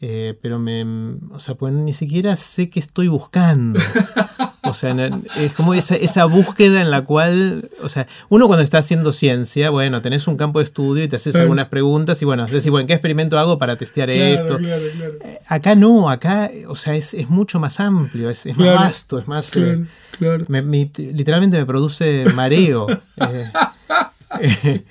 eh, 0.00 0.36
pero 0.42 0.58
me, 0.58 0.84
o 1.30 1.38
sea, 1.38 1.54
pues 1.54 1.72
ni 1.72 1.92
siquiera 1.92 2.34
sé 2.36 2.68
qué 2.68 2.80
estoy 2.80 3.08
buscando. 3.08 3.78
O 4.64 4.72
sea, 4.74 4.94
es 5.38 5.52
como 5.54 5.74
esa, 5.74 5.96
esa, 5.96 6.24
búsqueda 6.24 6.80
en 6.80 6.90
la 6.90 7.02
cual, 7.02 7.68
o 7.82 7.88
sea, 7.88 8.06
uno 8.28 8.46
cuando 8.46 8.62
está 8.62 8.78
haciendo 8.78 9.10
ciencia, 9.10 9.70
bueno, 9.70 10.00
tenés 10.02 10.28
un 10.28 10.36
campo 10.36 10.60
de 10.60 10.64
estudio 10.64 11.02
y 11.02 11.08
te 11.08 11.16
haces 11.16 11.34
algunas 11.34 11.66
preguntas 11.66 12.22
y 12.22 12.24
bueno, 12.24 12.46
decís, 12.46 12.70
bueno, 12.70 12.86
¿qué 12.86 12.92
experimento 12.92 13.40
hago 13.40 13.58
para 13.58 13.76
testear 13.76 14.10
esto? 14.10 14.60
Eh, 14.60 15.40
acá 15.48 15.74
no, 15.74 16.08
acá, 16.08 16.48
o 16.68 16.76
sea, 16.76 16.94
es, 16.94 17.28
mucho 17.28 17.58
más 17.58 17.80
amplio, 17.80 18.30
es, 18.30 18.46
más 18.56 18.74
vasto, 18.74 19.18
es 19.18 19.26
más... 19.26 19.56
Eh, 19.56 19.84
literalmente 20.20 21.56
me 21.56 21.66
produce 21.66 22.26
mareo. 22.34 22.86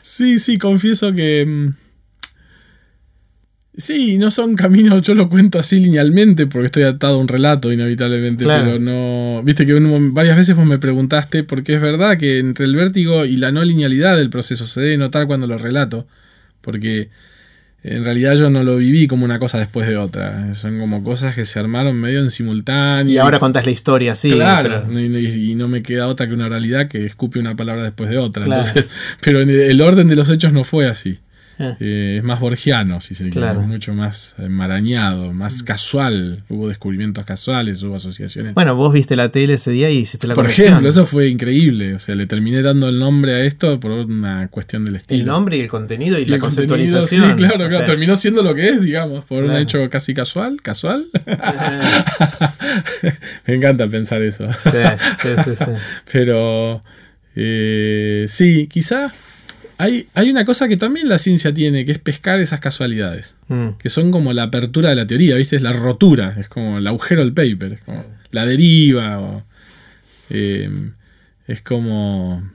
sí, 0.00 0.38
sí, 0.38 0.58
confieso 0.58 1.12
que 1.12 1.44
mm, 1.46 1.85
Sí, 3.78 4.16
no 4.16 4.30
son 4.30 4.54
caminos, 4.54 5.02
yo 5.02 5.14
lo 5.14 5.28
cuento 5.28 5.58
así 5.58 5.78
linealmente 5.78 6.46
porque 6.46 6.66
estoy 6.66 6.84
atado 6.84 7.16
a 7.16 7.18
un 7.18 7.28
relato 7.28 7.70
inevitablemente, 7.70 8.46
pero 8.46 8.78
no... 8.78 9.42
Viste 9.44 9.66
que 9.66 9.74
varias 10.12 10.36
veces 10.36 10.56
vos 10.56 10.64
me 10.64 10.78
preguntaste 10.78 11.44
porque 11.44 11.74
es 11.74 11.80
verdad 11.82 12.16
que 12.16 12.38
entre 12.38 12.64
el 12.64 12.74
vértigo 12.74 13.26
y 13.26 13.36
la 13.36 13.52
no 13.52 13.62
linealidad 13.62 14.16
del 14.16 14.30
proceso 14.30 14.64
se 14.64 14.80
debe 14.80 14.96
notar 14.96 15.26
cuando 15.26 15.46
lo 15.46 15.58
relato, 15.58 16.06
porque 16.62 17.10
en 17.82 18.02
realidad 18.02 18.34
yo 18.36 18.48
no 18.48 18.64
lo 18.64 18.78
viví 18.78 19.06
como 19.08 19.26
una 19.26 19.38
cosa 19.38 19.58
después 19.58 19.86
de 19.86 19.98
otra, 19.98 20.54
son 20.54 20.78
como 20.80 21.04
cosas 21.04 21.34
que 21.34 21.44
se 21.44 21.58
armaron 21.58 22.00
medio 22.00 22.20
en 22.20 22.30
simultáneo. 22.30 23.12
Y 23.12 23.18
ahora 23.18 23.38
contás 23.38 23.66
la 23.66 23.72
historia, 23.72 24.14
sí. 24.14 24.30
Claro, 24.30 24.86
y, 24.90 25.54
no 25.54 25.68
me 25.68 25.82
queda 25.82 26.06
otra 26.06 26.26
que 26.26 26.32
una 26.32 26.48
realidad 26.48 26.88
que 26.88 27.04
escupe 27.04 27.38
una 27.38 27.54
palabra 27.56 27.82
después 27.82 28.08
de 28.08 28.16
otra. 28.16 28.44
Entonces, 28.44 28.86
pero 29.20 29.40
el 29.40 29.80
orden 29.82 30.08
de 30.08 30.16
los 30.16 30.30
hechos 30.30 30.54
no 30.54 30.64
fue 30.64 30.86
así. 30.86 31.18
Eh. 31.58 31.74
Eh, 31.80 32.16
es 32.18 32.24
más 32.24 32.38
borgiano, 32.38 33.00
si 33.00 33.14
se 33.14 33.30
quiere, 33.30 33.54
mucho 33.54 33.94
más 33.94 34.34
enmarañado, 34.38 35.32
más 35.32 35.62
mm. 35.62 35.64
casual. 35.64 36.44
Hubo 36.50 36.68
descubrimientos 36.68 37.24
casuales, 37.24 37.82
hubo 37.82 37.94
asociaciones. 37.94 38.52
Bueno, 38.54 38.76
vos 38.76 38.92
viste 38.92 39.16
la 39.16 39.30
tele 39.30 39.54
ese 39.54 39.70
día 39.70 39.90
y 39.90 39.98
hiciste 39.98 40.26
la 40.26 40.34
Por 40.34 40.46
ejemplo, 40.46 40.88
eso 40.88 41.06
fue 41.06 41.28
increíble. 41.28 41.94
O 41.94 41.98
sea, 41.98 42.14
le 42.14 42.26
terminé 42.26 42.60
dando 42.62 42.88
el 42.88 42.98
nombre 42.98 43.34
a 43.34 43.44
esto 43.44 43.80
por 43.80 43.92
una 43.92 44.48
cuestión 44.48 44.84
del 44.84 44.96
estilo. 44.96 45.20
El 45.20 45.26
nombre 45.26 45.56
y 45.56 45.60
el 45.60 45.68
contenido 45.68 46.18
y, 46.18 46.26
la 46.26 46.38
conceptualización. 46.38 47.30
Sí, 47.30 47.36
claro, 47.36 47.68
claro. 47.68 47.86
Terminó 47.86 48.16
siendo 48.16 48.42
lo 48.42 48.54
que 48.54 48.68
es, 48.68 48.82
digamos, 48.82 49.24
por 49.24 49.44
un 49.44 49.56
hecho 49.56 49.88
casi 49.88 50.12
casual. 50.12 50.60
¿Casual? 50.62 51.06
Me 53.46 53.54
encanta 53.54 53.88
pensar 53.88 54.20
eso. 54.22 54.46
Sí, 54.58 54.70
sí, 55.16 55.28
sí. 55.44 55.56
sí. 55.56 55.64
Pero. 56.12 56.82
Eh, 57.38 58.24
sí, 58.28 58.66
quizá 58.66 59.12
hay, 59.78 60.30
una 60.30 60.44
cosa 60.44 60.68
que 60.68 60.76
también 60.76 61.08
la 61.08 61.18
ciencia 61.18 61.52
tiene, 61.52 61.84
que 61.84 61.92
es 61.92 61.98
pescar 61.98 62.40
esas 62.40 62.60
casualidades. 62.60 63.36
Mm. 63.48 63.70
Que 63.78 63.88
son 63.88 64.10
como 64.10 64.32
la 64.32 64.44
apertura 64.44 64.90
de 64.90 64.96
la 64.96 65.06
teoría, 65.06 65.36
¿viste? 65.36 65.56
Es 65.56 65.62
la 65.62 65.72
rotura, 65.72 66.34
es 66.38 66.48
como 66.48 66.78
el 66.78 66.86
agujero 66.86 67.22
del 67.22 67.34
paper, 67.34 67.74
es 67.74 67.80
como 67.80 68.04
la 68.30 68.46
deriva. 68.46 69.44
Eh, 70.30 70.70
es 71.46 71.60
como. 71.62 72.50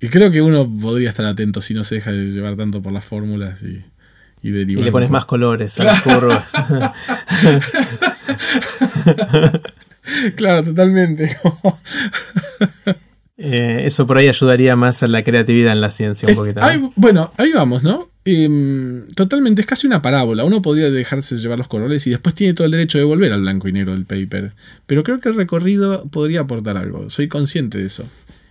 Y 0.00 0.08
creo 0.08 0.30
que 0.30 0.42
uno 0.42 0.70
podría 0.80 1.08
estar 1.08 1.24
atento 1.24 1.60
si 1.60 1.72
no 1.72 1.84
se 1.84 1.96
deja 1.96 2.12
de 2.12 2.30
llevar 2.30 2.56
tanto 2.56 2.82
por 2.82 2.92
las 2.92 3.04
fórmulas 3.04 3.62
y, 3.62 3.84
y 4.42 4.50
derivar. 4.50 4.82
Y 4.82 4.84
le 4.84 4.92
pones 4.92 5.10
más 5.10 5.24
colores 5.24 5.80
a 5.80 5.84
las 5.84 6.02
curvas. 6.02 6.52
claro, 10.36 10.64
totalmente. 10.64 11.34
Eh, 13.38 13.82
eso 13.84 14.06
por 14.06 14.16
ahí 14.16 14.28
ayudaría 14.28 14.76
más 14.76 15.02
a 15.02 15.06
la 15.06 15.22
creatividad 15.22 15.72
en 15.72 15.82
la 15.82 15.90
ciencia 15.90 16.28
un 16.28 16.34
poquito. 16.34 16.60
bueno, 16.96 17.30
ahí 17.36 17.52
vamos, 17.52 17.82
¿no? 17.82 18.08
Em, 18.24 19.06
totalmente, 19.08 19.60
es 19.60 19.66
casi 19.66 19.86
una 19.86 20.02
parábola. 20.02 20.44
Uno 20.44 20.62
podría 20.62 20.90
dejarse 20.90 21.36
llevar 21.36 21.58
los 21.58 21.68
colores 21.68 22.06
y 22.06 22.10
después 22.10 22.34
tiene 22.34 22.54
todo 22.54 22.64
el 22.64 22.72
derecho 22.72 22.98
de 22.98 23.04
volver 23.04 23.32
al 23.32 23.42
blanco 23.42 23.68
y 23.68 23.72
negro 23.72 23.92
del 23.92 24.06
paper. 24.06 24.52
Pero 24.86 25.04
creo 25.04 25.20
que 25.20 25.28
el 25.28 25.36
recorrido 25.36 26.06
podría 26.06 26.40
aportar 26.40 26.76
algo. 26.76 27.10
Soy 27.10 27.28
consciente 27.28 27.78
de 27.78 27.86
eso. 27.86 28.04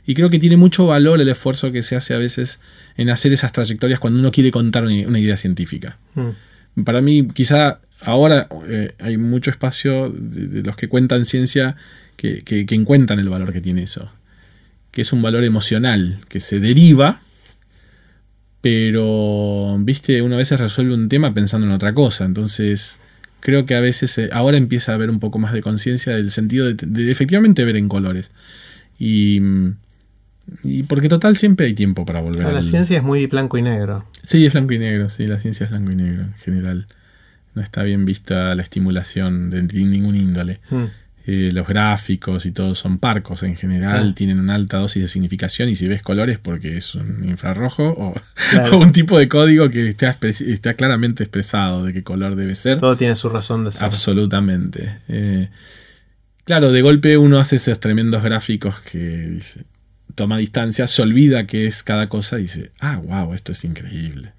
Y 0.05 0.13
creo 0.13 0.29
que 0.29 0.37
tiene 0.37 0.55
mucho 0.55 0.85
valor 0.85 1.19
el 1.19 1.27
esfuerzo 1.27 1.71
que 1.71 1.81
se 1.81 1.95
hace 1.95 2.13
a 2.13 2.19
veces 2.19 2.61
en 2.95 3.09
hacer 3.09 3.33
esas 3.33 3.51
trayectorias 3.51 3.99
cuando 3.99 4.19
uno 4.19 4.31
quiere 4.31 4.51
contar 4.51 4.83
una 4.85 5.19
idea 5.19 5.35
científica. 5.35 5.97
Mm. 6.13 6.83
Para 6.83 7.01
mí, 7.01 7.27
quizá 7.33 7.79
ahora 8.01 8.47
eh, 8.67 8.93
hay 8.99 9.17
mucho 9.17 9.49
espacio 9.49 10.13
de, 10.15 10.61
los 10.61 10.77
que 10.77 10.87
cuentan 10.87 11.25
ciencia 11.25 11.75
que, 12.17 12.43
que, 12.43 12.67
que 12.67 12.75
encuentran 12.75 13.19
el 13.19 13.29
valor 13.29 13.51
que 13.51 13.61
tiene 13.61 13.83
eso 13.83 14.11
que 14.95 15.01
es 15.01 15.11
un 15.11 15.21
valor 15.21 15.43
emocional, 15.43 16.21
que 16.29 16.39
se 16.39 16.61
deriva, 16.61 17.21
pero, 18.61 19.77
viste, 19.81 20.23
uno 20.23 20.35
a 20.35 20.37
veces 20.37 20.59
resuelve 20.59 20.93
un 20.93 21.09
tema 21.09 21.33
pensando 21.33 21.67
en 21.67 21.73
otra 21.73 21.93
cosa, 21.93 22.23
entonces 22.23 22.97
creo 23.41 23.65
que 23.65 23.75
a 23.75 23.81
veces 23.81 24.17
eh, 24.17 24.29
ahora 24.31 24.55
empieza 24.57 24.93
a 24.93 24.95
haber 24.95 25.09
un 25.09 25.19
poco 25.19 25.37
más 25.37 25.51
de 25.51 25.61
conciencia 25.61 26.13
del 26.15 26.31
sentido 26.31 26.73
de, 26.73 27.11
efectivamente 27.11 27.65
ver 27.65 27.75
en 27.75 27.89
colores. 27.89 28.31
Y, 28.97 29.41
y, 30.63 30.83
porque 30.83 31.09
total 31.09 31.35
siempre 31.35 31.65
hay 31.65 31.73
tiempo 31.73 32.05
para 32.05 32.21
volver. 32.21 32.51
la 32.51 32.61
ciencia 32.61 32.97
es 32.97 33.03
muy 33.03 33.27
blanco 33.27 33.57
y 33.57 33.63
negro. 33.63 34.05
Sí, 34.23 34.45
es 34.45 34.53
blanco 34.53 34.73
y 34.73 34.79
negro, 34.79 35.09
sí, 35.09 35.27
la 35.27 35.39
ciencia 35.39 35.65
es 35.65 35.71
blanco 35.71 35.91
y 35.91 35.95
negro 35.95 36.25
en 36.25 36.33
general. 36.35 36.87
No 37.53 37.61
está 37.61 37.83
bien 37.83 38.05
vista 38.05 38.55
la 38.55 38.63
estimulación 38.63 39.49
de 39.49 39.61
ningún 39.61 40.15
índole. 40.15 40.61
Mm. 40.69 40.85
Eh, 41.27 41.49
los 41.51 41.67
gráficos 41.67 42.45
y 42.45 42.51
todo 42.51 42.75
son 42.75 42.99
parcos 42.99 43.41
en 43.41 43.55
general, 43.55 44.13
tienen 44.13 44.39
una 44.39 44.53
alta 44.53 44.77
dosis 44.77 45.01
de 45.01 45.07
significación 45.07 45.69
y 45.69 45.75
si 45.75 45.87
ves 45.87 46.03
colores 46.03 46.37
porque 46.37 46.77
es 46.77 46.93
un 46.93 47.27
infrarrojo 47.27 47.83
o, 47.83 48.13
un 48.77 48.91
tipo 48.91 49.17
de 49.17 49.27
código 49.27 49.71
que 49.71 49.87
está, 49.87 50.15
está, 50.21 50.75
claramente 50.75 51.23
expresado 51.23 51.83
de 51.83 51.93
qué 51.93 52.03
color 52.03 52.35
debe 52.35 52.53
ser. 52.53 52.79
Todo 52.79 52.95
tiene 52.95 53.15
su 53.15 53.29
razón 53.29 53.65
de 53.65 53.71
ser. 53.71 53.85
Absolutamente. 53.85 54.99
Eh, 55.07 55.49
claro, 56.43 56.71
de 56.71 56.83
golpe 56.83 57.17
uno 57.17 57.39
hace 57.39 57.55
esos 57.55 57.79
tremendos 57.79 58.21
gráficos 58.21 58.79
que 58.81 58.99
dice, 58.99 59.63
toma 60.13 60.37
distancia, 60.37 60.85
se 60.85 61.01
olvida 61.01 61.47
qué 61.47 61.65
es 61.65 61.81
cada 61.81 62.07
cosa 62.07 62.37
y 62.37 62.43
dice, 62.43 62.69
ah, 62.79 62.97
wow, 62.97 63.33
esto 63.33 63.51
es 63.51 63.63
increíble. 63.63 64.33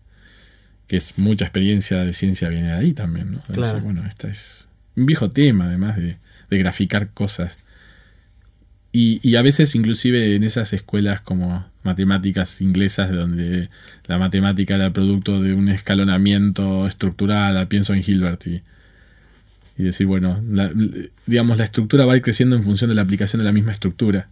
Que 0.87 0.99
es 0.99 1.15
mucha 1.19 1.47
experiencia 1.47 2.05
de 2.05 2.13
ciencia 2.13 2.49
viene 2.49 2.69
de 2.69 2.75
ahí 2.75 2.93
también, 2.93 3.33
¿no? 3.33 3.81
bueno, 3.81 4.07
esta 4.07 4.29
es 4.29 4.69
un 4.95 5.07
viejo 5.07 5.31
tema, 5.31 5.65
además 5.65 5.97
de 5.97 6.25
de 6.51 6.59
graficar 6.59 7.11
cosas. 7.11 7.59
Y, 8.99 9.37
a 9.37 9.43
veces 9.43 9.75
inclusive 9.75 10.37
en 10.37 10.43
esas 10.43 10.73
escuelas 10.73 11.21
como 11.21 11.67
matemáticas 11.83 12.63
inglesas 12.63 13.13
donde 13.13 13.69
la 14.07 14.17
matemática 14.17 14.75
era 14.75 14.91
producto 14.91 15.43
de 15.43 15.53
un 15.53 15.69
escalonamiento 15.69 16.87
estructural, 16.87 17.69
pienso 17.69 17.93
en 17.93 18.03
Hilbert 18.07 18.47
y, 18.47 18.63
decir, 19.77 20.07
bueno, 20.07 20.43
digamos, 21.27 21.59
la 21.59 21.65
estructura 21.65 22.07
va 22.07 22.15
a 22.15 22.17
ir 22.17 22.23
creciendo 22.23 22.57
en 22.57 22.63
función 22.63 22.89
de 22.89 22.95
la 22.97 23.03
aplicación 23.03 23.41
de 23.41 23.45
la 23.45 23.53
misma 23.53 23.73
estructura. 23.73 24.31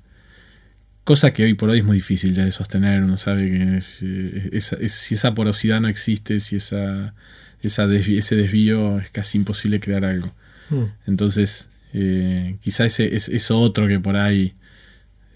Cosa 1.04 1.34
que 1.34 1.44
hoy 1.44 1.52
por 1.52 1.68
hoy 1.68 1.80
es 1.80 1.84
muy 1.84 1.98
difícil 1.98 2.32
ya 2.32 2.46
de 2.46 2.52
sostener, 2.52 3.02
uno 3.02 3.18
sabe 3.18 3.50
que 3.50 3.80
eh, 3.80 4.88
si 4.88 5.14
esa 5.14 5.34
porosidad 5.34 5.82
no 5.82 5.88
existe, 5.88 6.40
si 6.40 6.56
esa, 6.56 7.12
esa 7.60 7.84
ese 7.94 8.36
desvío 8.36 8.98
es 8.98 9.10
casi 9.10 9.36
imposible 9.36 9.78
crear 9.78 10.06
algo. 10.06 10.34
Hmm. 10.70 10.84
Entonces, 11.06 11.68
eh, 11.95 12.57
quizá 12.61 12.84
ese, 12.84 13.14
es, 13.14 13.28
eso 13.28 13.59
otro 13.61 13.86
que 13.86 14.01
por 14.01 14.16
ahí 14.16 14.55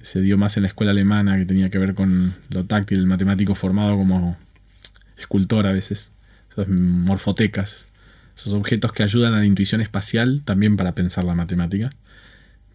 se 0.03 0.21
dio 0.21 0.37
más 0.37 0.57
en 0.57 0.65
la 0.65 0.69
escuela 0.69 0.91
alemana, 0.91 1.39
que 1.39 1.45
tenía 1.45 1.71
que 1.71 1.79
ver 1.79 1.95
con 1.95 2.35
lo 2.51 2.65
táctil, 2.65 2.99
el 2.99 3.07
matemático 3.07 3.55
formado 3.55 3.97
como 3.97 4.37
escultor 5.17 5.67
a 5.69 5.73
veces, 5.73 6.11
esas 6.51 6.69
morfotecas, 6.69 7.87
esos 8.37 8.53
objetos 8.53 8.93
que 8.93 9.05
ayudan 9.05 9.35
a 9.35 9.39
la 9.39 9.47
intuición 9.47 9.81
espacial 9.81 10.43
también 10.45 10.77
para 10.77 10.95
pensar 10.95 11.25
la 11.25 11.35
matemática. 11.35 11.91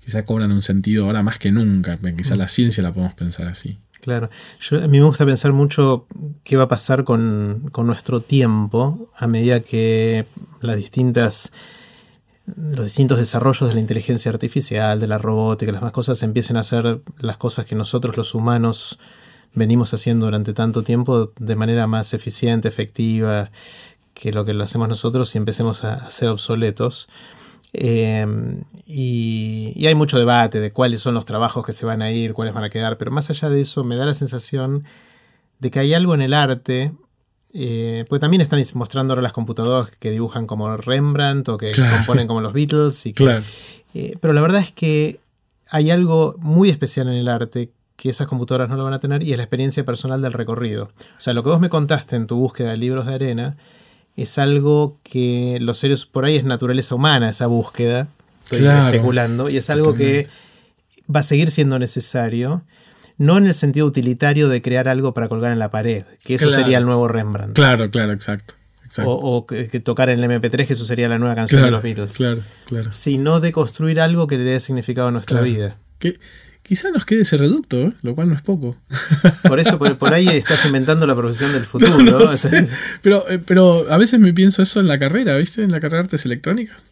Quizá 0.03 0.25
cobran 0.25 0.51
un 0.51 0.61
sentido 0.61 1.05
ahora 1.05 1.23
más 1.23 1.37
que 1.37 1.51
nunca, 1.51 1.97
quizá 2.17 2.35
la 2.35 2.47
ciencia 2.47 2.83
la 2.83 2.93
podemos 2.93 3.15
pensar 3.15 3.47
así. 3.47 3.79
Claro, 4.01 4.29
Yo, 4.59 4.83
a 4.83 4.87
mí 4.87 4.99
me 4.99 5.05
gusta 5.05 5.25
pensar 5.25 5.53
mucho 5.53 6.07
qué 6.43 6.57
va 6.57 6.63
a 6.63 6.67
pasar 6.67 7.05
con, 7.05 7.69
con 7.71 7.87
nuestro 7.87 8.21
tiempo 8.21 9.09
a 9.15 9.27
medida 9.27 9.61
que 9.61 10.25
las 10.61 10.75
distintas 10.75 11.53
los 12.45 12.85
distintos 12.85 13.17
desarrollos 13.17 13.69
de 13.69 13.75
la 13.75 13.81
inteligencia 13.81 14.31
artificial, 14.31 14.99
de 14.99 15.07
la 15.07 15.17
robótica, 15.17 15.71
las 15.71 15.81
más 15.81 15.93
cosas 15.93 16.21
empiecen 16.23 16.57
a 16.57 16.61
hacer 16.61 17.01
las 17.19 17.37
cosas 17.37 17.65
que 17.65 17.75
nosotros 17.75 18.17
los 18.17 18.35
humanos 18.35 18.99
venimos 19.53 19.93
haciendo 19.93 20.25
durante 20.25 20.53
tanto 20.53 20.83
tiempo 20.83 21.31
de 21.39 21.55
manera 21.55 21.87
más 21.87 22.13
eficiente, 22.13 22.67
efectiva 22.67 23.51
que 24.13 24.31
lo 24.31 24.45
que 24.45 24.53
lo 24.53 24.63
hacemos 24.63 24.89
nosotros 24.89 25.33
y 25.35 25.37
empecemos 25.37 25.83
a 25.83 26.09
ser 26.11 26.29
obsoletos. 26.29 27.07
Eh, 27.73 28.25
y, 28.85 29.85
hay 29.85 29.95
mucho 29.95 30.19
debate 30.19 30.59
de 30.59 30.71
cuáles 30.71 31.01
son 31.01 31.15
los 31.15 31.25
trabajos 31.25 31.65
que 31.65 31.73
se 31.73 31.85
van 31.85 32.01
a 32.01 32.11
ir, 32.11 32.33
cuáles 32.33 32.53
van 32.53 32.63
a 32.63 32.69
quedar, 32.69 32.97
pero 32.97 33.11
más 33.11 33.29
allá 33.29 33.49
de 33.49 33.61
eso 33.61 33.83
me 33.83 33.95
da 33.95 34.05
la 34.05 34.13
sensación 34.13 34.83
de 35.59 35.71
que 35.71 35.79
hay 35.79 35.93
algo 35.93 36.13
en 36.13 36.21
el 36.21 36.33
arte 36.33 36.91
eh, 37.53 38.05
pues 38.09 38.19
también 38.19 38.41
están 38.41 38.61
mostrando 38.73 39.13
ahora 39.13 39.21
las 39.21 39.33
computadoras 39.33 39.91
que 39.91 40.09
dibujan 40.09 40.47
como 40.47 40.75
Rembrandt 40.75 41.49
o 41.49 41.57
que 41.57 41.71
componen 41.71 42.27
como 42.27 42.41
los 42.41 42.51
Beatles. 42.51 43.05
Y 43.05 43.13
eh, 43.93 44.17
pero 44.19 44.33
la 44.33 44.41
verdad 44.41 44.61
es 44.61 44.71
que 44.71 45.19
hay 45.69 45.91
algo 45.91 46.35
muy 46.39 46.69
especial 46.69 47.07
en 47.07 47.13
el 47.13 47.27
arte 47.27 47.69
que 47.95 48.09
esas 48.09 48.25
computadoras 48.25 48.69
no 48.69 48.75
lo 48.75 48.83
van 48.83 48.93
a 48.93 48.99
tener 48.99 49.21
y 49.21 49.31
es 49.31 49.37
la 49.37 49.43
experiencia 49.43 49.85
personal 49.85 50.21
del 50.21 50.33
recorrido. 50.33 50.85
O 50.85 51.19
sea, 51.19 51.33
lo 51.33 51.43
que 51.43 51.49
vos 51.49 51.59
me 51.59 51.69
contaste 51.69 52.15
en 52.15 52.25
tu 52.25 52.37
búsqueda 52.37 52.71
de 52.71 52.77
libros 52.77 53.05
de 53.05 53.13
arena 53.13 53.55
es 54.15 54.39
algo 54.39 54.97
que 55.03 55.59
los 55.61 55.77
seres, 55.77 56.05
por 56.05 56.25
ahí 56.25 56.35
es 56.35 56.43
naturaleza 56.43 56.95
humana 56.95 57.29
esa 57.29 57.47
búsqueda, 57.47 58.07
estoy 58.43 58.67
especulando, 58.67 59.49
y 59.49 59.57
es 59.57 59.69
algo 59.69 59.93
que 59.93 60.27
va 61.13 61.21
a 61.21 61.23
seguir 61.23 61.51
siendo 61.51 61.79
necesario 61.79 62.63
no 63.17 63.37
en 63.37 63.47
el 63.47 63.53
sentido 63.53 63.85
utilitario 63.85 64.47
de 64.49 64.61
crear 64.61 64.87
algo 64.87 65.13
para 65.13 65.27
colgar 65.27 65.51
en 65.51 65.59
la 65.59 65.71
pared, 65.71 66.03
que 66.23 66.35
eso 66.35 66.49
sería 66.49 66.77
el 66.77 66.85
nuevo 66.85 67.07
Rembrandt. 67.07 67.55
Claro, 67.55 67.89
claro, 67.89 68.13
exacto. 68.13 68.55
O, 69.05 69.47
que, 69.47 69.67
tocar 69.79 70.09
en 70.09 70.23
el 70.23 70.29
MP3, 70.29 70.67
que 70.67 70.73
eso 70.73 70.85
sería 70.85 71.07
la 71.07 71.17
nueva 71.17 71.35
canción 71.35 71.63
de 71.63 71.71
los 71.71 71.81
Beatles. 71.81 72.15
Claro, 72.15 72.41
claro. 72.65 72.91
Sino 72.91 73.39
de 73.39 73.51
construir 73.51 73.99
algo 73.99 74.27
que 74.27 74.37
le 74.37 74.43
dé 74.43 74.59
significado 74.59 75.07
a 75.07 75.11
nuestra 75.11 75.41
vida. 75.41 75.77
Que 75.97 76.19
quizá 76.61 76.91
nos 76.91 77.05
quede 77.05 77.21
ese 77.21 77.37
reducto, 77.37 77.77
¿eh? 77.77 77.93
lo 78.03 78.13
cual 78.13 78.29
no 78.29 78.35
es 78.35 78.41
poco. 78.41 78.75
Por 79.43 79.59
eso, 79.59 79.79
por, 79.79 80.13
ahí 80.13 80.27
estás 80.27 80.65
inventando 80.65 81.07
la 81.07 81.15
profesión 81.15 81.53
del 81.53 81.65
futuro. 81.65 82.29
pero, 83.01 83.29
eh, 83.29 83.39
pero 83.43 83.91
a 83.91 83.97
veces 83.97 84.19
me 84.19 84.33
pienso 84.33 84.61
eso 84.61 84.79
en 84.79 84.87
la 84.87 84.99
carrera, 84.99 85.37
¿viste? 85.37 85.63
En 85.63 85.71
la 85.71 85.79
carrera 85.79 86.03
de 86.03 86.05
artes 86.05 86.25
electrónicas. 86.25 86.85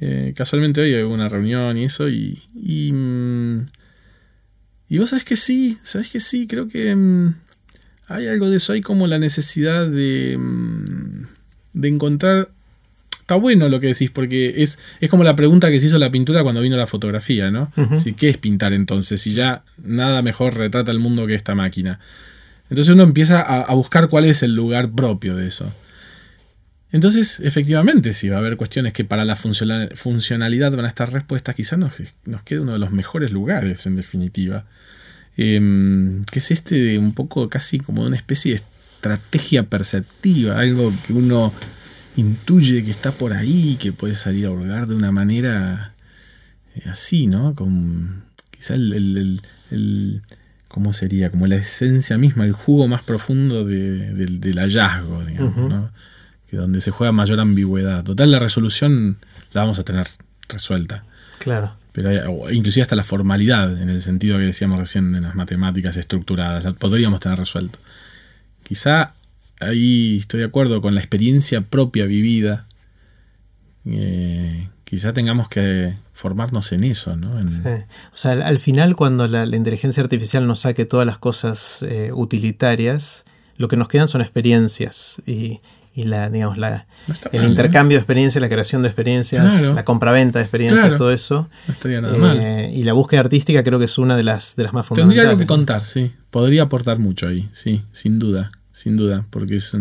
Eh, 0.00 0.32
casualmente 0.36 0.80
hoy 0.80 1.02
hubo 1.02 1.14
una 1.14 1.28
reunión 1.28 1.76
y 1.76 1.84
eso, 1.84 2.08
y, 2.08 2.40
y 2.54 2.92
mm, 2.92 3.66
y 4.88 4.98
vos 4.98 5.10
sabés 5.10 5.24
que 5.24 5.36
sí, 5.36 5.78
sabés 5.82 6.10
que 6.10 6.20
sí, 6.20 6.46
creo 6.46 6.68
que 6.68 6.94
mm, 6.94 7.34
hay 8.08 8.26
algo 8.26 8.48
de 8.48 8.56
eso, 8.56 8.72
hay 8.72 8.80
como 8.80 9.06
la 9.06 9.18
necesidad 9.18 9.86
de, 9.88 10.36
mm, 10.38 11.26
de 11.74 11.88
encontrar... 11.88 12.50
Está 13.20 13.34
bueno 13.34 13.68
lo 13.68 13.78
que 13.78 13.88
decís, 13.88 14.10
porque 14.10 14.62
es, 14.62 14.78
es 15.00 15.10
como 15.10 15.22
la 15.22 15.36
pregunta 15.36 15.70
que 15.70 15.78
se 15.80 15.88
hizo 15.88 15.98
la 15.98 16.10
pintura 16.10 16.42
cuando 16.42 16.62
vino 16.62 16.78
la 16.78 16.86
fotografía, 16.86 17.50
¿no? 17.50 17.70
¿Qué 18.16 18.30
es 18.30 18.38
pintar 18.38 18.72
entonces? 18.72 19.20
Si 19.20 19.32
ya 19.32 19.64
nada 19.84 20.22
mejor 20.22 20.54
retrata 20.54 20.90
el 20.92 20.98
mundo 20.98 21.26
que 21.26 21.34
esta 21.34 21.54
máquina. 21.54 22.00
Entonces 22.70 22.94
uno 22.94 23.02
empieza 23.02 23.42
a, 23.42 23.74
buscar 23.74 24.08
cuál 24.08 24.24
es 24.24 24.42
el 24.42 24.54
lugar 24.54 24.92
propio 24.92 25.36
de 25.36 25.46
eso. 25.46 25.70
Entonces, 26.90 27.40
efectivamente, 27.40 28.14
si 28.14 28.28
va 28.28 28.36
a 28.36 28.38
haber 28.38 28.56
cuestiones 28.56 28.92
que 28.92 29.04
para 29.04 29.24
la 29.24 29.36
funcionalidad 29.36 30.72
van 30.72 30.86
a 30.86 30.88
estar 30.88 31.12
respuestas, 31.12 31.54
quizás 31.54 31.78
nos, 31.78 31.92
nos 32.24 32.42
quede 32.42 32.60
uno 32.60 32.72
de 32.72 32.78
los 32.78 32.92
mejores 32.92 33.30
lugares, 33.30 33.86
en 33.86 33.96
definitiva. 33.96 34.64
Em, 35.36 36.24
que 36.24 36.40
es 36.40 36.50
este 36.50 36.74
de 36.74 36.98
un 36.98 37.12
poco 37.12 37.48
casi 37.48 37.78
como 37.78 38.04
una 38.04 38.16
especie 38.16 38.52
de 38.52 38.56
estrategia 38.56 39.62
perceptiva, 39.62 40.58
algo 40.58 40.92
que 41.06 41.12
uno 41.12 41.52
intuye 42.16 42.82
que 42.84 42.90
está 42.90 43.12
por 43.12 43.32
ahí, 43.32 43.76
que 43.80 43.92
puede 43.92 44.16
salir 44.16 44.46
a 44.46 44.50
holgar 44.50 44.88
de 44.88 44.96
una 44.96 45.12
manera 45.12 45.94
eh, 46.74 46.82
así, 46.90 47.28
¿no? 47.28 47.54
Con 47.54 48.24
quizá 48.50 48.74
el, 48.74 49.40
¿cómo 50.66 50.92
sería? 50.92 51.30
Como 51.30 51.46
la 51.46 51.56
esencia 51.56 52.18
misma, 52.18 52.44
el 52.44 52.52
jugo 52.52 52.88
más 52.88 53.02
profundo 53.02 53.64
del 53.64 54.58
hallazgo, 54.58 55.24
digamos, 55.24 55.70
¿no? 55.70 55.90
Que 56.48 56.56
donde 56.56 56.80
se 56.80 56.90
juega 56.90 57.12
mayor 57.12 57.40
ambigüedad. 57.40 58.02
Total, 58.04 58.30
la 58.30 58.38
resolución 58.38 59.18
la 59.52 59.62
vamos 59.62 59.78
a 59.78 59.84
tener 59.84 60.08
resuelta. 60.48 61.04
Claro. 61.38 61.74
Pero 61.92 62.50
inclusive 62.50 62.82
hasta 62.82 62.96
la 62.96 63.04
formalidad, 63.04 63.80
en 63.80 63.90
el 63.90 64.00
sentido 64.02 64.38
que 64.38 64.44
decíamos 64.44 64.78
recién 64.78 65.14
en 65.14 65.22
las 65.22 65.34
matemáticas 65.34 65.96
estructuradas, 65.96 66.64
la 66.64 66.72
podríamos 66.72 67.20
tener 67.20 67.38
resuelto. 67.38 67.78
Quizá 68.62 69.14
ahí 69.60 70.18
estoy 70.18 70.40
de 70.40 70.46
acuerdo 70.46 70.80
con 70.80 70.94
la 70.94 71.00
experiencia 71.00 71.62
propia 71.62 72.04
vivida. 72.04 72.66
Eh, 73.84 74.68
quizá 74.84 75.12
tengamos 75.12 75.48
que 75.48 75.94
formarnos 76.12 76.72
en 76.72 76.84
eso, 76.84 77.16
¿no? 77.16 77.40
Sí. 77.48 77.62
O 78.12 78.16
sea, 78.16 78.32
al, 78.32 78.58
final 78.58 78.96
cuando 78.96 79.28
la, 79.28 79.44
inteligencia 79.44 80.02
artificial 80.02 80.46
nos 80.46 80.60
saque 80.60 80.84
todas 80.84 81.06
las 81.06 81.18
cosas 81.18 81.82
eh, 81.82 82.10
utilitarias, 82.12 83.24
lo 83.56 83.68
que 83.68 83.76
nos 83.76 83.88
quedan 83.88 84.08
son 84.08 84.20
experiencias 84.20 85.22
y, 85.26 85.60
y 85.98 86.04
la, 86.04 86.30
digamos, 86.30 86.58
la, 86.58 86.86
el 87.32 87.42
intercambio 87.42 87.96
de 87.96 88.02
experiencias, 88.02 88.40
la 88.40 88.48
creación 88.48 88.82
de 88.82 88.88
experiencias, 88.88 89.62
la 89.62 89.84
compraventa 89.84 90.38
de 90.38 90.44
experiencias, 90.44 90.94
todo 90.94 91.10
eso. 91.10 91.48
No 91.66 91.72
estaría 91.72 92.00
nada 92.00 92.16
mal. 92.16 92.38
Eh, 92.40 92.70
y 92.72 92.84
la 92.84 92.92
búsqueda 92.92 93.20
artística 93.20 93.64
creo 93.64 93.80
que 93.80 93.86
es 93.86 93.98
una 93.98 94.16
de 94.16 94.22
las, 94.22 94.54
de 94.54 94.62
las 94.62 94.72
más 94.72 94.86
fundamentales. 94.86 95.16
Tendría 95.16 95.30
algo 95.30 95.40
que 95.40 95.46
contar, 95.46 95.80
sí. 95.80 96.12
Podría 96.30 96.62
aportar 96.62 97.00
mucho 97.00 97.26
ahí, 97.26 97.48
sí, 97.50 97.82
sin 97.90 98.20
duda, 98.20 98.52
sin 98.70 98.96
duda, 98.96 99.26
porque 99.30 99.56
es 99.56 99.74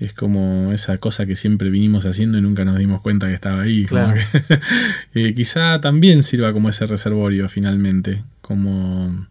es 0.00 0.12
como 0.12 0.72
esa 0.72 0.98
cosa 0.98 1.24
que 1.24 1.36
siempre 1.36 1.70
vinimos 1.70 2.04
haciendo 2.04 2.38
y 2.38 2.40
nunca 2.40 2.64
nos 2.64 2.76
dimos 2.76 3.00
cuenta 3.00 3.28
que 3.28 3.34
estaba 3.34 3.62
ahí. 3.62 3.86
Eh, 5.14 5.34
quizá 5.34 5.80
también 5.80 6.22
sirva 6.24 6.52
como 6.52 6.68
ese 6.68 6.86
reservorio 6.86 7.48
finalmente, 7.48 8.24
como 8.40 9.28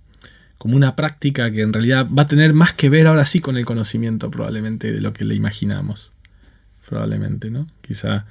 como 0.59 0.75
una 0.75 0.95
práctica 0.95 1.49
que 1.49 1.61
en 1.61 1.73
realidad 1.73 2.05
va 2.15 2.23
a 2.23 2.27
tener 2.27 2.53
más 2.53 2.73
que 2.73 2.89
ver 2.89 3.07
ahora 3.07 3.23
sí 3.25 3.39
con 3.39 3.57
el 3.57 3.65
conocimiento 3.65 4.29
probablemente 4.29 4.91
de 4.91 5.01
lo 5.01 5.13
que 5.13 5.23
le 5.23 5.33
imaginamos. 5.33 6.11
Probablemente, 6.87 7.49
¿no? 7.49 7.67
Quizá 7.81 8.25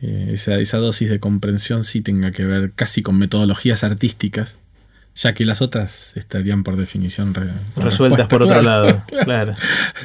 eh, 0.00 0.30
esa, 0.34 0.78
dosis 0.78 1.10
de 1.10 1.18
comprensión 1.18 1.82
sí 1.82 2.00
tenga 2.00 2.30
que 2.30 2.44
ver 2.44 2.72
casi 2.72 3.02
con 3.02 3.18
metodologías 3.18 3.82
artísticas, 3.82 4.58
ya 5.16 5.34
que 5.34 5.44
las 5.44 5.62
otras 5.62 6.16
estarían 6.16 6.62
por 6.62 6.76
definición 6.76 7.34
resueltas 7.76 8.28
por 8.28 8.44
otro 8.44 8.62
lado. 8.62 9.02
claro. 9.24 9.52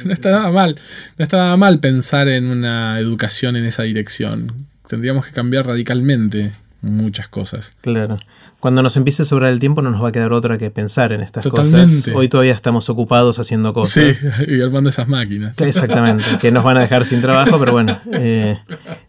No 0.04 0.12
está 0.12 0.32
nada 0.32 0.50
mal. 0.50 0.80
No 1.18 1.22
está 1.22 1.36
nada 1.36 1.56
mal 1.56 1.78
pensar 1.78 2.26
en 2.26 2.46
una 2.46 2.98
educación 2.98 3.54
en 3.54 3.64
esa 3.64 3.84
dirección. 3.84 4.66
Tendríamos 4.88 5.24
que 5.24 5.30
cambiar 5.30 5.68
radicalmente 5.68 6.50
muchas 6.80 7.28
cosas. 7.28 7.72
Claro. 7.80 8.16
Cuando 8.60 8.82
nos 8.82 8.96
empiece 8.96 9.22
a 9.22 9.24
sobrar 9.24 9.50
el 9.52 9.58
tiempo 9.58 9.82
no 9.82 9.90
nos 9.90 10.02
va 10.02 10.08
a 10.08 10.12
quedar 10.12 10.32
otra 10.32 10.58
que 10.58 10.70
pensar 10.70 11.12
en 11.12 11.20
estas 11.22 11.42
Totalmente. 11.44 11.94
cosas. 11.96 12.14
Hoy 12.14 12.28
todavía 12.28 12.52
estamos 12.52 12.88
ocupados 12.88 13.38
haciendo 13.38 13.72
cosas. 13.72 14.16
Sí, 14.16 14.26
y 14.48 14.60
armando 14.60 14.90
esas 14.90 15.08
máquinas. 15.08 15.60
Exactamente, 15.60 16.24
que 16.40 16.50
nos 16.52 16.62
van 16.64 16.76
a 16.76 16.80
dejar 16.80 17.04
sin 17.04 17.20
trabajo, 17.20 17.58
pero 17.58 17.72
bueno, 17.72 17.98
eh, 18.12 18.58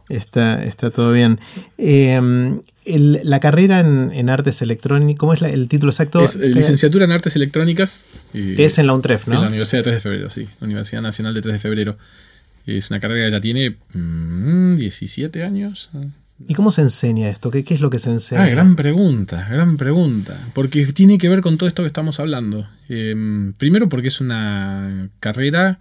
está, 0.10 0.64
está 0.64 0.90
todo 0.92 1.12
bien. 1.12 1.40
Eh, 1.78 2.60
el- 2.86 3.20
la 3.24 3.40
carrera 3.40 3.80
en, 3.82 4.12
en 4.14 4.30
artes 4.32 4.62
electrónicas, 4.64 5.20
¿cómo 5.20 5.34
es 5.34 5.42
la- 5.42 5.50
el 5.50 5.68
título 5.68 5.92
exacto? 5.92 6.24
Es 6.24 6.36
eh, 6.38 6.50
licenciatura 6.50 7.06
en 7.06 7.12
Artes 7.12 7.36
Electrónicas. 7.36 8.06
que 8.34 8.66
es 8.66 8.80
en 8.80 8.88
la 8.88 8.94
UNTREF, 8.94 9.28
en 9.28 9.34
la 9.36 9.42
¿no? 9.42 9.48
Universidad 9.48 9.80
de 9.80 9.84
3 9.84 9.96
de 9.96 10.02
Febrero, 10.02 10.30
sí. 10.32 10.48
la 10.60 10.66
Universidad 10.66 11.02
Nacional 11.04 11.34
de 11.36 11.42
3 11.42 11.54
de 11.54 11.60
Febrero. 11.60 11.98
Es 12.66 12.90
una 12.92 13.00
carrera 13.00 13.26
que 13.28 13.32
ya 13.32 13.42
tiene 13.42 13.78
mm, 13.94 14.76
17 14.76 15.44
años. 15.44 15.90
¿Y 16.48 16.54
cómo 16.54 16.72
se 16.72 16.82
enseña 16.82 17.30
esto? 17.30 17.52
¿Qué, 17.52 17.64
es 17.68 17.82
lo 17.82 17.90
que 17.90 18.00
se 18.00 18.12
enseña? 18.12 18.44
Ah, 18.44 18.50
gran 18.50 18.76
pregunta, 18.76 19.48
gran 19.50 19.78
pregunta. 19.78 20.38
Porque 20.54 20.86
tiene 20.88 21.18
que 21.18 21.30
ver 21.30 21.42
con 21.42 21.58
todo 21.58 21.68
esto 21.68 21.84
que 21.84 21.88
estamos 21.88 22.20
hablando. 22.20 22.68
Eh, 22.88 23.52
primero 23.58 23.90
porque 23.90 24.08
es 24.08 24.22
una 24.22 25.10
carrera 25.20 25.80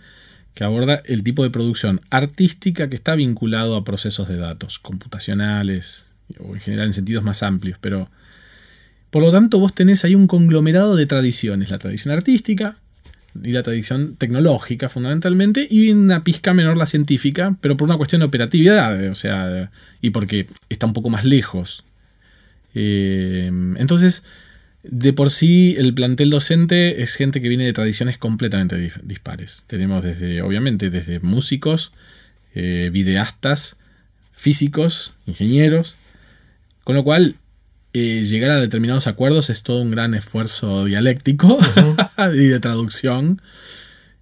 que 0.55 0.65
aborda 0.65 1.01
el 1.05 1.23
tipo 1.23 1.45
de 1.45 1.51
producción 1.51 2.01
artística 2.11 2.89
que 2.89 2.97
está 2.97 3.15
vinculado 3.15 3.77
a 3.77 3.85
procesos 3.85 4.29
de 4.29 4.37
datos 4.37 4.81
computacionales 4.81 6.07
o 6.41 6.55
en 6.55 6.61
general 6.61 6.87
en 6.89 6.93
sentidos 6.93 7.23
más 7.23 7.43
amplios. 7.45 7.79
Pero 7.81 8.11
por 9.11 9.23
lo 9.23 9.31
tanto 9.31 9.61
vos 9.61 9.75
tenés 9.75 10.05
ahí 10.05 10.17
un 10.17 10.27
conglomerado 10.27 10.97
de 10.97 11.07
tradiciones. 11.07 11.71
La 11.71 11.79
tradición 11.79 12.13
artística 12.13 12.79
y 13.45 13.53
la 13.53 13.62
tradición 13.62 14.16
tecnológica 14.16 14.89
fundamentalmente 14.89 15.66
y 15.70 15.91
una 15.91 16.24
pizca 16.24 16.55
menor 16.55 16.76
la 16.76 16.86
científica, 16.86 17.57
pero 17.61 17.76
por 17.76 17.86
una 17.86 17.97
cuestión 17.97 18.20
de 18.20 18.26
operatividad, 18.26 19.09
o 19.09 19.14
sea, 19.14 19.70
y 20.01 20.11
porque 20.11 20.47
está 20.68 20.86
un 20.86 20.93
poco 20.93 21.11
más 21.11 21.24
lejos. 21.24 21.84
Eh, 22.74 23.51
entonces, 23.76 24.24
de 24.82 25.12
por 25.12 25.30
sí, 25.30 25.74
el 25.78 25.95
plantel 25.95 26.30
docente 26.30 27.03
es 27.03 27.16
gente 27.16 27.41
que 27.41 27.49
viene 27.49 27.64
de 27.64 27.72
tradiciones 27.72 28.18
completamente 28.18 28.91
dispares. 29.03 29.64
Tenemos 29.66 30.05
desde, 30.05 30.43
obviamente, 30.43 30.91
desde 30.91 31.20
músicos, 31.20 31.93
eh, 32.55 32.91
videastas, 32.93 33.76
físicos, 34.32 35.14
ingenieros, 35.26 35.97
con 36.84 36.95
lo 36.95 37.05
cual 37.05 37.34
eh, 37.99 38.22
llegar 38.22 38.51
a 38.51 38.61
determinados 38.61 39.07
acuerdos 39.07 39.51
es 39.51 39.62
todo 39.62 39.80
un 39.80 39.90
gran 39.90 40.14
esfuerzo 40.14 40.84
dialéctico 40.84 41.59
y 42.34 42.46
de 42.46 42.61
traducción. 42.61 43.42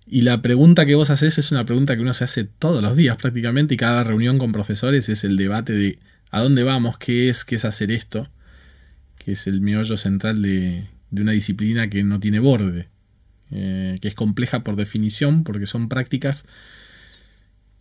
Y 0.07 0.23
la 0.23 0.41
pregunta 0.41 0.87
que 0.87 0.95
vos 0.95 1.11
haces 1.11 1.39
es 1.39 1.51
una 1.51 1.65
pregunta 1.65 1.97
que 1.97 2.03
uno 2.03 2.15
se 2.15 2.25
hace 2.25 2.45
todos 2.45 2.83
los 2.83 2.97
días 2.97 3.17
prácticamente 3.17 3.75
y 3.75 3.77
cada 3.77 4.05
reunión 4.05 4.39
con 4.39 4.53
profesores 4.53 5.09
es 5.09 5.25
el 5.25 5.37
debate 5.37 5.73
de 5.73 5.99
a 6.31 6.43
dónde 6.43 6.63
vamos, 6.63 6.99
qué 6.99 7.29
es, 7.29 7.45
qué 7.45 7.57
es 7.57 7.65
hacer 7.65 7.91
esto, 7.91 8.29
que 9.19 9.33
es 9.33 9.47
el 9.47 9.61
meollo 9.61 9.97
central 9.97 10.43
de, 10.43 10.89
de 11.11 11.23
una 11.23 11.33
disciplina 11.33 11.89
que 11.89 12.05
no 12.05 12.21
tiene 12.21 12.39
borde, 12.39 12.89
eh, 13.51 13.97
que 14.01 14.09
es 14.09 14.15
compleja 14.15 14.65
por 14.65 14.77
definición 14.77 15.45
porque 15.45 15.67
son 15.67 15.89
prácticas 15.89 16.47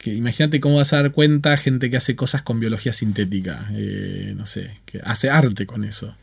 que 0.05 0.13
imagínate 0.13 0.59
cómo 0.59 0.75
vas 0.75 0.93
a 0.93 0.97
dar 0.97 1.11
cuenta 1.11 1.57
gente 1.57 1.89
que 1.89 1.97
hace 1.97 2.15
cosas 2.15 2.43
con 2.43 2.59
biología 2.59 2.93
sintética, 2.93 3.71
eh, 3.73 4.35
no 4.37 4.45
sé, 4.45 4.77
que 4.85 5.01
hace 5.03 5.31
arte 5.31 5.65
con 5.65 5.83
eso. 5.83 6.15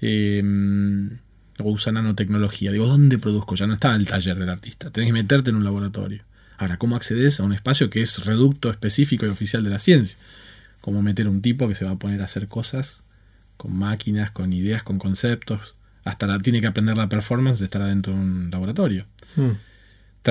Eh, 0.00 0.42
o 1.62 1.70
usa 1.70 1.92
nanotecnología. 1.92 2.72
Digo, 2.72 2.86
¿dónde 2.86 3.18
produzco? 3.18 3.54
Ya 3.54 3.66
no 3.66 3.74
está 3.74 3.94
el 3.94 4.06
taller 4.06 4.38
del 4.38 4.48
artista. 4.48 4.90
Tenés 4.90 5.08
que 5.08 5.12
meterte 5.12 5.50
en 5.50 5.56
un 5.56 5.64
laboratorio. 5.64 6.22
Ahora, 6.56 6.78
¿cómo 6.78 6.96
accedes 6.96 7.38
a 7.38 7.42
un 7.42 7.52
espacio 7.52 7.90
que 7.90 8.00
es 8.00 8.24
reducto 8.24 8.70
específico 8.70 9.26
y 9.26 9.28
oficial 9.28 9.62
de 9.62 9.68
la 9.68 9.78
ciencia? 9.78 10.16
¿Cómo 10.80 11.02
meter 11.02 11.28
un 11.28 11.42
tipo 11.42 11.68
que 11.68 11.74
se 11.74 11.84
va 11.84 11.90
a 11.90 11.98
poner 11.98 12.22
a 12.22 12.24
hacer 12.24 12.48
cosas 12.48 13.02
con 13.58 13.76
máquinas, 13.76 14.30
con 14.30 14.54
ideas, 14.54 14.82
con 14.82 14.98
conceptos? 14.98 15.74
Hasta 16.02 16.38
tiene 16.38 16.62
que 16.62 16.66
aprender 16.66 16.96
la 16.96 17.10
performance 17.10 17.58
de 17.58 17.66
estar 17.66 17.82
adentro 17.82 18.14
de 18.14 18.20
un 18.20 18.50
laboratorio 18.50 19.04
Mm. 19.36 19.50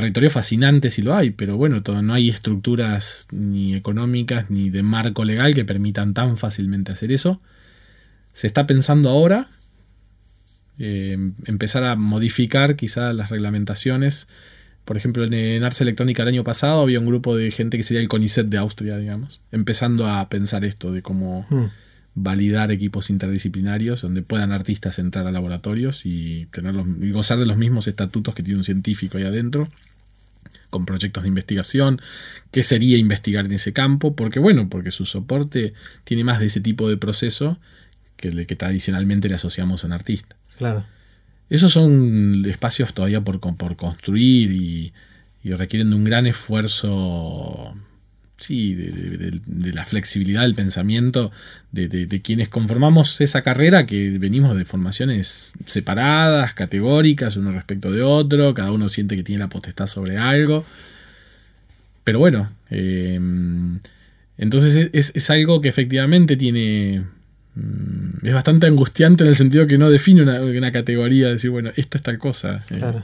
Territorio 0.02 0.30
fascinante 0.30 0.90
si 0.90 1.02
lo 1.02 1.16
hay, 1.16 1.32
pero 1.32 1.58
bueno, 1.58 1.82
todo, 1.84 2.02
no 2.02 2.14
hay 2.14 2.30
estructuras 2.30 3.28
ni 3.32 3.74
económicas 3.76 4.50
ni 4.52 4.70
de 4.70 4.84
marco 4.84 5.24
legal 5.26 5.54
que 5.56 5.66
permitan 5.66 6.14
tan 6.14 6.38
fácilmente 6.38 6.92
hacer 6.92 7.12
eso. 7.12 7.42
Se 8.34 8.46
está 8.48 8.68
pensando 8.68 9.10
ahora 9.10 9.50
eh, 10.80 11.18
empezar 11.46 11.84
a 11.84 11.96
modificar 11.96 12.76
quizá 12.76 13.14
las 13.14 13.30
reglamentaciones. 13.30 14.28
Por 14.86 14.96
ejemplo, 14.96 15.24
en, 15.26 15.64
Arts 15.64 15.82
Electrónica 15.82 16.22
el 16.24 16.30
año 16.30 16.44
pasado 16.44 16.82
había 16.82 17.00
un 17.00 17.08
grupo 17.08 17.36
de 17.36 17.52
gente 17.52 17.78
que 17.78 17.84
sería 17.84 18.02
el 18.02 18.08
CONICET 18.08 18.48
de 18.48 18.58
Austria, 18.58 18.98
digamos, 18.98 19.42
empezando 19.52 20.08
a 20.08 20.30
pensar 20.30 20.64
esto 20.66 20.92
de 20.92 21.02
cómo 21.02 21.46
Mm. 21.50 21.66
validar 22.20 22.72
equipos 22.72 23.10
interdisciplinarios 23.12 24.02
donde 24.02 24.22
puedan 24.24 24.52
artistas 24.52 24.98
entrar 24.98 25.28
a 25.28 25.32
laboratorios 25.32 26.04
y, 26.06 26.48
tener 26.52 26.76
los- 26.76 26.88
y 27.02 27.12
gozar 27.12 27.38
de 27.38 27.46
los 27.46 27.58
mismos 27.58 27.88
estatutos 27.88 28.34
que 28.34 28.42
tiene 28.44 28.58
un 28.58 28.64
científico 28.64 29.18
ahí 29.18 29.24
adentro, 29.24 29.70
con 30.70 30.86
proyectos 30.86 31.24
de 31.24 31.30
investigación, 31.30 32.02
qué 32.52 32.64
sería 32.64 32.98
investigar 32.98 33.46
en 33.46 33.54
ese 33.54 33.74
campo, 33.74 34.16
porque 34.16 34.40
bueno, 34.40 34.70
porque 34.70 34.92
su 34.92 35.06
soporte 35.06 35.74
tiene 36.04 36.24
más 36.24 36.40
de 36.40 36.48
ese 36.48 36.62
tipo 36.62 36.90
de 36.90 36.98
proceso 36.98 37.60
que 38.18 38.30
el 38.30 38.48
que 38.48 38.56
tradicionalmente 38.56 39.30
le 39.30 39.36
asociamos 39.36 39.84
a 39.84 39.88
un 39.88 39.94
artista. 39.94 40.36
Claro. 40.58 40.86
Esos 41.50 41.72
son 41.72 42.44
espacios 42.46 42.94
todavía 42.94 43.22
por, 43.22 43.40
por 43.40 43.76
construir 43.78 44.52
y, 44.52 44.94
y 45.44 45.54
requieren 45.54 45.90
de 45.92 45.96
un 45.96 46.04
gran 46.04 46.28
esfuerzo, 46.28 47.74
sí, 48.38 48.76
de, 48.76 48.92
de- 48.92 49.74
la 49.74 49.84
flexibilidad 49.86 50.44
del 50.44 50.56
pensamiento 50.56 51.32
de, 51.72 51.88
de- 51.88 52.22
quienes 52.22 52.48
conformamos 52.50 53.20
esa 53.22 53.42
carrera, 53.42 53.86
que 53.86 54.18
venimos 54.20 54.56
de 54.56 54.64
formaciones 54.66 55.54
separadas, 55.66 56.54
categóricas, 56.54 57.36
uno 57.38 57.52
respecto 57.52 57.92
de 57.92 58.02
otro, 58.04 58.54
cada 58.54 58.72
uno 58.72 58.90
siente 58.90 59.16
que 59.16 59.24
tiene 59.24 59.40
la 59.40 59.50
potestad 59.50 59.88
sobre 59.88 60.18
algo. 60.18 60.66
Pero 62.04 62.20
bueno, 62.20 62.52
eh, 62.70 63.20
entonces 64.38 64.90
es, 64.94 65.12
es 65.16 65.30
algo 65.30 65.62
que 65.62 65.68
efectivamente 65.70 66.38
tiene 66.38 67.04
mm, 67.56 68.26
es 68.26 68.34
bastante 68.34 68.68
angustiante 68.68 69.24
en 69.24 69.30
el 69.30 69.36
sentido 69.36 69.68
que 69.68 69.78
no 69.78 69.90
define 69.90 70.22
una, 70.22 70.40
una 70.42 70.72
categoría, 70.72 71.28
decir, 71.30 71.50
bueno, 71.50 71.72
esto 71.76 71.98
es 71.98 72.04
tal 72.04 72.18
cosa. 72.20 72.64
Claro. 72.68 73.04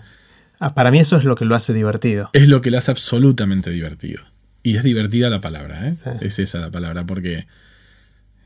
Ah, 0.59 0.73
para 0.75 0.91
mí 0.91 0.99
eso 0.99 1.17
es 1.17 1.25
lo 1.25 1.35
que 1.35 1.43
lo 1.45 1.55
hace 1.55 1.73
divertido. 1.73 2.29
Es 2.33 2.47
lo 2.47 2.61
que 2.61 2.71
lo 2.71 2.77
hace 2.77 2.91
absolutamente 2.91 3.69
divertido. 3.71 4.23
Y 4.63 4.77
es 4.77 4.83
divertida 4.83 5.29
la 5.29 5.41
palabra, 5.41 5.87
¿eh? 5.89 5.95
Sí. 6.01 6.09
Es 6.21 6.39
esa 6.39 6.59
la 6.59 6.71
palabra, 6.71 7.05
porque, 7.05 7.45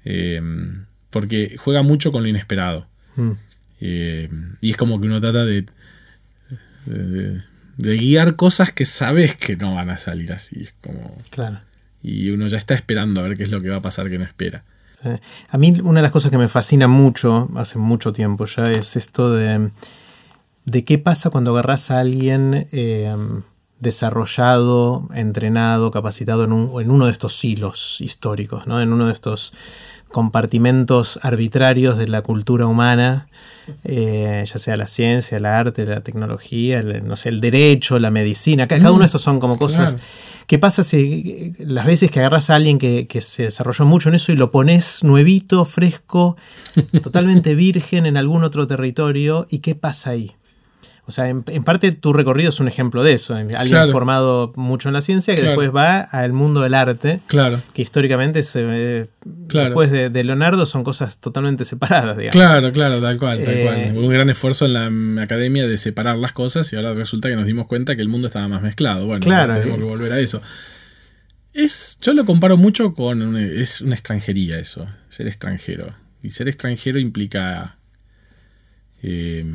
eh, 0.03 0.41
porque 1.11 1.55
juega 1.59 1.83
mucho 1.83 2.11
con 2.11 2.23
lo 2.23 2.29
inesperado. 2.29 2.87
Mm. 3.15 3.31
Eh, 3.81 4.29
y 4.61 4.71
es 4.71 4.77
como 4.77 4.99
que 4.99 5.05
uno 5.07 5.21
trata 5.21 5.45
de, 5.45 5.65
de, 6.85 7.41
de 7.77 7.97
guiar 7.97 8.35
cosas 8.35 8.71
que 8.71 8.85
sabes 8.85 9.35
que 9.35 9.55
no 9.55 9.75
van 9.75 9.89
a 9.89 9.97
salir 9.97 10.33
así. 10.33 10.63
Es 10.63 10.73
como, 10.81 11.15
Claro. 11.29 11.59
y 12.01 12.29
uno 12.31 12.47
ya 12.47 12.57
está 12.57 12.73
esperando 12.73 13.19
a 13.19 13.23
ver 13.23 13.37
qué 13.37 13.43
es 13.43 13.51
lo 13.51 13.61
que 13.61 13.69
va 13.69 13.77
a 13.77 13.81
pasar 13.81 14.09
que 14.09 14.17
no 14.17 14.25
espera. 14.25 14.63
Sí. 15.01 15.09
A 15.49 15.57
mí 15.59 15.79
una 15.83 15.99
de 15.99 16.03
las 16.03 16.11
cosas 16.11 16.31
que 16.31 16.39
me 16.39 16.47
fascina 16.47 16.87
mucho, 16.87 17.49
hace 17.55 17.77
mucho 17.77 18.13
tiempo 18.13 18.45
ya, 18.45 18.71
es 18.71 18.95
esto 18.95 19.31
de, 19.31 19.69
de 20.65 20.83
qué 20.85 20.97
pasa 20.97 21.29
cuando 21.29 21.51
agarras 21.51 21.91
a 21.91 21.99
alguien 21.99 22.67
eh, 22.71 23.15
desarrollado, 23.79 25.07
entrenado, 25.13 25.91
capacitado 25.91 26.43
en, 26.43 26.51
un- 26.53 26.81
en 26.81 26.91
uno 26.91 27.05
de 27.05 27.11
estos 27.11 27.43
hilos 27.43 28.01
históricos, 28.01 28.67
¿no? 28.67 28.81
en 28.81 28.91
uno 28.93 29.07
de 29.07 29.13
estos 29.13 29.53
compartimentos 30.11 31.19
arbitrarios 31.21 31.97
de 31.97 32.07
la 32.07 32.21
cultura 32.21 32.65
humana, 32.65 33.27
eh, 33.83 34.43
ya 34.51 34.57
sea 34.57 34.77
la 34.77 34.87
ciencia, 34.87 35.37
el 35.37 35.45
arte, 35.45 35.85
la 35.85 36.01
tecnología, 36.01 36.79
el, 36.79 37.05
no 37.05 37.15
sé, 37.15 37.29
el 37.29 37.39
derecho, 37.41 37.99
la 37.99 38.09
medicina, 38.09 38.67
ca- 38.67 38.79
cada 38.79 38.91
uno 38.91 39.01
de 39.01 39.07
estos 39.07 39.21
son 39.21 39.39
como 39.39 39.57
cosas 39.57 39.91
Claro. 39.91 40.03
¿Qué 40.47 40.57
pasa 40.57 40.81
si 40.83 41.53
eh, 41.59 41.65
las 41.65 41.85
veces 41.85 42.09
que 42.09 42.19
agarras 42.19 42.49
a 42.49 42.55
alguien 42.55 42.77
que, 42.79 43.05
que 43.05 43.19
se 43.19 43.43
desarrolló 43.43 43.83
mucho 43.85 44.07
en 44.07 44.15
eso 44.15 44.31
y 44.31 44.37
lo 44.37 44.49
pones 44.49 45.03
nuevito, 45.03 45.65
fresco, 45.65 46.37
totalmente 47.03 47.53
virgen 47.53 48.05
en 48.05 48.15
algún 48.15 48.45
otro 48.45 48.65
territorio? 48.65 49.45
¿Y 49.49 49.59
qué 49.59 49.75
pasa 49.75 50.11
ahí? 50.11 50.31
O 51.09 51.11
sea, 51.11 51.29
en, 51.29 51.45
en 51.47 51.63
parte 51.63 51.93
tu 51.93 52.11
recorrido 52.11 52.49
es 52.49 52.59
un 52.59 52.67
ejemplo 52.67 53.01
de 53.01 53.13
eso. 53.13 53.33
Alguien 53.33 53.57
Claro. 53.67 53.91
formado 53.93 54.51
mucho 54.57 54.89
en 54.89 54.93
la 54.93 55.01
ciencia 55.01 55.35
que 55.35 55.41
Claro. 55.41 55.59
después 55.61 55.73
va 55.75 56.01
al 56.01 56.33
mundo 56.33 56.61
del 56.61 56.73
arte, 56.73 57.21
Claro, 57.27 57.61
que 57.73 57.81
históricamente 57.81 58.43
se, 58.43 58.61
eh, 58.65 59.07
Claro. 59.47 59.67
después 59.69 59.89
de, 59.89 60.09
de 60.09 60.23
Leonardo 60.25 60.65
son 60.65 60.83
cosas 60.83 61.19
totalmente 61.21 61.63
separadas, 61.65 62.17
digamos. 62.17 62.33
claro, 62.35 62.71
claro, 62.73 62.99
tal 63.01 63.17
cual, 63.19 63.41
tal 63.43 63.53
Eh, 63.53 63.63
cual. 63.63 63.97
Hubo 63.97 64.07
un 64.07 64.13
gran 64.13 64.29
esfuerzo 64.29 64.65
en 64.65 65.15
la 65.15 65.23
academia 65.23 65.65
de 65.65 65.77
separar 65.77 66.17
las 66.17 66.33
cosas 66.33 66.71
y 66.73 66.75
ahora 66.75 66.93
resulta 66.93 67.29
que 67.29 67.37
nos 67.37 67.45
dimos 67.45 67.67
cuenta 67.67 67.95
que 67.95 68.01
el 68.01 68.09
mundo 68.09 68.27
estaba 68.27 68.47
más 68.49 68.61
mezclado. 68.61 69.05
Bueno, 69.05 69.21
Claro. 69.21 69.53
tenemos 69.53 69.77
que 69.77 69.83
volver 69.85 70.11
a 70.11 70.19
eso. 70.19 70.41
Es, 71.53 71.97
yo 72.01 72.13
lo 72.13 72.25
comparo 72.25 72.57
mucho 72.57 72.93
con 72.93 73.21
una, 73.21 73.41
es 73.43 73.79
una 73.81 73.95
extranjería 73.95 74.59
eso, 74.59 74.87
ser 75.09 75.27
extranjero. 75.27 75.95
Y 76.21 76.31
ser 76.31 76.47
extranjero 76.49 76.99
implica, 76.99 77.77
eh, 79.01 79.45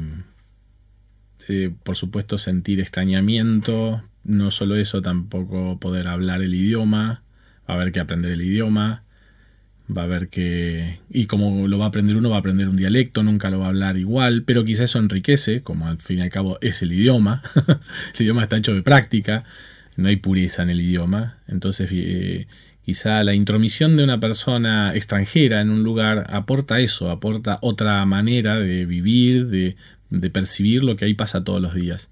eh, 1.49 1.70
por 1.82 1.97
supuesto, 1.97 2.38
sentir 2.38 2.80
extrañamiento. 2.80 4.03
No 4.24 4.51
solo 4.51 4.76
eso, 4.76 5.03
tampoco 5.03 5.78
poder 5.78 6.09
hablar 6.09 6.43
el 6.43 6.55
idioma. 6.55 7.22
Va 7.68 7.74
a 7.74 7.76
haber 7.76 7.93
que 7.93 8.01
aprender 8.01 8.32
el 8.32 8.43
idioma. 8.43 9.05
va 9.95 10.05
a 10.05 10.07
ver 10.07 10.28
que... 10.28 11.01
Y 11.11 11.26
como 11.26 11.68
lo 11.68 11.78
va 11.78 11.86
a 11.86 11.88
aprender 11.88 12.16
uno, 12.16 12.30
va 12.30 12.36
a 12.36 12.38
aprender 12.40 12.68
un 12.68 12.76
dialecto, 12.76 13.22
nunca 13.22 13.51
lo 13.51 13.59
va 13.59 13.66
a 13.66 13.68
hablar 13.68 13.99
igual, 13.99 14.45
pero 14.45 14.64
quizá 14.64 14.84
eso 14.84 14.99
enriquece, 14.99 15.62
como 15.62 15.88
al 15.88 15.99
fin 15.99 16.18
y 16.18 16.22
al 16.22 16.30
cabo 16.30 16.59
es 16.61 16.82
el 16.82 16.93
idioma. 16.93 17.43
el 18.14 18.22
idioma 18.22 18.43
está 18.43 18.57
hecho 18.57 18.74
de 18.74 18.82
práctica, 18.82 19.45
no 19.97 20.09
hay 20.09 20.16
pureza 20.16 20.62
en 20.62 20.70
el 20.70 20.80
idioma. 20.80 21.38
Entonces 21.49 21.90
eh, 21.93 22.47
quizá 22.84 23.24
la 23.24 23.34
intromisión 23.34 23.97
de 23.97 24.05
una 24.05 24.20
persona 24.20 24.95
extranjera 24.95 25.61
en 25.61 25.70
un 25.70 25.82
lugar 25.82 26.26
aporta 26.30 26.80
eso, 26.80 27.11
aporta 27.11 27.59
otra 27.61 28.05
manera 28.07 28.59
de 28.59 28.86
vivir, 28.86 29.49
de, 29.49 29.76
de 30.20 30.30
percibir 30.30 30.84
lo 30.84 30.96
que 30.96 31.04
ahí 31.04 31.14
pasa 31.14 31.44
todos 31.44 31.60
los 31.60 31.74
días 31.74 32.08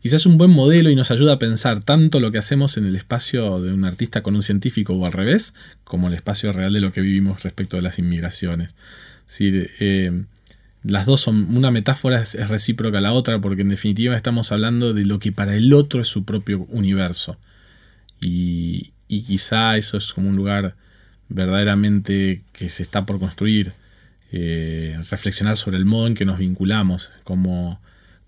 quizás 0.00 0.26
un 0.26 0.38
buen 0.38 0.50
modelo 0.50 0.90
y 0.90 0.94
nos 0.94 1.10
ayuda 1.10 1.34
a 1.34 1.38
pensar 1.38 1.82
tanto 1.82 2.20
lo 2.20 2.30
que 2.30 2.38
hacemos 2.38 2.76
en 2.76 2.86
el 2.86 2.96
espacio 2.96 3.60
de 3.60 3.72
un 3.72 3.84
artista 3.84 4.22
con 4.22 4.34
un 4.34 4.42
científico 4.42 4.94
o 4.94 5.06
al 5.06 5.12
revés, 5.12 5.54
como 5.84 6.08
el 6.08 6.14
espacio 6.14 6.52
real 6.52 6.72
de 6.72 6.80
lo 6.80 6.92
que 6.92 7.00
vivimos 7.00 7.42
respecto 7.42 7.76
de 7.76 7.82
las 7.82 7.98
inmigraciones. 7.98 8.74
Es 9.28 9.38
eh, 9.40 10.22
las 10.82 11.04
dos 11.04 11.20
son, 11.20 11.54
una 11.54 11.70
metáfora 11.70 12.22
es, 12.22 12.34
recíproca 12.48 12.98
a 12.98 13.02
la 13.02 13.12
otra 13.12 13.40
porque 13.40 13.62
en 13.62 13.68
definitiva 13.68 14.16
estamos 14.16 14.50
hablando 14.50 14.94
de 14.94 15.04
lo 15.04 15.18
que 15.18 15.32
para 15.32 15.54
el 15.54 15.72
otro 15.74 16.00
es 16.00 16.08
su 16.08 16.24
propio 16.24 16.66
universo. 16.70 17.36
Y, 18.20 18.92
quizá 19.08 19.76
eso 19.76 19.96
es 19.96 20.12
como 20.12 20.28
un 20.28 20.36
lugar 20.36 20.76
verdaderamente 21.28 22.42
que 22.52 22.68
se 22.68 22.82
está 22.82 23.04
por 23.04 23.18
construir. 23.18 23.72
Eh, 24.32 24.96
reflexionar 25.10 25.56
sobre 25.56 25.76
el 25.76 25.84
modo 25.84 26.06
en 26.06 26.14
que 26.14 26.24
nos 26.24 26.38
vinculamos, 26.38 27.18
como 27.24 27.80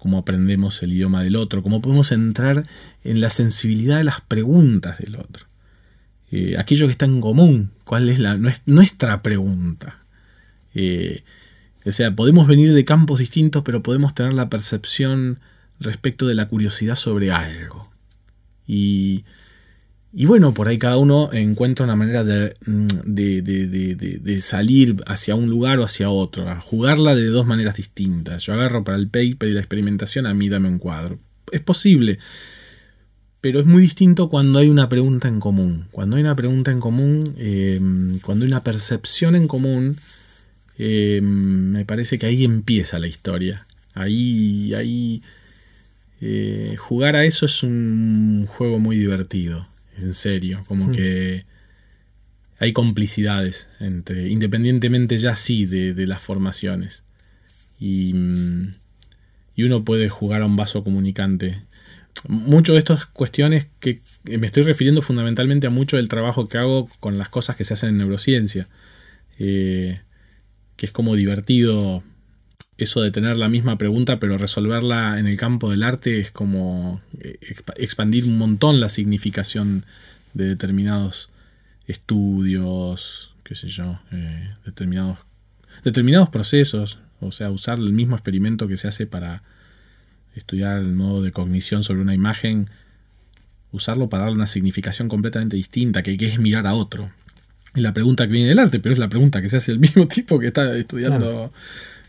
cómo 0.03 0.19
aprendemos 0.19 0.83
el 0.83 0.93
idioma 0.93 1.23
del 1.23 1.37
otro, 1.37 1.63
cómo 1.63 1.81
podemos 1.81 2.11
entrar 2.11 2.65
en 3.05 3.21
la 3.21 3.31
sensibilidad 3.31 3.99
de 3.99 4.05
las 4.05 4.21
preguntas 4.21 4.99
del 4.99 5.15
otro. 5.15 5.47
Eh, 6.33 6.57
aquello 6.59 6.87
que 6.87 6.93
está 6.93 7.05
en 7.05 7.21
común, 7.21 7.71
cuál 7.85 8.09
es 8.09 8.19
la, 8.19 8.37
nuestra 8.67 9.23
pregunta. 9.23 10.01
Eh, 10.75 11.23
o 11.85 11.93
sea, 11.93 12.17
podemos 12.17 12.49
venir 12.49 12.73
de 12.73 12.85
campos 12.85 13.21
distintos, 13.21 13.63
pero 13.63 13.85
podemos 13.85 14.13
tener 14.13 14.33
la 14.33 14.51
percepción 14.51 15.39
respecto 15.79 16.27
de 16.27 16.35
la 16.35 16.49
curiosidad 16.49 16.97
sobre 16.97 17.31
algo. 17.31 17.93
Y 18.67 19.25
y 20.15 20.27
bueno, 20.27 20.53
por 20.53 20.69
ahí 20.69 20.79
cada 20.79 20.99
uno 20.99 21.31
encuentra 21.33 21.85
una 21.85 21.97
manera 21.97 22.23
mm, 22.23 22.87
de, 23.05 23.41
de, 23.41 24.41
salir 24.43 24.97
hacia 25.07 25.35
un 25.35 25.49
lugar 25.49 25.79
o 25.79 25.85
hacia 25.85 26.11
otro, 26.11 26.49
a 26.51 26.61
jugarla 26.61 27.15
de 27.15 27.27
dos 27.27 27.47
maneras 27.47 27.77
distintas. 27.77 28.43
Yo 28.43 28.53
agarro 28.53 28.85
para 28.85 28.99
el 28.99 29.09
paper 29.09 29.49
y 29.49 29.53
la 29.53 29.61
experimentación, 29.61 30.27
a 30.27 30.35
mí 30.35 30.51
dame 30.51 30.69
un 30.69 30.79
cuadro. 30.79 31.19
Es 31.51 31.63
posible, 31.63 32.19
pero 33.41 33.61
es 33.61 33.67
muy 33.67 33.81
distinto 33.83 34.29
cuando 34.29 34.59
hay 34.59 34.69
una 34.69 34.91
pregunta 34.91 35.29
en 35.29 35.41
común. 35.41 35.87
Cuando 35.93 36.17
hay 36.17 36.23
una 36.23 36.37
pregunta 36.37 36.71
en 36.71 36.81
común, 36.81 37.35
em, 37.39 38.19
cuando 38.21 38.45
hay 38.45 38.51
una 38.51 38.63
percepción 38.63 39.35
en 39.35 39.49
común, 39.49 39.97
em, 40.77 41.25
me 41.25 41.87
parece 41.87 42.19
que 42.19 42.27
ahí 42.27 42.45
empieza 42.45 42.99
la 42.99 43.07
historia. 43.07 43.67
Ahí, 43.95 44.75
ahí 44.75 45.23
eh, 46.21 46.77
jugar 46.79 47.17
a 47.17 47.25
eso 47.25 47.47
es 47.47 47.63
un 47.63 48.47
juego 48.47 48.79
muy 48.79 48.97
divertido 48.99 49.72
en 49.99 50.15
serio, 50.15 50.65
como 50.67 50.87
hmm. 50.87 50.93
que 50.93 51.45
hay 52.59 52.73
complicidades 52.73 53.69
entre, 53.81 54.29
independientemente 54.29 55.19
ya 55.19 55.35
sí 55.37 55.67
de, 55.67 56.07
las 56.07 56.23
formaciones. 56.23 57.03
Y, 57.81 58.15
mm, 58.15 58.75
y, 59.57 59.65
uno 59.65 59.85
puede 59.85 60.09
jugar 60.09 60.43
a 60.43 60.47
un 60.47 60.55
vaso 60.55 60.85
comunicante. 60.85 61.61
Mucho 62.29 62.75
de 62.75 62.79
estas 62.79 63.07
cuestiones 63.07 63.69
que 63.81 64.01
me 64.25 64.47
estoy 64.47 64.63
refiriendo 64.63 65.03
fundamentalmente 65.03 65.67
a 65.67 65.71
mucho 65.71 65.97
del 65.97 66.09
trabajo 66.09 66.49
que 66.49 66.59
hago 66.59 66.89
con 67.01 67.19
las 67.19 67.29
cosas 67.29 67.57
que 67.57 67.65
se 67.65 67.75
hacen 67.75 67.91
en 67.91 67.99
neurociencia. 67.99 68.69
Eh, 69.39 69.99
que 70.77 70.87
es 70.87 70.93
como 70.93 71.17
divertido 71.17 72.03
eso 72.79 73.03
de 73.03 73.11
tener 73.11 73.37
la 73.37 73.49
misma 73.49 73.79
pregunta 73.79 74.19
pero 74.19 74.39
resolverla 74.39 75.19
en 75.19 75.27
el 75.27 75.37
campo 75.37 75.71
del 75.71 75.83
arte 75.83 76.21
es 76.21 76.31
como 76.31 76.99
eh, 77.21 77.39
expandir 77.77 78.25
un 78.25 78.39
montón 78.39 78.81
la 78.81 78.89
significación 78.89 79.85
de 80.35 80.47
determinados 80.47 81.31
estudios, 81.87 83.35
qué 83.45 83.55
sé 83.55 83.69
yo, 83.69 84.01
eh, 84.13 84.55
determinados, 84.65 85.19
determinados 85.85 86.31
procesos, 86.31 86.99
o 87.21 87.33
sea, 87.33 87.51
usar 87.51 87.79
el 87.79 87.93
mismo 87.93 88.17
experimento 88.17 88.69
que 88.69 88.77
se 88.77 88.89
hace 88.89 89.07
para 89.07 89.43
estudiar 90.35 90.79
el 90.79 90.93
modo 90.93 91.23
de 91.23 91.33
cognición 91.33 91.83
sobre 91.83 92.01
una 92.01 92.15
imagen, 92.15 92.71
usarlo 93.71 94.09
para 94.09 94.25
darle 94.25 94.37
una 94.37 94.47
significación 94.47 95.09
completamente 95.09 95.57
distinta, 95.57 96.03
que, 96.03 96.17
es 96.19 96.39
mirar 96.39 96.67
a 96.67 96.75
otro. 96.75 97.11
Y 97.75 97.81
la 97.81 97.95
pregunta 97.95 98.27
que 98.27 98.33
viene 98.33 98.49
del 98.49 98.59
arte, 98.59 98.81
pero 98.81 98.93
es 98.93 98.99
la 98.99 99.09
pregunta 99.09 99.41
que 99.43 99.49
se 99.49 99.57
hace 99.57 99.73
el 99.73 99.79
mismo 99.79 100.07
tipo 100.09 100.39
que 100.39 100.49
está 100.49 100.77
estudiando 100.77 101.53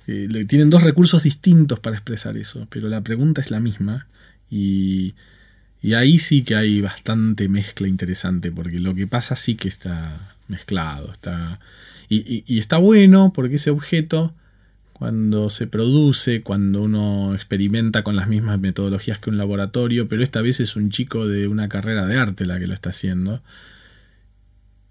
tienen 0.05 0.69
dos 0.69 0.83
recursos 0.83 1.23
distintos 1.23 1.79
para 1.79 1.95
expresar 1.95 2.37
eso, 2.37 2.67
pero 2.69 2.89
la 2.89 3.01
pregunta 3.01 3.41
es 3.41 3.51
la 3.51 3.59
misma 3.59 4.07
y, 4.49 5.15
ahí 5.95 6.19
sí 6.19 6.43
que 6.43 6.55
hay 6.55 6.81
bastante 6.81 7.49
mezcla 7.49 7.87
interesante, 7.87 8.51
porque 8.51 8.79
lo 8.79 8.95
que 8.95 9.07
pasa 9.07 9.35
sí 9.35 9.55
que 9.55 9.67
está 9.67 10.17
mezclado, 10.47 11.11
está, 11.11 11.59
y, 12.09 12.59
está 12.59 12.77
bueno 12.77 13.31
porque 13.33 13.55
ese 13.55 13.69
objeto 13.69 14.33
cuando 14.93 15.49
se 15.49 15.67
produce, 15.67 16.41
cuando 16.43 16.83
uno 16.83 17.33
experimenta 17.33 18.03
con 18.03 18.15
las 18.15 18.27
mismas 18.27 18.59
metodologías 18.59 19.19
que 19.19 19.29
un 19.29 19.37
laboratorio, 19.37 20.07
pero 20.07 20.23
esta 20.23 20.41
vez 20.41 20.59
es 20.59 20.75
un 20.75 20.91
chico 20.91 21.27
de 21.27 21.47
una 21.47 21.67
carrera 21.67 22.05
de 22.05 22.17
arte 22.17 22.45
la 22.45 22.59
que 22.59 22.67
lo 22.67 22.73
está 22.73 22.91
haciendo, 22.91 23.41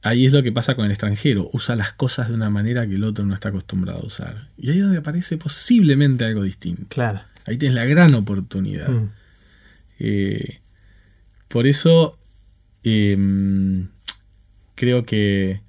Ahí 0.03 0.27
es 0.27 0.33
lo 0.33 0.43
que 0.43 0.51
pasa 0.51 0.75
con 0.75 0.85
el 0.85 0.91
extranjero, 0.91 1.49
usa 1.53 1.77
las 1.77 1.93
cosas 1.93 2.29
de 2.29 2.35
una 2.35 2.51
manera 2.51 2.87
que 2.89 2.97
el 2.97 3.05
otro 3.05 3.25
no 3.25 3.35
está 3.35 3.51
acostumbrado 3.51 4.01
a 4.01 4.07
usar. 4.07 4.49
Y 4.59 4.71
ahí 4.71 4.79
es 4.79 4.83
donde 4.83 4.99
aparece 4.99 5.37
posiblemente 5.37 6.25
algo 6.25 6.43
distinto. 6.43 6.87
Claro. 6.89 7.21
Ahí 7.47 7.57
tienes 7.57 7.77
la 7.77 7.85
gran 7.85 8.15
oportunidad. 8.15 8.89
Mm. 8.89 9.11
Eh, 10.01 10.59
por 11.47 11.69
eso 11.69 12.19
em, 12.83 13.89
creo 14.75 15.05
que 15.05 15.61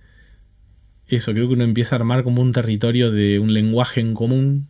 eso, 1.08 1.34
creo 1.34 1.48
que 1.48 1.54
uno 1.54 1.64
empieza 1.64 1.96
a 1.96 2.00
armar 2.00 2.24
como 2.24 2.42
un 2.42 2.54
territorio 2.54 3.12
de 3.12 3.38
un 3.38 3.54
lenguaje 3.54 4.02
en 4.02 4.16
común 4.16 4.68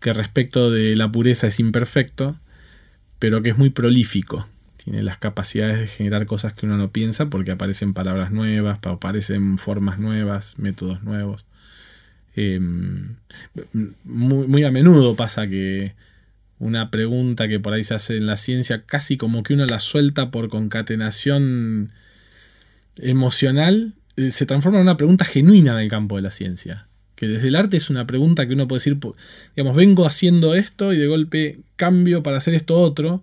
que 0.00 0.12
respecto 0.12 0.72
de 0.72 0.96
la 0.96 1.10
pureza 1.10 1.46
es 1.46 1.60
imperfecto, 1.60 2.36
pero 3.20 3.42
que 3.42 3.50
es 3.50 3.58
muy 3.58 3.70
prolífico 3.70 4.48
tiene 4.84 5.02
las 5.02 5.18
capacidades 5.18 5.78
de 5.78 5.86
generar 5.86 6.26
cosas 6.26 6.52
que 6.52 6.66
uno 6.66 6.76
no 6.76 6.92
piensa 6.92 7.30
porque 7.30 7.50
aparecen 7.50 7.94
palabras 7.94 8.30
nuevas, 8.30 8.78
aparecen 8.82 9.56
formas 9.56 9.98
nuevas, 9.98 10.58
métodos 10.58 11.02
nuevos. 11.02 11.46
Em, 12.36 13.16
muy, 14.04 14.64
a 14.64 14.70
menudo 14.70 15.16
pasa 15.16 15.46
que 15.46 15.94
una 16.58 16.90
pregunta 16.90 17.48
que 17.48 17.60
por 17.60 17.72
ahí 17.72 17.82
se 17.82 17.94
hace 17.94 18.16
en 18.18 18.26
la 18.26 18.36
ciencia 18.36 18.82
casi 18.84 19.16
como 19.16 19.42
que 19.42 19.54
uno 19.54 19.64
la 19.64 19.80
suelta 19.80 20.30
por 20.30 20.50
concatenación 20.50 21.90
emocional, 22.96 23.94
eh, 24.16 24.30
se 24.30 24.44
transforma 24.44 24.78
en 24.78 24.82
una 24.82 24.96
pregunta 24.98 25.24
genuina 25.24 25.72
en 25.72 25.78
el 25.78 25.90
campo 25.90 26.16
de 26.16 26.22
la 26.22 26.30
ciencia. 26.30 26.88
Que 27.14 27.26
desde 27.26 27.48
el 27.48 27.56
arte 27.56 27.78
es 27.78 27.88
una 27.88 28.06
pregunta 28.06 28.46
que 28.46 28.52
uno 28.52 28.68
puede 28.68 28.80
decir, 28.80 28.98
digamos, 29.56 29.76
vengo 29.76 30.04
haciendo 30.06 30.54
esto 30.54 30.92
y 30.92 30.98
de 30.98 31.06
golpe 31.06 31.60
cambio 31.76 32.22
para 32.22 32.36
hacer 32.36 32.54
esto 32.54 32.78
otro 32.78 33.22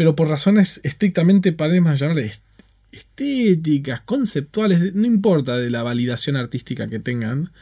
pero 0.00 0.16
por 0.16 0.28
razones 0.28 0.80
estrictamente, 0.82 1.52
podemos 1.52 2.00
llamar 2.00 2.24
estéticas, 2.90 4.00
conceptuales, 4.00 4.94
no 4.94 5.04
importa 5.04 5.58
de 5.58 5.68
la 5.68 5.82
validación 5.82 6.36
artística 6.36 6.88
que 6.88 6.98
tengan. 6.98 7.52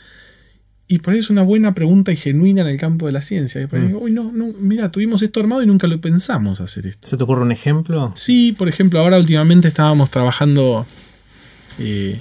Y 0.86 1.01
por 1.01 1.14
ahí 1.14 1.18
es 1.18 1.30
una 1.30 1.43
buena 1.43 1.74
pregunta 1.74 2.12
y 2.12 2.16
genuina 2.16 2.61
en 2.61 2.68
el 2.68 2.78
campo 2.78 3.07
de 3.07 3.12
la 3.12 3.22
ciencia. 3.22 3.66
Mm. 3.66 4.14
no, 4.14 4.30
no, 4.30 4.55
mira, 4.61 4.93
tuvimos 4.93 5.20
esto 5.22 5.41
armado 5.41 5.64
y 5.64 5.66
nunca 5.66 5.89
lo 5.89 6.01
pensamos 6.01 6.61
hacer 6.61 6.86
esto. 6.86 7.09
¿Se 7.09 7.16
te 7.16 7.24
ocurre 7.24 7.43
un 7.43 7.51
ejemplo? 7.51 8.12
Sí, 8.14 8.53
por 8.53 8.68
ejemplo, 8.68 9.01
ahora 9.01 9.18
últimamente 9.18 9.66
estábamos 9.66 10.09
trabajando 10.09 10.86
eh, 11.80 12.20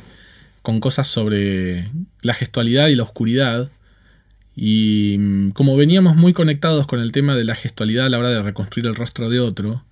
con 0.63 0.80
cosas 0.80 1.07
sobre 1.07 1.91
la 2.24 2.34
gestualidad 2.34 2.88
y 2.88 2.95
la 2.95 3.03
oscuridad. 3.03 3.70
Y 4.55 5.18
mm, 5.20 5.49
como 5.51 5.78
veníamos 5.78 6.15
muy 6.15 6.34
conectados 6.34 6.88
con 6.88 7.01
el 7.01 7.11
tema 7.11 7.36
de 7.36 7.43
la 7.43 7.53
gestualidad 7.53 8.07
a 8.07 8.09
la 8.09 8.18
hora 8.18 8.32
de 8.32 8.41
reconstruir 8.41 8.88
el 8.88 8.95
rostro 8.95 9.30
de 9.30 9.39
otro, 9.39 9.84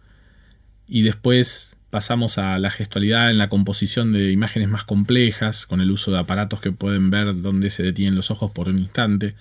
y 0.88 1.04
después 1.04 1.76
pasamos 1.90 2.38
a 2.38 2.60
la 2.60 2.72
gestualidad 2.72 3.32
en 3.32 3.38
la 3.38 3.50
composición 3.50 4.12
de 4.12 4.32
imágenes 4.32 4.68
más 4.68 4.84
complejas, 4.84 5.66
con 5.66 5.82
el 5.82 5.92
uso 5.92 6.12
de 6.12 6.20
aparatos 6.20 6.60
que 6.60 6.72
pueden 6.72 7.10
ver 7.10 7.42
dónde 7.42 7.70
se 7.70 7.84
detienen 7.84 8.16
los 8.16 8.32
ojos 8.32 8.52
por 8.52 8.68
un 8.68 8.80
instante 8.80 9.36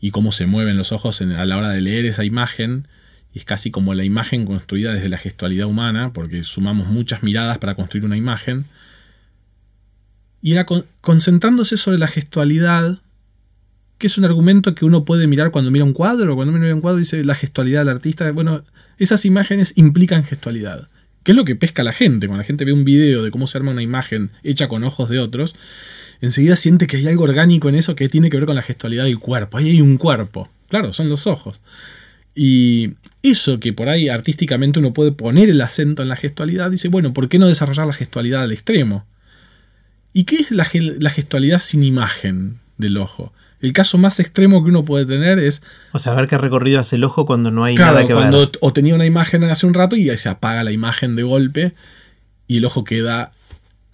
y 0.00 0.10
cómo 0.10 0.32
se 0.32 0.46
mueven 0.46 0.76
los 0.76 0.92
ojos 0.92 1.20
a 1.20 1.44
la 1.44 1.56
hora 1.56 1.70
de 1.70 1.80
leer 1.80 2.06
esa 2.06 2.24
imagen. 2.24 2.88
Y 3.34 3.40
es 3.40 3.44
casi 3.44 3.70
como 3.70 3.92
la 3.92 4.04
imagen 4.04 4.46
construida 4.46 4.94
desde 4.94 5.10
la 5.10 5.18
gestualidad 5.18 5.66
humana, 5.66 6.12
porque 6.14 6.42
sumamos 6.44 6.88
muchas 6.88 7.22
miradas 7.22 7.58
para 7.58 7.74
construir 7.74 8.06
una 8.06 8.16
imagen. 8.16 8.64
Y 10.40 10.52
era 10.52 10.64
concentrándose 11.00 11.76
sobre 11.76 11.98
la 11.98 12.08
gestualidad, 12.08 13.00
que 13.98 14.06
es 14.06 14.16
un 14.16 14.24
argumento 14.24 14.74
que 14.74 14.84
uno 14.84 15.04
puede 15.04 15.26
mirar 15.26 15.50
cuando 15.50 15.70
mira 15.70 15.84
un 15.84 15.92
cuadro, 15.92 16.36
cuando 16.36 16.52
mira 16.52 16.74
un 16.74 16.80
cuadro 16.80 16.98
dice 16.98 17.22
la 17.24 17.34
gestualidad 17.34 17.80
del 17.80 17.90
artista. 17.90 18.30
Bueno, 18.32 18.64
esas 18.98 19.24
imágenes 19.24 19.72
implican 19.76 20.24
gestualidad. 20.24 20.88
¿Qué 21.22 21.32
es 21.32 21.36
lo 21.36 21.44
que 21.44 21.56
pesca 21.56 21.82
la 21.82 21.92
gente? 21.92 22.28
Cuando 22.28 22.42
la 22.42 22.46
gente 22.46 22.64
ve 22.64 22.72
un 22.72 22.84
video 22.84 23.22
de 23.22 23.30
cómo 23.30 23.46
se 23.46 23.58
arma 23.58 23.72
una 23.72 23.82
imagen 23.82 24.30
hecha 24.44 24.68
con 24.68 24.84
ojos 24.84 25.08
de 25.10 25.18
otros, 25.18 25.56
enseguida 26.20 26.56
siente 26.56 26.86
que 26.86 26.98
hay 26.98 27.06
algo 27.08 27.24
orgánico 27.24 27.68
en 27.68 27.74
eso 27.74 27.96
que 27.96 28.08
tiene 28.08 28.30
que 28.30 28.36
ver 28.36 28.46
con 28.46 28.54
la 28.54 28.62
gestualidad 28.62 29.04
del 29.04 29.18
cuerpo. 29.18 29.58
Ahí 29.58 29.70
hay 29.70 29.80
un 29.80 29.96
cuerpo. 29.96 30.48
Claro, 30.68 30.92
son 30.92 31.08
los 31.08 31.26
ojos. 31.26 31.60
Y 32.34 32.90
eso 33.22 33.58
que 33.58 33.72
por 33.72 33.88
ahí 33.88 34.08
artísticamente 34.08 34.78
uno 34.78 34.92
puede 34.92 35.10
poner 35.10 35.48
el 35.48 35.60
acento 35.62 36.02
en 36.02 36.08
la 36.08 36.16
gestualidad, 36.16 36.70
dice, 36.70 36.88
bueno, 36.88 37.12
¿por 37.12 37.28
qué 37.28 37.38
no 37.38 37.48
desarrollar 37.48 37.86
la 37.86 37.92
gestualidad 37.92 38.42
al 38.42 38.52
extremo? 38.52 39.06
¿Y 40.12 40.24
qué 40.24 40.36
es 40.36 40.50
la, 40.50 40.64
gestualidad 40.64 41.58
sin 41.58 41.82
imagen 41.82 42.58
del 42.78 42.98
ojo? 42.98 43.32
El 43.66 43.72
caso 43.72 43.98
más 43.98 44.20
extremo 44.20 44.62
que 44.62 44.70
uno 44.70 44.84
puede 44.84 45.06
tener 45.06 45.40
es. 45.40 45.64
O 45.90 45.98
sea, 45.98 46.14
ver 46.14 46.28
qué 46.28 46.38
recorrido 46.38 46.78
hace 46.78 46.94
el 46.94 47.02
ojo 47.02 47.26
cuando 47.26 47.50
no 47.50 47.64
hay 47.64 47.74
nada 47.74 48.06
que 48.06 48.14
cuando, 48.14 48.48
O 48.60 48.72
tenía 48.72 48.94
una 48.94 49.06
imagen 49.06 49.42
hace 49.42 49.66
un 49.66 49.74
rato 49.74 49.96
y 49.96 50.08
ahí 50.08 50.16
se 50.16 50.28
apaga 50.28 50.62
la 50.62 50.70
imagen 50.70 51.16
de 51.16 51.24
golpe 51.24 51.72
y 52.46 52.58
el 52.58 52.64
ojo 52.64 52.84
queda 52.84 53.32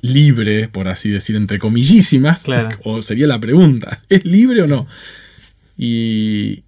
libre, 0.02 0.68
por 0.68 0.88
así 0.88 1.08
decir, 1.08 1.36
entre 1.36 1.58
comillísimas. 1.58 2.44
O 2.84 3.00
sería 3.00 3.26
la 3.26 3.40
pregunta: 3.40 3.98
¿es 4.10 4.26
libre 4.26 4.60
o 4.60 4.66
no? 4.66 4.86
Y, 5.78 6.64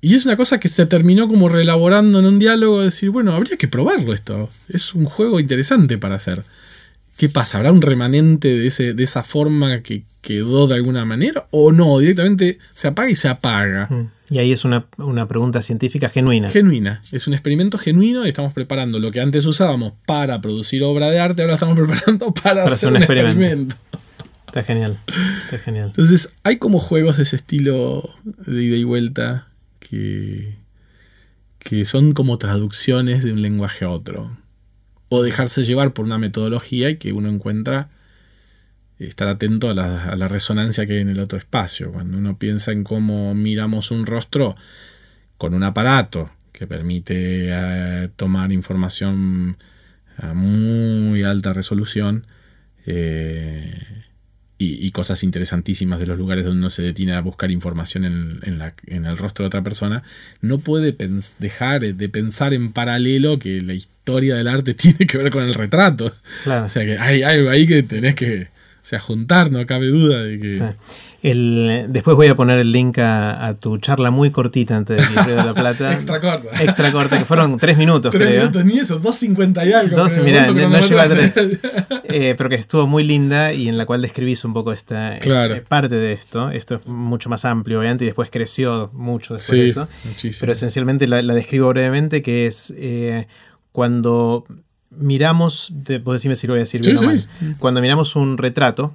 y 0.00 0.14
es 0.14 0.24
una 0.24 0.36
cosa 0.36 0.60
que 0.60 0.68
se 0.68 0.86
terminó 0.86 1.26
como 1.26 1.48
reelaborando 1.48 2.20
en 2.20 2.26
un 2.26 2.38
diálogo, 2.38 2.82
decir, 2.82 3.10
bueno, 3.10 3.32
habría 3.32 3.56
que 3.56 3.66
probarlo 3.66 4.14
esto. 4.14 4.48
Es 4.68 4.94
un 4.94 5.06
juego 5.06 5.40
interesante 5.40 5.98
para 5.98 6.14
hacer. 6.14 6.44
¿Qué 7.16 7.28
pasa? 7.28 7.58
¿Habrá 7.58 7.70
un 7.72 7.82
remanente 7.82 8.48
de, 8.48 8.66
ese, 8.66 8.94
de 8.94 9.04
esa 9.04 9.22
forma 9.22 9.82
que 9.82 10.04
quedó 10.20 10.66
de 10.66 10.74
alguna 10.74 11.04
manera? 11.04 11.46
¿O 11.50 11.70
no? 11.70 11.98
Directamente 11.98 12.58
se 12.72 12.88
apaga 12.88 13.10
y 13.10 13.14
se 13.14 13.28
apaga. 13.28 13.88
Y 14.30 14.38
ahí 14.38 14.52
es 14.52 14.64
una, 14.64 14.86
pregunta 15.28 15.62
científica 15.62 16.08
genuina. 16.08 16.50
Genuina. 16.50 17.02
Es 17.12 17.26
un 17.26 17.34
experimento 17.34 17.78
genuino 17.78 18.24
y 18.26 18.30
estamos 18.30 18.52
preparando 18.52 18.98
lo 18.98 19.10
que 19.12 19.20
antes 19.20 19.44
usábamos 19.46 19.92
para 20.06 20.40
producir 20.40 20.82
obra 20.82 21.10
de 21.10 21.20
arte, 21.20 21.42
ahora 21.42 21.54
estamos 21.54 21.76
preparando 21.86 22.32
para, 22.32 22.64
hacer 22.64 22.88
un, 22.88 22.96
experimento. 22.96 23.76
Está 24.46 24.62
genial. 24.62 24.98
Está 25.44 25.58
genial. 25.58 25.86
Entonces, 25.88 26.32
hay 26.42 26.58
como 26.58 26.80
juegos 26.80 27.16
de 27.16 27.24
ese 27.24 27.36
estilo 27.36 28.08
de 28.24 28.62
ida 28.62 28.76
y 28.76 28.84
vuelta 28.84 29.48
que, 29.78 30.56
son 31.84 32.12
como 32.12 32.38
traducciones 32.38 33.24
de 33.24 33.32
un 33.32 33.42
lenguaje 33.42 33.84
a 33.84 33.90
otro. 33.90 34.36
Dejarse 35.22 35.64
llevar 35.64 35.92
por 35.92 36.04
una 36.04 36.18
metodología 36.18 36.90
y 36.90 36.96
que 36.96 37.12
uno 37.12 37.28
encuentra 37.28 37.88
estar 38.98 39.28
atento 39.28 39.70
a 39.70 39.74
la, 39.74 40.28
resonancia 40.28 40.86
que 40.86 40.94
hay 40.94 41.00
en 41.00 41.08
el 41.08 41.20
otro 41.20 41.38
espacio. 41.38 41.92
Cuando 41.92 42.18
uno 42.18 42.38
piensa 42.38 42.72
en 42.72 42.84
cómo 42.84 43.34
miramos 43.34 43.90
un 43.90 44.06
rostro 44.06 44.56
con 45.36 45.54
un 45.54 45.64
aparato 45.64 46.30
que 46.52 46.66
permite 46.66 47.48
eh, 47.48 48.08
tomar 48.16 48.52
información 48.52 49.56
a 50.16 50.32
muy 50.34 51.24
alta 51.24 51.52
resolución, 51.52 52.26
eh, 52.86 54.04
y, 54.80 54.90
cosas 54.90 55.22
interesantísimas 55.22 56.00
de 56.00 56.06
los 56.06 56.18
lugares 56.18 56.44
donde 56.44 56.58
uno 56.58 56.70
se 56.70 56.82
detiene 56.82 57.14
a 57.14 57.20
buscar 57.20 57.50
información 57.50 58.04
en, 58.04 59.04
el 59.04 59.16
rostro 59.16 59.44
de 59.44 59.48
otra 59.48 59.62
persona, 59.62 60.02
no 60.40 60.58
puede 60.58 60.96
dejar 61.38 61.80
de 61.80 62.08
pensar 62.08 62.54
en 62.54 62.72
paralelo 62.72 63.38
que 63.38 63.60
la 63.60 63.74
historia 63.74 64.34
del 64.36 64.48
arte 64.48 64.74
tiene 64.74 65.06
que 65.06 65.18
ver 65.18 65.30
con 65.30 65.44
el 65.44 65.54
retrato. 65.54 66.12
O 66.46 66.68
sea 66.68 66.84
que 66.84 66.98
hay 66.98 67.22
algo 67.22 67.50
ahí 67.50 67.66
que 67.66 67.82
tenés 67.82 68.14
que 68.14 68.48
sea, 68.86 69.00
juntar, 69.00 69.50
no 69.50 69.64
cabe 69.66 69.88
duda 69.88 70.22
de 70.22 70.38
que... 70.38 70.74
El, 71.24 71.86
después 71.88 72.16
voy 72.16 72.26
a 72.26 72.34
poner 72.34 72.58
el 72.58 72.70
link 72.70 72.98
a, 72.98 73.56
tu 73.58 73.78
charla 73.78 74.10
muy 74.10 74.30
cortita 74.30 74.76
antes 74.76 74.98
de 74.98 75.22
que 75.22 75.30
de 75.30 75.36
la 75.36 75.54
Plata. 75.54 75.90
extra 75.94 76.20
corta. 76.20 76.62
Extra 76.62 76.92
corta, 76.92 77.18
que 77.18 77.24
fueron 77.24 77.56
tres 77.56 77.78
minutos, 77.78 78.12
tres 78.12 78.28
minutos, 78.28 78.62
ni 78.62 78.78
eso, 78.78 79.00
2.50 79.00 79.66
y 79.66 79.72
algo. 79.72 79.96
Dos, 79.96 80.18
mira, 80.18 80.50
no, 80.50 80.80
lleva 80.80 81.08
tres. 81.08 81.32
Eh, 82.04 82.34
pero 82.36 82.50
que 82.50 82.56
estuvo 82.56 82.86
muy 82.86 83.04
linda 83.04 83.54
y 83.54 83.68
en 83.68 83.78
la 83.78 83.86
cual 83.86 84.02
describís 84.02 84.44
un 84.44 84.52
poco 84.52 84.70
esta, 84.70 85.18
parte 85.66 85.94
de 85.94 86.12
esto. 86.12 86.50
Esto 86.50 86.74
es 86.74 86.86
mucho 86.86 87.30
más 87.30 87.46
amplio, 87.46 87.78
obviamente, 87.78 88.04
y 88.04 88.08
después 88.08 88.28
creció 88.30 88.90
mucho 88.92 89.32
después 89.32 89.58
de 89.58 89.66
eso. 89.66 89.88
Muchísimo. 90.04 90.40
Pero 90.40 90.52
esencialmente 90.52 91.08
la, 91.08 91.22
describo 91.22 91.70
brevemente, 91.70 92.22
que 92.22 92.46
es 92.46 92.74
eh, 92.76 93.28
cuando 93.72 94.44
miramos, 94.98 95.72
vos 96.02 96.14
decime 96.14 96.34
si 96.34 96.46
lo 96.46 96.54
voy 96.54 96.58
a 96.58 96.64
decir 96.64 96.82
bien 96.82 96.98
o 96.98 97.02
mal, 97.02 97.26
cuando 97.58 97.80
miramos 97.80 98.16
un 98.16 98.38
retrato, 98.38 98.94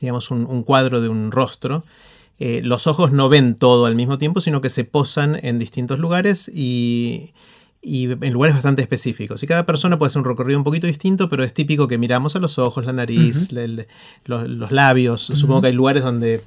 digamos 0.00 0.30
un, 0.30 0.62
cuadro 0.62 1.00
de 1.00 1.08
un 1.08 1.30
rostro, 1.30 1.84
eh, 2.38 2.60
los 2.64 2.86
ojos 2.86 3.12
no 3.12 3.28
ven 3.28 3.54
todo 3.54 3.86
al 3.86 3.94
mismo 3.94 4.18
tiempo, 4.18 4.40
sino 4.40 4.60
que 4.60 4.68
se 4.68 4.84
posan 4.84 5.38
en 5.42 5.58
distintos 5.58 5.98
lugares 5.98 6.50
y, 6.52 7.32
y 7.84 8.04
en 8.12 8.32
lugares 8.32 8.54
bastante 8.54 8.80
específicos. 8.80 9.42
Y 9.42 9.48
cada 9.48 9.66
persona 9.66 9.98
puede 9.98 10.06
hacer 10.06 10.20
un 10.20 10.28
recorrido 10.28 10.56
un 10.56 10.62
poquito 10.62 10.86
distinto, 10.86 11.28
pero 11.28 11.42
es 11.42 11.52
típico 11.52 11.88
que 11.88 11.98
miramos 11.98 12.36
a 12.36 12.38
los 12.38 12.60
ojos, 12.60 12.86
la 12.86 12.92
nariz, 12.92 13.50
los, 14.24 14.70
labios. 14.70 15.22
Supongo 15.22 15.62
que 15.62 15.66
hay 15.66 15.72
lugares 15.72 16.04
donde... 16.04 16.44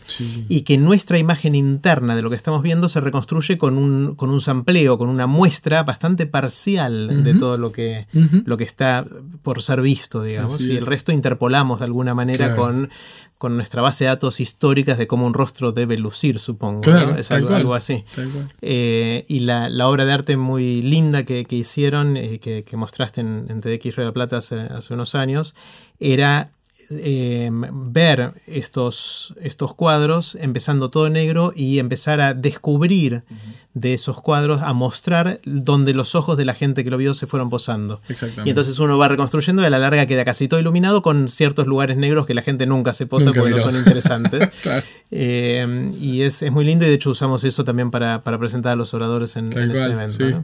Y 0.47 0.61
que 0.61 0.77
nuestra 0.77 1.17
imagen 1.17 1.53
interna 1.53 2.15
de 2.15 2.21
lo 2.21 2.29
que 2.29 2.37
estamos 2.37 2.63
viendo 2.63 2.87
se 2.87 3.01
reconstruye 3.01 3.57
con 3.57 3.77
un, 3.77 4.15
con 4.15 4.29
un 4.29 4.39
sampleo, 4.39 4.97
con 4.97 5.09
una 5.09 5.27
muestra 5.27 5.83
bastante 5.83 6.25
parcial 6.25 7.23
de 7.23 7.33
todo 7.33 7.57
lo 7.57 7.73
que, 7.73 8.07
lo 8.45 8.55
que 8.55 8.63
está 8.63 9.05
por 9.43 9.61
ser 9.61 9.81
visto, 9.81 10.23
digamos. 10.23 10.61
y 10.61 10.77
el 10.77 10.85
resto 10.85 11.11
interpolamos 11.11 11.79
de 11.79 11.85
alguna 11.85 12.13
manera 12.13 12.55
con 12.55 12.89
con 13.37 13.55
nuestra 13.57 13.81
base 13.81 14.05
de 14.05 14.09
datos 14.09 14.39
históricas 14.39 14.97
de 14.97 15.07
cómo 15.07 15.25
un 15.25 15.33
rostro 15.33 15.71
debe 15.71 15.97
lucir, 15.97 16.39
supongo. 16.39 16.81
Es 17.17 17.31
algo, 17.31 17.73
así. 17.73 18.05
Eh, 18.61 19.25
y 19.27 19.41
la, 19.41 19.69
obra 19.87 20.05
de 20.05 20.13
arte 20.13 20.37
muy 20.37 20.81
linda 20.81 21.25
que, 21.25 21.45
hicieron, 21.49 22.15
eh, 22.17 22.39
que, 22.39 22.77
mostraste 22.77 23.21
en, 23.21 23.47
en 23.49 23.61
TDX 23.61 23.95
Red 23.97 24.13
Plata 24.13 24.37
hace, 24.37 24.59
hace 24.61 24.93
unos 24.93 25.15
años, 25.15 25.55
era 25.99 26.51
eh, 26.89 27.49
ver 27.51 28.33
estos, 28.47 29.33
estos 29.41 29.73
cuadros 29.73 30.35
empezando 30.35 30.89
todo 30.89 31.09
negro 31.09 31.53
y 31.55 31.79
empezar 31.79 32.21
a 32.21 32.33
descubrir 32.33 33.23
de 33.75 33.93
esos 33.93 34.21
cuadros, 34.21 34.61
a 34.61 34.71
mostrar 34.71 35.41
donde 35.45 35.93
los 35.93 36.15
ojos 36.15 36.37
de 36.37 36.45
la 36.45 36.53
gente 36.53 36.85
que 36.85 36.89
lo 36.89 36.97
vio 36.97 37.13
se 37.13 37.27
fueron 37.27 37.49
posando. 37.49 37.99
Y 38.45 38.49
entonces 38.49 38.79
uno 38.79 38.97
va 38.97 39.09
reconstruyendo 39.09 39.61
y 39.61 39.65
a 39.65 39.69
la 39.69 39.79
larga 39.79 40.05
queda 40.05 40.23
casi 40.23 40.47
todo 40.47 40.61
iluminado 40.61 41.01
con 41.01 41.27
ciertos 41.27 41.67
lugares 41.67 41.97
negros 41.97 42.25
que 42.25 42.33
la 42.33 42.41
gente 42.41 42.65
nunca 42.65 42.93
se 42.93 43.05
posa 43.05 43.33
porque 43.33 43.51
no 43.51 43.59
son 43.59 43.75
interesantes. 43.75 44.49
Eh, 45.11 45.91
y 46.01 46.23
es, 46.23 46.41
muy 46.51 46.65
lindo 46.65 46.83
y 46.83 46.89
de 46.89 46.95
hecho 46.95 47.11
usamos 47.11 47.43
eso 47.43 47.63
también 47.63 47.91
para, 47.91 48.21
presentar 48.23 48.73
a 48.73 48.75
los 48.75 48.93
oradores 48.93 49.35
en, 49.35 49.47
ese 49.55 49.91
evento. 49.91 50.43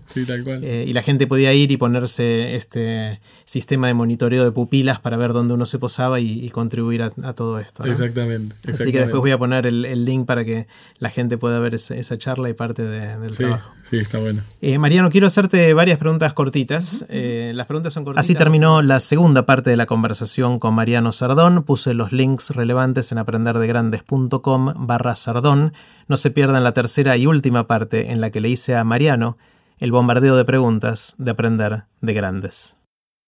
Eh, 0.61 0.85
y 0.87 0.93
la 0.93 1.01
gente 1.01 1.25
podía 1.27 1.51
ir 1.53 1.71
y 1.71 1.77
ponerse 1.77 2.55
este 2.55 3.19
sistema 3.45 3.87
de 3.87 3.95
monitoreo 3.95 4.43
de 4.45 4.51
pupilas 4.51 4.99
para 4.99 5.17
ver 5.17 5.33
dónde 5.33 5.55
uno 5.55 5.65
se 5.65 5.79
posaba 5.79 6.19
y, 6.19 6.30
contribuir 6.49 7.03
a, 7.03 7.33
todo 7.33 7.59
esto. 7.59 7.85
Exactamente, 7.85 8.55
Así 8.67 8.91
que 8.91 8.99
después 8.99 9.21
voy 9.21 9.31
a 9.31 9.37
poner 9.37 9.65
el, 9.65 10.05
link 10.05 10.25
para 10.25 10.43
que 10.43 10.67
la 10.99 11.09
gente 11.09 11.37
pueda 11.37 11.59
ver 11.59 11.75
esa 11.75 12.17
charla 12.17 12.49
y 12.49 12.53
parte 12.53 12.83
de, 12.83 13.17
del 13.17 13.33
sí, 13.33 13.43
trabajo. 13.43 13.71
Sí, 13.83 13.97
está 13.97 14.19
bueno. 14.19 14.43
Eh, 14.61 14.77
Mariano, 14.77 15.09
quiero 15.09 15.27
hacerte 15.27 15.73
varias 15.73 15.97
preguntas 15.97 16.33
cortitas. 16.33 17.05
Eh, 17.09 17.51
las 17.55 17.67
preguntas 17.67 17.93
son 17.93 18.03
cortitas. 18.03 18.25
Así 18.25 18.35
terminó 18.35 18.81
la 18.81 18.99
segunda 18.99 19.45
parte 19.45 19.69
de 19.69 19.77
la 19.77 19.85
conversación 19.85 20.59
con 20.59 20.73
Mariano 20.73 21.11
Sardón. 21.11 21.63
Puse 21.63 21.93
los 21.93 22.11
links 22.11 22.51
relevantes 22.51 23.11
en 23.11 23.17
aprenderdegrandes.com 23.17 24.73
barra 24.87 25.15
Sardón. 25.15 25.73
No 26.07 26.17
se 26.17 26.31
pierdan 26.31 26.63
la 26.63 26.73
tercera 26.73 27.17
y 27.17 27.27
última 27.27 27.67
parte 27.67 28.11
en 28.11 28.21
la 28.21 28.29
que 28.29 28.41
le 28.41 28.49
hice 28.49 28.75
a 28.75 28.83
Mariano 28.83 29.37
el 29.79 29.91
bombardeo 29.91 30.35
de 30.35 30.45
preguntas 30.45 31.15
de 31.17 31.31
aprender 31.31 31.83
de 32.01 32.13
grandes. 32.13 32.77